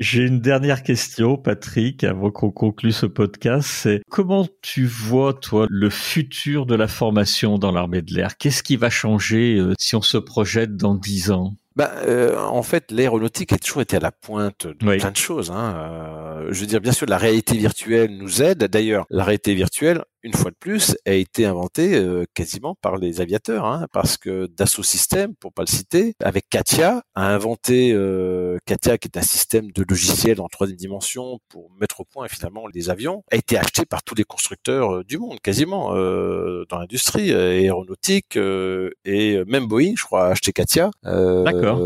J'ai 0.01 0.23
une 0.23 0.41
dernière 0.41 0.83
question, 0.83 1.37
Patrick, 1.37 2.05
avant 2.05 2.31
qu'on 2.31 2.51
conclue 2.51 2.93
ce 2.93 3.07
podcast. 3.07 3.69
C'est 3.69 4.03
comment 4.11 4.49
tu 4.63 4.87
vois, 4.87 5.35
toi, 5.35 5.67
le 5.69 5.91
futur 5.91 6.67
de 6.67 6.75
la 6.75 6.89
formation 6.89 7.59
dans 7.59 7.73
l'armée 7.73 8.03
de 8.03 8.15
l'air? 8.15 8.37
Qu'est-ce 8.37 8.63
qui 8.63 8.77
va 8.77 8.91
changer 8.91 9.59
euh, 9.59 9.75
si 9.79 9.95
on 9.95 10.03
se 10.03 10.17
projette 10.17 10.77
dans 10.77 10.95
dix 10.95 11.31
ans? 11.31 11.55
Ben, 11.77 11.91
euh, 12.07 12.39
en 12.39 12.63
fait, 12.63 12.91
l'aéronautique 12.91 13.53
a 13.53 13.59
toujours 13.59 13.83
été 13.83 13.97
à 13.97 14.01
la 14.01 14.11
pointe 14.11 14.67
de 14.67 14.97
plein 14.97 15.11
de 15.11 15.17
choses. 15.17 15.51
Hein. 15.51 15.77
Euh, 15.77 16.49
je 16.51 16.61
veux 16.61 16.67
dire, 16.67 16.81
bien 16.81 16.93
sûr, 16.93 17.07
la 17.07 17.19
réalité 17.19 17.55
virtuelle 17.57 18.17
nous 18.17 18.43
aide. 18.43 18.65
D'ailleurs, 18.65 19.05
la 19.11 19.25
réalité 19.25 19.55
virtuelle, 19.55 20.03
une 20.27 20.35
fois 20.35 20.51
de 20.51 20.57
plus, 20.59 20.97
a 21.07 21.13
été 21.13 21.47
inventé 21.47 21.95
euh, 21.95 22.25
quasiment 22.35 22.75
par 22.83 22.97
les 22.97 23.21
aviateurs, 23.21 23.65
hein, 23.65 23.87
parce 23.93 24.17
que 24.17 24.49
Dassault 24.49 24.83
Systèmes, 24.83 25.37
pour 25.37 25.53
pas 25.53 25.63
le 25.63 25.69
citer, 25.69 26.15
avec 26.21 26.49
Katia, 26.51 27.03
a 27.15 27.33
inventé 27.33 27.93
euh, 27.93 28.59
Katia, 28.67 28.99
qui 28.99 29.07
est 29.07 29.17
un 29.17 29.23
système 29.23 29.71
de 29.71 29.85
logiciel 29.89 30.41
en 30.41 30.49
troisième 30.49 30.79
dimension 30.79 31.39
pour 31.49 31.71
mettre 31.81 32.01
au 32.01 32.05
point 32.05 32.27
finalement 32.27 32.67
les 32.67 32.91
avions, 32.91 33.23
a 33.31 33.37
été 33.37 33.57
acheté 33.57 33.87
par 33.87 34.03
tous 34.03 34.17
les 34.17 34.25
constructeurs 34.25 34.97
euh, 34.97 35.05
du 35.05 35.17
monde, 35.19 35.39
quasiment 35.41 35.87
dans 35.87 36.79
l'industrie 36.79 37.33
aéronautique 37.33 38.37
et 38.37 39.45
même 39.47 39.67
Boeing, 39.67 39.95
je 39.97 40.03
crois, 40.03 40.27
a 40.27 40.31
acheté 40.31 40.53
Katia. 40.53 40.91
D'accord. 41.05 41.81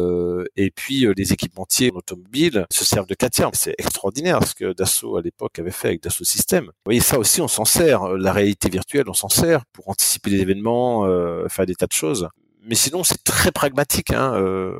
et 0.56 0.70
puis 0.70 1.06
les 1.14 1.32
équipementiers 1.32 1.90
automobiles 1.92 2.66
se 2.70 2.84
servent 2.84 3.06
de 3.06 3.14
Katia. 3.14 3.50
C'est 3.52 3.74
extraordinaire 3.76 4.46
ce 4.46 4.54
que 4.54 4.72
Dassault 4.72 5.16
à 5.16 5.22
l'époque 5.22 5.58
avait 5.58 5.70
fait 5.70 5.88
avec 5.88 6.02
Dassault 6.02 6.24
Systèmes. 6.24 6.66
Vous 6.66 6.86
voyez, 6.86 7.00
ça 7.00 7.18
aussi, 7.18 7.40
on 7.40 7.48
s'en 7.48 7.64
sert 7.64 8.08
la 8.16 8.29
réalité 8.32 8.68
virtuelle, 8.68 9.08
on 9.08 9.14
s'en 9.14 9.28
sert 9.28 9.64
pour 9.66 9.88
anticiper 9.88 10.30
les 10.30 10.40
événements, 10.40 11.04
euh, 11.06 11.48
faire 11.48 11.66
des 11.66 11.74
tas 11.74 11.86
de 11.86 11.92
choses. 11.92 12.28
Mais 12.62 12.74
sinon, 12.74 13.04
c'est 13.04 13.22
très 13.24 13.52
pragmatique, 13.52 14.12
hein, 14.12 14.34
euh, 14.34 14.74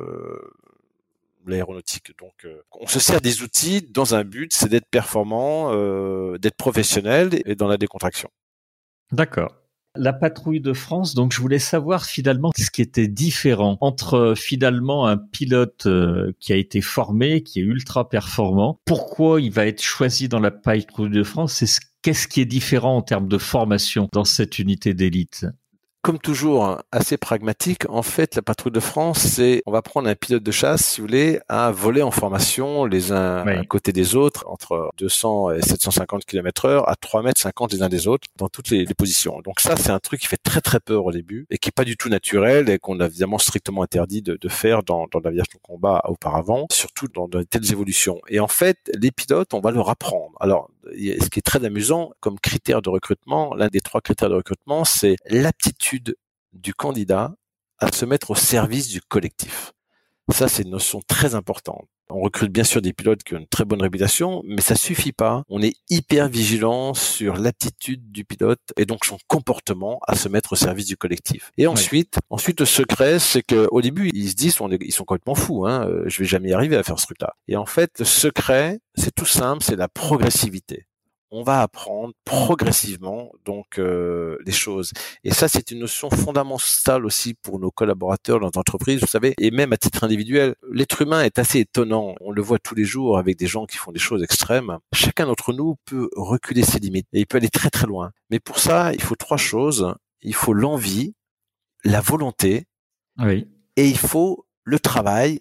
l'aéronautique. 1.47 2.13
Donc, 2.19 2.33
euh, 2.45 2.61
on 2.79 2.87
se 2.87 2.99
sert 2.99 3.21
des 3.21 3.41
outils 3.41 3.81
dans 3.81 4.13
un 4.15 4.23
but, 4.23 4.53
c'est 4.53 4.69
d'être 4.69 4.87
performant, 4.89 5.71
d'être 6.37 6.57
professionnel 6.57 7.41
et 7.45 7.55
dans 7.55 7.67
la 7.67 7.77
décontraction. 7.77 8.29
D'accord. 9.11 9.55
La 9.97 10.13
patrouille 10.13 10.61
de 10.61 10.71
France, 10.71 11.15
donc 11.15 11.33
je 11.33 11.41
voulais 11.41 11.59
savoir 11.59 12.05
finalement 12.05 12.51
ce 12.57 12.71
qui 12.71 12.81
était 12.81 13.09
différent 13.09 13.77
entre 13.81 14.35
finalement 14.37 15.05
un 15.05 15.17
pilote 15.17 15.85
qui 16.39 16.53
a 16.53 16.55
été 16.55 16.79
formé, 16.79 17.43
qui 17.43 17.59
est 17.59 17.63
ultra 17.63 18.07
performant? 18.07 18.79
Pourquoi 18.85 19.41
il 19.41 19.51
va 19.51 19.65
être 19.65 19.81
choisi 19.81 20.29
dans 20.29 20.39
la 20.39 20.51
patrouille 20.51 21.09
de 21.09 21.23
France? 21.23 21.55
C'est 21.55 21.65
ce 21.65 21.81
Qu'est-ce 22.01 22.27
qui 22.27 22.41
est 22.41 22.45
différent 22.45 22.97
en 22.97 23.01
termes 23.03 23.27
de 23.27 23.37
formation 23.37 24.09
dans 24.11 24.25
cette 24.25 24.57
unité 24.57 24.95
d'élite? 24.95 25.45
Comme 26.01 26.17
toujours, 26.17 26.65
hein, 26.65 26.81
assez 26.91 27.15
pragmatique. 27.15 27.87
En 27.87 28.01
fait, 28.01 28.35
la 28.35 28.41
patrouille 28.41 28.71
de 28.71 28.79
France, 28.79 29.19
c'est 29.19 29.61
on 29.67 29.71
va 29.71 29.83
prendre 29.83 30.09
un 30.09 30.15
pilote 30.15 30.41
de 30.41 30.51
chasse, 30.51 30.83
si 30.83 30.99
vous 30.99 31.05
voulez, 31.05 31.39
à 31.47 31.69
voler 31.69 32.01
en 32.01 32.09
formation 32.09 32.85
les 32.85 33.11
uns 33.11 33.45
à 33.45 33.63
côté 33.65 33.93
des 33.93 34.15
autres, 34.15 34.45
entre 34.47 34.89
200 34.97 35.51
et 35.51 35.61
750 35.61 36.25
km 36.25 36.65
heure, 36.65 36.89
à 36.89 36.95
3 36.95 37.21
mètres 37.21 37.39
50 37.39 37.73
les 37.73 37.83
uns 37.83 37.89
des 37.89 38.07
autres, 38.07 38.27
dans 38.37 38.49
toutes 38.49 38.71
les, 38.71 38.87
positions. 38.97 39.41
Donc 39.41 39.59
ça, 39.59 39.75
c'est 39.77 39.91
un 39.91 39.99
truc 39.99 40.21
qui 40.21 40.27
fait 40.27 40.41
très 40.41 40.59
très 40.59 40.79
peur 40.79 41.05
au 41.05 41.11
début 41.11 41.45
et 41.51 41.59
qui 41.59 41.69
est 41.69 41.71
pas 41.71 41.85
du 41.85 41.95
tout 41.97 42.09
naturel 42.09 42.67
et 42.69 42.79
qu'on 42.79 42.99
a 42.99 43.05
évidemment 43.05 43.37
strictement 43.37 43.83
interdit 43.83 44.23
de, 44.23 44.49
faire 44.49 44.81
dans, 44.81 45.05
dans 45.11 45.19
l'aviation 45.19 45.59
de 45.59 45.61
combat 45.61 46.01
auparavant, 46.05 46.65
surtout 46.71 47.09
dans 47.09 47.27
de 47.27 47.43
telles 47.43 47.71
évolutions. 47.71 48.19
Et 48.27 48.39
en 48.39 48.47
fait, 48.47 48.77
les 48.99 49.11
pilotes, 49.11 49.53
on 49.53 49.59
va 49.59 49.69
leur 49.69 49.89
apprendre. 49.89 50.31
Alors, 50.39 50.71
ce 50.85 51.29
qui 51.29 51.39
est 51.39 51.45
très 51.45 51.63
amusant 51.65 52.11
comme 52.19 52.39
critère 52.39 52.81
de 52.81 52.89
recrutement, 52.89 53.53
l'un 53.55 53.67
des 53.67 53.81
trois 53.81 54.01
critères 54.01 54.29
de 54.29 54.35
recrutement, 54.35 54.85
c'est 54.85 55.15
l'aptitude 55.27 56.15
du 56.53 56.73
candidat 56.73 57.33
à 57.79 57.91
se 57.91 58.05
mettre 58.05 58.31
au 58.31 58.35
service 58.35 58.89
du 58.89 59.01
collectif. 59.01 59.73
Ça, 60.31 60.47
c'est 60.47 60.63
une 60.63 60.71
notion 60.71 61.01
très 61.07 61.35
importante. 61.35 61.87
On 62.09 62.21
recrute 62.21 62.51
bien 62.51 62.63
sûr 62.63 62.81
des 62.81 62.93
pilotes 62.93 63.23
qui 63.23 63.35
ont 63.35 63.37
une 63.37 63.47
très 63.47 63.63
bonne 63.63 63.81
réputation, 63.81 64.43
mais 64.45 64.61
ça 64.61 64.75
suffit 64.75 65.13
pas. 65.13 65.43
On 65.49 65.61
est 65.61 65.75
hyper 65.89 66.27
vigilant 66.27 66.93
sur 66.93 67.37
l'attitude 67.37 68.11
du 68.11 68.25
pilote 68.25 68.59
et 68.77 68.85
donc 68.85 69.05
son 69.05 69.17
comportement 69.27 69.99
à 70.07 70.15
se 70.15 70.27
mettre 70.27 70.53
au 70.53 70.55
service 70.55 70.87
du 70.87 70.97
collectif. 70.97 71.51
Et 71.57 71.67
ensuite, 71.67 72.17
ensuite 72.29 72.59
le 72.59 72.65
secret, 72.65 73.19
c'est 73.19 73.43
que 73.43 73.67
au 73.71 73.81
début, 73.81 74.09
ils 74.13 74.29
se 74.29 74.35
disent, 74.35 74.57
ils 74.81 74.91
sont 74.91 75.05
complètement 75.05 75.35
fous. 75.35 75.65
Hein, 75.65 75.87
euh, 75.87 76.03
je 76.07 76.19
vais 76.19 76.25
jamais 76.27 76.49
y 76.49 76.53
arriver 76.53 76.75
à 76.75 76.83
faire 76.83 76.99
ce 76.99 77.05
truc-là. 77.05 77.33
Et 77.47 77.55
en 77.55 77.65
fait, 77.65 77.99
le 77.99 78.05
secret, 78.05 78.79
c'est 78.95 79.13
tout 79.13 79.25
simple, 79.25 79.63
c'est 79.63 79.75
la 79.77 79.87
progressivité 79.87 80.87
on 81.31 81.43
va 81.43 81.61
apprendre 81.61 82.13
progressivement 82.25 83.31
donc 83.45 83.79
euh, 83.79 84.37
les 84.45 84.51
choses. 84.51 84.91
Et 85.23 85.31
ça, 85.31 85.47
c'est 85.47 85.71
une 85.71 85.79
notion 85.79 86.09
fondamentale 86.09 87.05
aussi 87.05 87.33
pour 87.33 87.59
nos 87.59 87.71
collaborateurs 87.71 88.39
dans 88.39 88.51
l'entreprise, 88.53 88.99
vous 88.99 89.07
savez, 89.07 89.33
et 89.39 89.49
même 89.49 89.71
à 89.71 89.77
titre 89.77 90.03
individuel. 90.03 90.55
L'être 90.71 91.01
humain 91.01 91.23
est 91.23 91.39
assez 91.39 91.59
étonnant. 91.59 92.15
On 92.19 92.31
le 92.31 92.41
voit 92.41 92.59
tous 92.59 92.75
les 92.75 92.83
jours 92.83 93.17
avec 93.17 93.37
des 93.37 93.47
gens 93.47 93.65
qui 93.65 93.77
font 93.77 93.91
des 93.91 93.99
choses 93.99 94.23
extrêmes. 94.23 94.77
Chacun 94.93 95.25
d'entre 95.25 95.53
nous 95.53 95.75
peut 95.85 96.09
reculer 96.15 96.63
ses 96.63 96.79
limites 96.79 97.07
et 97.13 97.21
il 97.21 97.25
peut 97.25 97.37
aller 97.37 97.49
très 97.49 97.69
très 97.69 97.87
loin. 97.87 98.11
Mais 98.29 98.39
pour 98.39 98.59
ça, 98.59 98.93
il 98.93 99.01
faut 99.01 99.15
trois 99.15 99.37
choses. 99.37 99.95
Il 100.21 100.35
faut 100.35 100.53
l'envie, 100.53 101.15
la 101.83 102.01
volonté, 102.01 102.65
oui. 103.17 103.47
et 103.77 103.87
il 103.87 103.97
faut 103.97 104.45
le 104.63 104.79
travail 104.79 105.39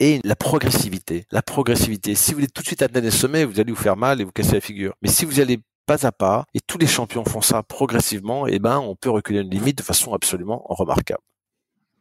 et 0.00 0.20
la 0.24 0.36
progressivité. 0.36 1.26
La 1.30 1.42
progressivité. 1.42 2.14
Si 2.14 2.30
vous 2.30 2.36
voulez 2.38 2.48
tout 2.48 2.62
de 2.62 2.66
suite 2.66 2.82
atteindre 2.82 3.04
les 3.04 3.10
sommets, 3.10 3.44
vous 3.44 3.60
allez 3.60 3.72
vous 3.72 3.80
faire 3.80 3.96
mal 3.96 4.20
et 4.20 4.24
vous 4.24 4.32
casser 4.32 4.54
la 4.54 4.60
figure. 4.60 4.94
Mais 5.02 5.08
si 5.08 5.24
vous 5.24 5.40
allez 5.40 5.60
pas 5.86 6.06
à 6.06 6.12
pas, 6.12 6.44
et 6.54 6.60
tous 6.60 6.78
les 6.78 6.86
champions 6.86 7.24
font 7.24 7.40
ça 7.40 7.62
progressivement, 7.62 8.46
et 8.46 8.54
eh 8.54 8.58
ben, 8.58 8.78
on 8.78 8.94
peut 8.94 9.10
reculer 9.10 9.40
une 9.40 9.50
limite 9.50 9.78
de 9.78 9.82
façon 9.82 10.12
absolument 10.12 10.62
remarquable. 10.68 11.22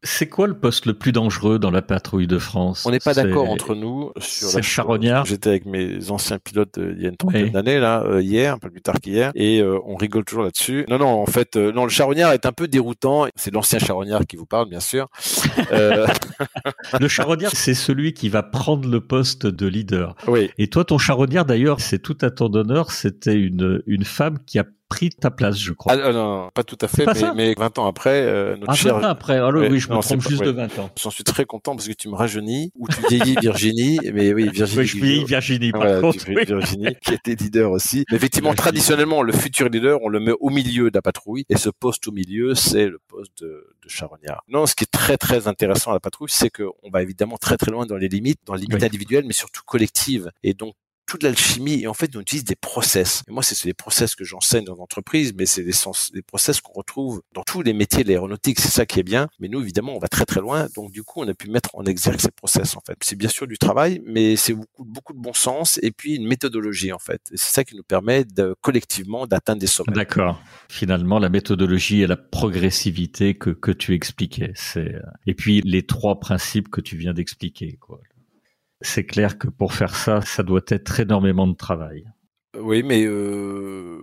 C'est 0.04 0.28
quoi 0.28 0.46
le 0.46 0.54
poste 0.54 0.86
le 0.86 0.94
plus 0.94 1.12
dangereux 1.12 1.58
dans 1.58 1.72
la 1.72 1.82
patrouille 1.82 2.28
de 2.28 2.38
France? 2.38 2.86
On 2.86 2.92
n'est 2.92 3.00
pas 3.00 3.16
d'accord 3.16 3.50
entre 3.50 3.74
nous 3.74 4.12
sur 4.20 4.50
la 4.54 4.62
charognard. 4.62 5.26
J'étais 5.26 5.50
avec 5.50 5.66
mes 5.66 6.12
anciens 6.12 6.38
pilotes 6.38 6.78
euh, 6.78 6.94
il 6.96 7.02
y 7.02 7.06
a 7.08 7.10
une 7.10 7.18
trentaine 7.18 7.50
d'années 7.50 7.80
là, 7.80 8.04
euh, 8.04 8.22
hier, 8.22 8.54
un 8.54 8.60
peu 8.60 8.70
plus 8.70 8.82
tard 8.82 8.96
qu'hier, 9.02 9.32
et 9.34 9.60
euh, 9.60 9.80
on 9.86 9.96
rigole 9.96 10.24
toujours 10.24 10.44
là-dessus. 10.44 10.86
Non, 10.88 11.00
non, 11.00 11.08
en 11.08 11.26
fait, 11.26 11.56
non, 11.56 11.84
le 11.84 11.90
charognard 11.90 12.34
est 12.34 12.46
un 12.46 12.52
peu 12.52 12.68
déroutant. 12.68 13.26
C'est 13.36 13.52
l'ancien 13.52 13.80
charognard 13.80 14.26
qui 14.28 14.36
vous 14.36 14.46
parle, 14.46 14.70
bien 14.70 14.80
sûr. 14.80 15.08
le 17.00 17.08
charognard, 17.08 17.52
c'est 17.54 17.74
celui 17.74 18.14
qui 18.14 18.30
va 18.30 18.44
prendre 18.44 18.88
le 18.90 19.02
poste 19.02 19.46
de 19.46 19.68
leader. 19.68 20.16
Oui. 20.28 20.50
Et 20.58 20.68
toi, 20.68 20.86
ton 20.86 20.98
charognard, 20.98 21.46
d'ailleurs, 21.46 21.80
c'est 21.80 22.00
tout 22.00 22.18
à 22.22 22.30
ton 22.30 22.54
honneur. 22.54 22.92
C'était 22.92 23.36
une 23.36 23.82
une 23.86 24.06
femme 24.06 24.38
qui 24.46 24.60
a 24.60 24.66
pris 24.90 25.10
ta 25.10 25.32
place, 25.32 25.60
je 25.60 25.74
crois. 25.74 25.94
Ah, 25.94 26.12
non, 26.12 26.50
pas 26.54 26.64
tout 26.64 26.78
à 26.82 26.88
fait, 26.88 27.06
mais, 27.06 27.34
mais, 27.36 27.56
20 27.58 27.80
ans 27.80 27.88
après, 27.88 28.22
euh, 28.22 28.56
notre 28.56 28.72
ah, 28.72 28.76
cher... 28.76 29.00
20 29.00 29.08
ans 29.08 29.10
après, 29.10 29.34
alors 29.36 29.54
oui, 29.54 29.80
je 29.80 29.90
me 29.90 30.00
trompe 30.00 30.22
juste 30.22 30.44
de 30.44 30.52
20 30.52 30.80
ans. 30.80 30.90
J'en 31.02 31.10
suis 31.10 31.24
très 31.24 31.46
content 31.46 31.76
parce 31.76 31.88
que 31.88 31.94
tu 31.94 32.08
me 32.10 32.16
rajeunis, 32.16 32.72
ou 32.76 32.88
tu 32.88 33.02
vieillis 33.10 33.36
Virginie, 33.42 34.00
mais 34.14 34.34
oui, 34.34 34.50
Virginie. 34.50 34.80
Oui, 34.80 34.86
je 34.86 34.98
vieillis 34.98 35.26
Virginie, 35.26 35.72
par 35.72 35.82
voilà, 35.82 36.02
contre. 36.02 36.26
Oui. 36.30 36.46
Virginie, 36.46 36.96
qui 37.02 37.14
était 37.14 37.36
leader 37.36 37.72
aussi. 37.72 38.06
Mais 38.12 38.18
effectivement, 38.18 38.54
traditionnellement, 38.54 39.24
le 39.24 39.34
futur 39.34 39.70
leader, 39.70 40.00
on 40.04 40.10
le 40.10 40.20
met 40.20 40.34
au 40.40 40.50
milieu 40.50 40.90
de 40.90 40.98
la 40.98 41.02
patrouille, 41.02 41.46
et 41.50 41.58
ce 41.58 41.70
poste 41.70 42.08
au 42.08 42.12
milieu, 42.12 42.56
c'est 42.56 42.88
le 42.88 43.00
poste 43.08 43.32
de, 43.42 43.76
de 43.84 43.90
charognard. 43.90 44.44
Non, 44.48 44.66
ce 44.66 44.76
qui 44.76 44.86
est 44.86 44.92
très 44.92 45.18
très 45.18 45.47
intéressant 45.48 45.92
à 45.92 45.94
la 45.94 46.00
patrouille, 46.00 46.30
c'est 46.32 46.50
qu'on 46.50 46.90
va 46.92 47.02
évidemment 47.02 47.38
très 47.38 47.58
très 47.58 47.72
loin 47.72 47.86
dans 47.86 47.98
les 47.98 48.10
limites, 48.10 48.40
dans 48.46 48.56
les 48.56 48.66
limites 48.66 48.84
individuelles, 48.84 49.26
mais 49.26 49.34
surtout 49.34 49.62
collectives. 49.66 50.32
Et 50.44 50.54
donc, 50.54 50.76
toute 51.08 51.24
l'alchimie 51.24 51.82
et 51.82 51.88
en 51.88 51.94
fait 51.94 52.16
on 52.16 52.20
utilise 52.20 52.44
des 52.44 52.56
process. 52.56 53.24
Et 53.28 53.32
moi 53.32 53.42
c'est 53.42 53.64
les 53.66 53.74
process 53.74 54.14
que 54.16 54.24
j'enseigne 54.24 54.66
dans 54.66 54.76
l'entreprise, 54.76 55.34
mais 55.36 55.46
c'est 55.46 55.64
des, 55.64 56.22
process 56.22 56.62
qu'on 56.62 56.74
retrouve 56.74 57.22
dans 57.34 57.44
tous 57.44 57.62
les 57.62 57.74
métiers 57.74 58.04
de 58.04 58.10
l'aéronautique. 58.10 58.60
C'est 58.60 58.70
ça 58.70 58.86
qui 58.86 59.00
est 59.00 59.04
bien. 59.04 59.28
Mais 59.40 59.48
nous 59.48 59.62
évidemment 59.62 59.96
on 59.96 60.00
va 60.00 60.10
très 60.10 60.26
très 60.26 60.42
loin, 60.42 60.68
donc 60.76 60.92
du 60.92 61.04
coup 61.04 61.22
on 61.22 61.28
a 61.28 61.34
pu 61.34 61.50
mettre 61.50 61.70
en 61.74 61.86
exergue 61.86 62.20
ces 62.20 62.32
process 62.32 62.76
en 62.76 62.82
fait. 62.86 62.98
C'est 63.02 63.16
bien 63.16 63.30
sûr 63.30 63.48
du 63.48 63.58
travail, 63.58 64.02
mais 64.06 64.36
c'est 64.36 64.54
beaucoup 64.54 64.84
beaucoup 64.84 65.14
de 65.14 65.20
bon 65.20 65.34
sens 65.34 65.80
et 65.82 65.92
puis 65.92 66.16
une 66.16 66.28
méthodologie 66.28 66.92
en 66.92 67.00
fait. 67.00 67.22
C'est 67.30 67.54
ça 67.54 67.64
qui 67.64 67.76
nous 67.76 67.84
permet 67.84 68.26
de 68.26 68.56
collectivement 68.62 69.26
d'atteindre 69.26 69.62
des 69.62 69.68
sommets. 69.68 69.94
D'accord. 69.94 70.42
Finalement 70.70 71.20
la 71.20 71.30
méthodologie 71.30 72.02
et 72.02 72.08
la 72.08 72.18
progressivité 72.18 73.34
que 73.36 73.52
que 73.52 73.72
tu 73.72 73.94
expliquais, 73.94 74.52
c'est 74.56 74.96
et 75.26 75.34
puis 75.34 75.62
les 75.64 75.86
trois 75.86 76.20
principes 76.20 76.70
que 76.70 76.82
tu 76.82 76.98
viens 76.98 77.14
d'expliquer 77.14 77.78
quoi 77.80 78.02
c'est 78.82 79.06
clair 79.06 79.38
que 79.38 79.48
pour 79.48 79.74
faire 79.74 79.96
ça, 79.96 80.22
ça 80.22 80.44
doit 80.44 80.62
être 80.68 81.00
énormément 81.00 81.48
de 81.48 81.56
travail. 81.56 82.06
Oui, 82.60 82.84
mais 82.84 83.04
euh, 83.06 84.00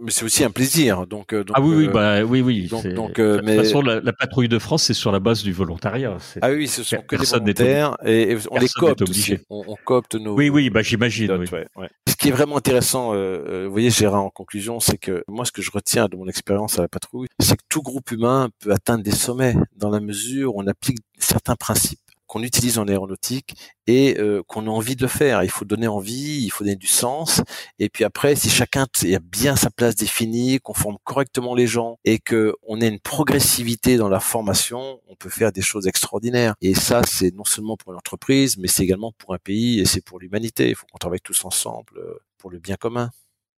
mais 0.00 0.10
c'est 0.10 0.24
aussi 0.24 0.44
un 0.44 0.50
plaisir. 0.50 1.06
Donc, 1.06 1.32
euh, 1.32 1.44
ah 1.52 1.60
oui, 1.60 1.74
oui, 1.76 1.88
euh, 1.88 1.92
bah 1.92 2.22
oui, 2.22 2.40
oui. 2.40 2.68
Donc, 2.68 2.84
de 2.84 3.38
toute 3.38 3.56
façon, 3.56 3.82
la, 3.82 4.12
patrouille 4.12 4.48
de 4.48 4.58
France, 4.58 4.84
c'est 4.84 4.94
sur 4.94 5.12
la 5.12 5.20
base 5.20 5.42
du 5.42 5.52
volontariat. 5.52 6.16
Ah 6.40 6.50
oui, 6.50 6.68
ce 6.68 6.82
sont 6.82 7.02
que 7.02 7.16
des 7.16 7.26
volontaires 7.26 7.96
et, 8.04 8.36
on 8.50 8.58
les 8.58 8.68
copte. 8.68 9.02
On, 9.50 9.64
on, 9.66 9.76
copte 9.84 10.14
nos. 10.14 10.34
Oui, 10.34 10.48
oui, 10.48 10.70
bah 10.70 10.82
j'imagine. 10.82 11.32
Oui. 11.32 11.86
Ce 12.08 12.16
qui 12.16 12.28
est 12.28 12.32
vraiment 12.32 12.56
intéressant, 12.56 13.12
vous 13.12 13.70
voyez, 13.70 13.90
Gérard, 13.90 14.24
en 14.24 14.30
conclusion, 14.30 14.80
c'est 14.80 14.98
que 14.98 15.22
moi, 15.28 15.44
ce 15.44 15.52
que 15.52 15.62
je 15.62 15.70
retiens 15.70 16.06
de 16.06 16.16
mon 16.16 16.28
expérience 16.28 16.78
à 16.78 16.82
la 16.82 16.88
patrouille, 16.88 17.28
c'est 17.38 17.56
que 17.56 17.64
tout 17.68 17.82
groupe 17.82 18.10
humain 18.10 18.48
peut 18.60 18.72
atteindre 18.72 19.02
des 19.02 19.10
sommets 19.10 19.56
dans 19.76 19.90
la 19.90 20.00
mesure 20.00 20.54
où 20.54 20.62
on 20.62 20.66
applique 20.66 20.98
certains 21.18 21.56
principes 21.56 22.00
qu'on 22.30 22.44
utilise 22.44 22.78
en 22.78 22.86
aéronautique 22.86 23.56
et 23.88 24.16
euh, 24.20 24.44
qu'on 24.46 24.68
a 24.68 24.70
envie 24.70 24.94
de 24.94 25.02
le 25.02 25.08
faire. 25.08 25.42
Il 25.42 25.50
faut 25.50 25.64
donner 25.64 25.88
envie, 25.88 26.44
il 26.44 26.50
faut 26.50 26.62
donner 26.62 26.76
du 26.76 26.86
sens. 26.86 27.42
Et 27.80 27.88
puis 27.88 28.04
après, 28.04 28.36
si 28.36 28.48
chacun 28.48 28.84
a 28.84 29.18
bien 29.18 29.56
sa 29.56 29.68
place 29.68 29.96
définie, 29.96 30.60
qu'on 30.60 30.72
forme 30.72 30.98
correctement 31.02 31.56
les 31.56 31.66
gens 31.66 31.98
et 32.04 32.20
que 32.20 32.54
on 32.62 32.80
ait 32.80 32.86
une 32.86 33.00
progressivité 33.00 33.96
dans 33.96 34.08
la 34.08 34.20
formation, 34.20 35.00
on 35.08 35.16
peut 35.16 35.28
faire 35.28 35.50
des 35.50 35.60
choses 35.60 35.88
extraordinaires. 35.88 36.54
Et 36.60 36.74
ça, 36.74 37.02
c'est 37.04 37.34
non 37.34 37.44
seulement 37.44 37.76
pour 37.76 37.92
l'entreprise, 37.92 38.58
mais 38.58 38.68
c'est 38.68 38.84
également 38.84 39.12
pour 39.18 39.34
un 39.34 39.38
pays 39.38 39.80
et 39.80 39.84
c'est 39.84 40.04
pour 40.04 40.20
l'humanité. 40.20 40.68
Il 40.68 40.76
faut 40.76 40.86
qu'on 40.86 40.98
travaille 40.98 41.20
tous 41.20 41.44
ensemble 41.44 41.98
euh, 41.98 42.14
pour 42.38 42.50
le 42.50 42.60
bien 42.60 42.76
commun. 42.76 43.10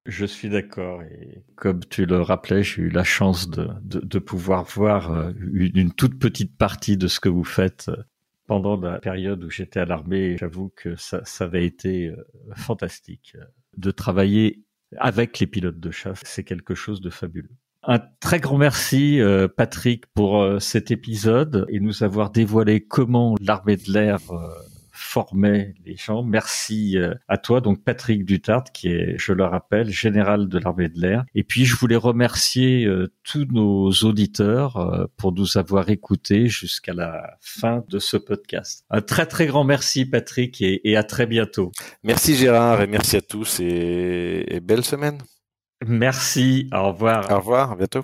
Je 0.05 0.25
suis 0.25 0.49
d'accord 0.49 1.03
et 1.03 1.43
comme 1.55 1.81
tu 1.81 2.05
le 2.05 2.21
rappelais, 2.21 2.63
j'ai 2.63 2.83
eu 2.83 2.89
la 2.89 3.03
chance 3.03 3.49
de, 3.49 3.67
de, 3.83 3.99
de 3.99 4.19
pouvoir 4.19 4.63
voir 4.63 5.11
euh, 5.11 5.31
une, 5.53 5.71
une, 5.75 5.91
toute 5.91 6.17
petite 6.17 6.57
partie 6.57 6.95
de 6.95 7.07
ce 7.07 7.19
que 7.19 7.29
vous 7.29 7.43
faites 7.43 7.91
pendant 8.51 8.75
la 8.75 8.99
période 8.99 9.41
où 9.45 9.49
j'étais 9.49 9.79
à 9.79 9.85
l'armée, 9.85 10.35
j'avoue 10.37 10.73
que 10.75 10.97
ça, 10.97 11.21
ça, 11.23 11.45
avait 11.45 11.65
été 11.65 12.07
euh, 12.07 12.17
fantastique. 12.57 13.37
De 13.77 13.91
travailler 13.91 14.65
avec 14.97 15.39
les 15.39 15.47
pilotes 15.47 15.79
de 15.79 15.89
chasse, 15.89 16.19
c'est 16.25 16.43
quelque 16.43 16.75
chose 16.75 16.99
de 16.99 17.09
fabuleux. 17.09 17.55
Un 17.83 17.99
très 18.19 18.41
grand 18.41 18.57
merci, 18.57 19.21
euh, 19.21 19.47
Patrick, 19.47 20.05
pour 20.07 20.41
euh, 20.41 20.59
cet 20.59 20.91
épisode 20.91 21.65
et 21.69 21.79
nous 21.79 22.03
avoir 22.03 22.29
dévoilé 22.29 22.85
comment 22.85 23.37
l'armée 23.39 23.77
de 23.77 23.89
l'air 23.89 24.19
formait 25.01 25.73
les 25.85 25.95
gens. 25.95 26.23
Merci 26.23 26.97
euh, 26.97 27.13
à 27.27 27.37
toi, 27.37 27.61
donc 27.61 27.83
Patrick 27.83 28.25
Dutart, 28.25 28.63
qui 28.73 28.89
est, 28.89 29.15
je 29.17 29.33
le 29.33 29.43
rappelle, 29.43 29.89
général 29.89 30.47
de 30.47 30.59
l'armée 30.59 30.89
de 30.89 30.99
l'air. 30.99 31.25
Et 31.35 31.43
puis, 31.43 31.65
je 31.65 31.75
voulais 31.75 31.95
remercier 31.95 32.85
euh, 32.85 33.11
tous 33.23 33.45
nos 33.51 33.91
auditeurs 33.91 34.77
euh, 34.77 35.05
pour 35.17 35.33
nous 35.33 35.57
avoir 35.57 35.89
écoutés 35.89 36.47
jusqu'à 36.47 36.93
la 36.93 37.37
fin 37.41 37.83
de 37.89 37.99
ce 37.99 38.17
podcast. 38.17 38.85
Un 38.89 39.01
très, 39.01 39.25
très 39.25 39.47
grand 39.47 39.63
merci, 39.63 40.05
Patrick, 40.05 40.61
et, 40.61 40.95
à 40.95 41.03
très 41.03 41.25
bientôt. 41.25 41.71
Merci 42.03 42.35
Gérard, 42.35 42.81
et 42.81 42.87
merci 42.87 43.15
à 43.15 43.21
tous, 43.21 43.59
et, 43.59 44.45
et 44.47 44.59
belle 44.59 44.83
semaine. 44.83 45.17
Merci, 45.85 46.69
au 46.73 46.91
revoir. 46.91 47.31
Au 47.31 47.37
revoir, 47.37 47.71
à 47.71 47.75
bientôt. 47.75 48.03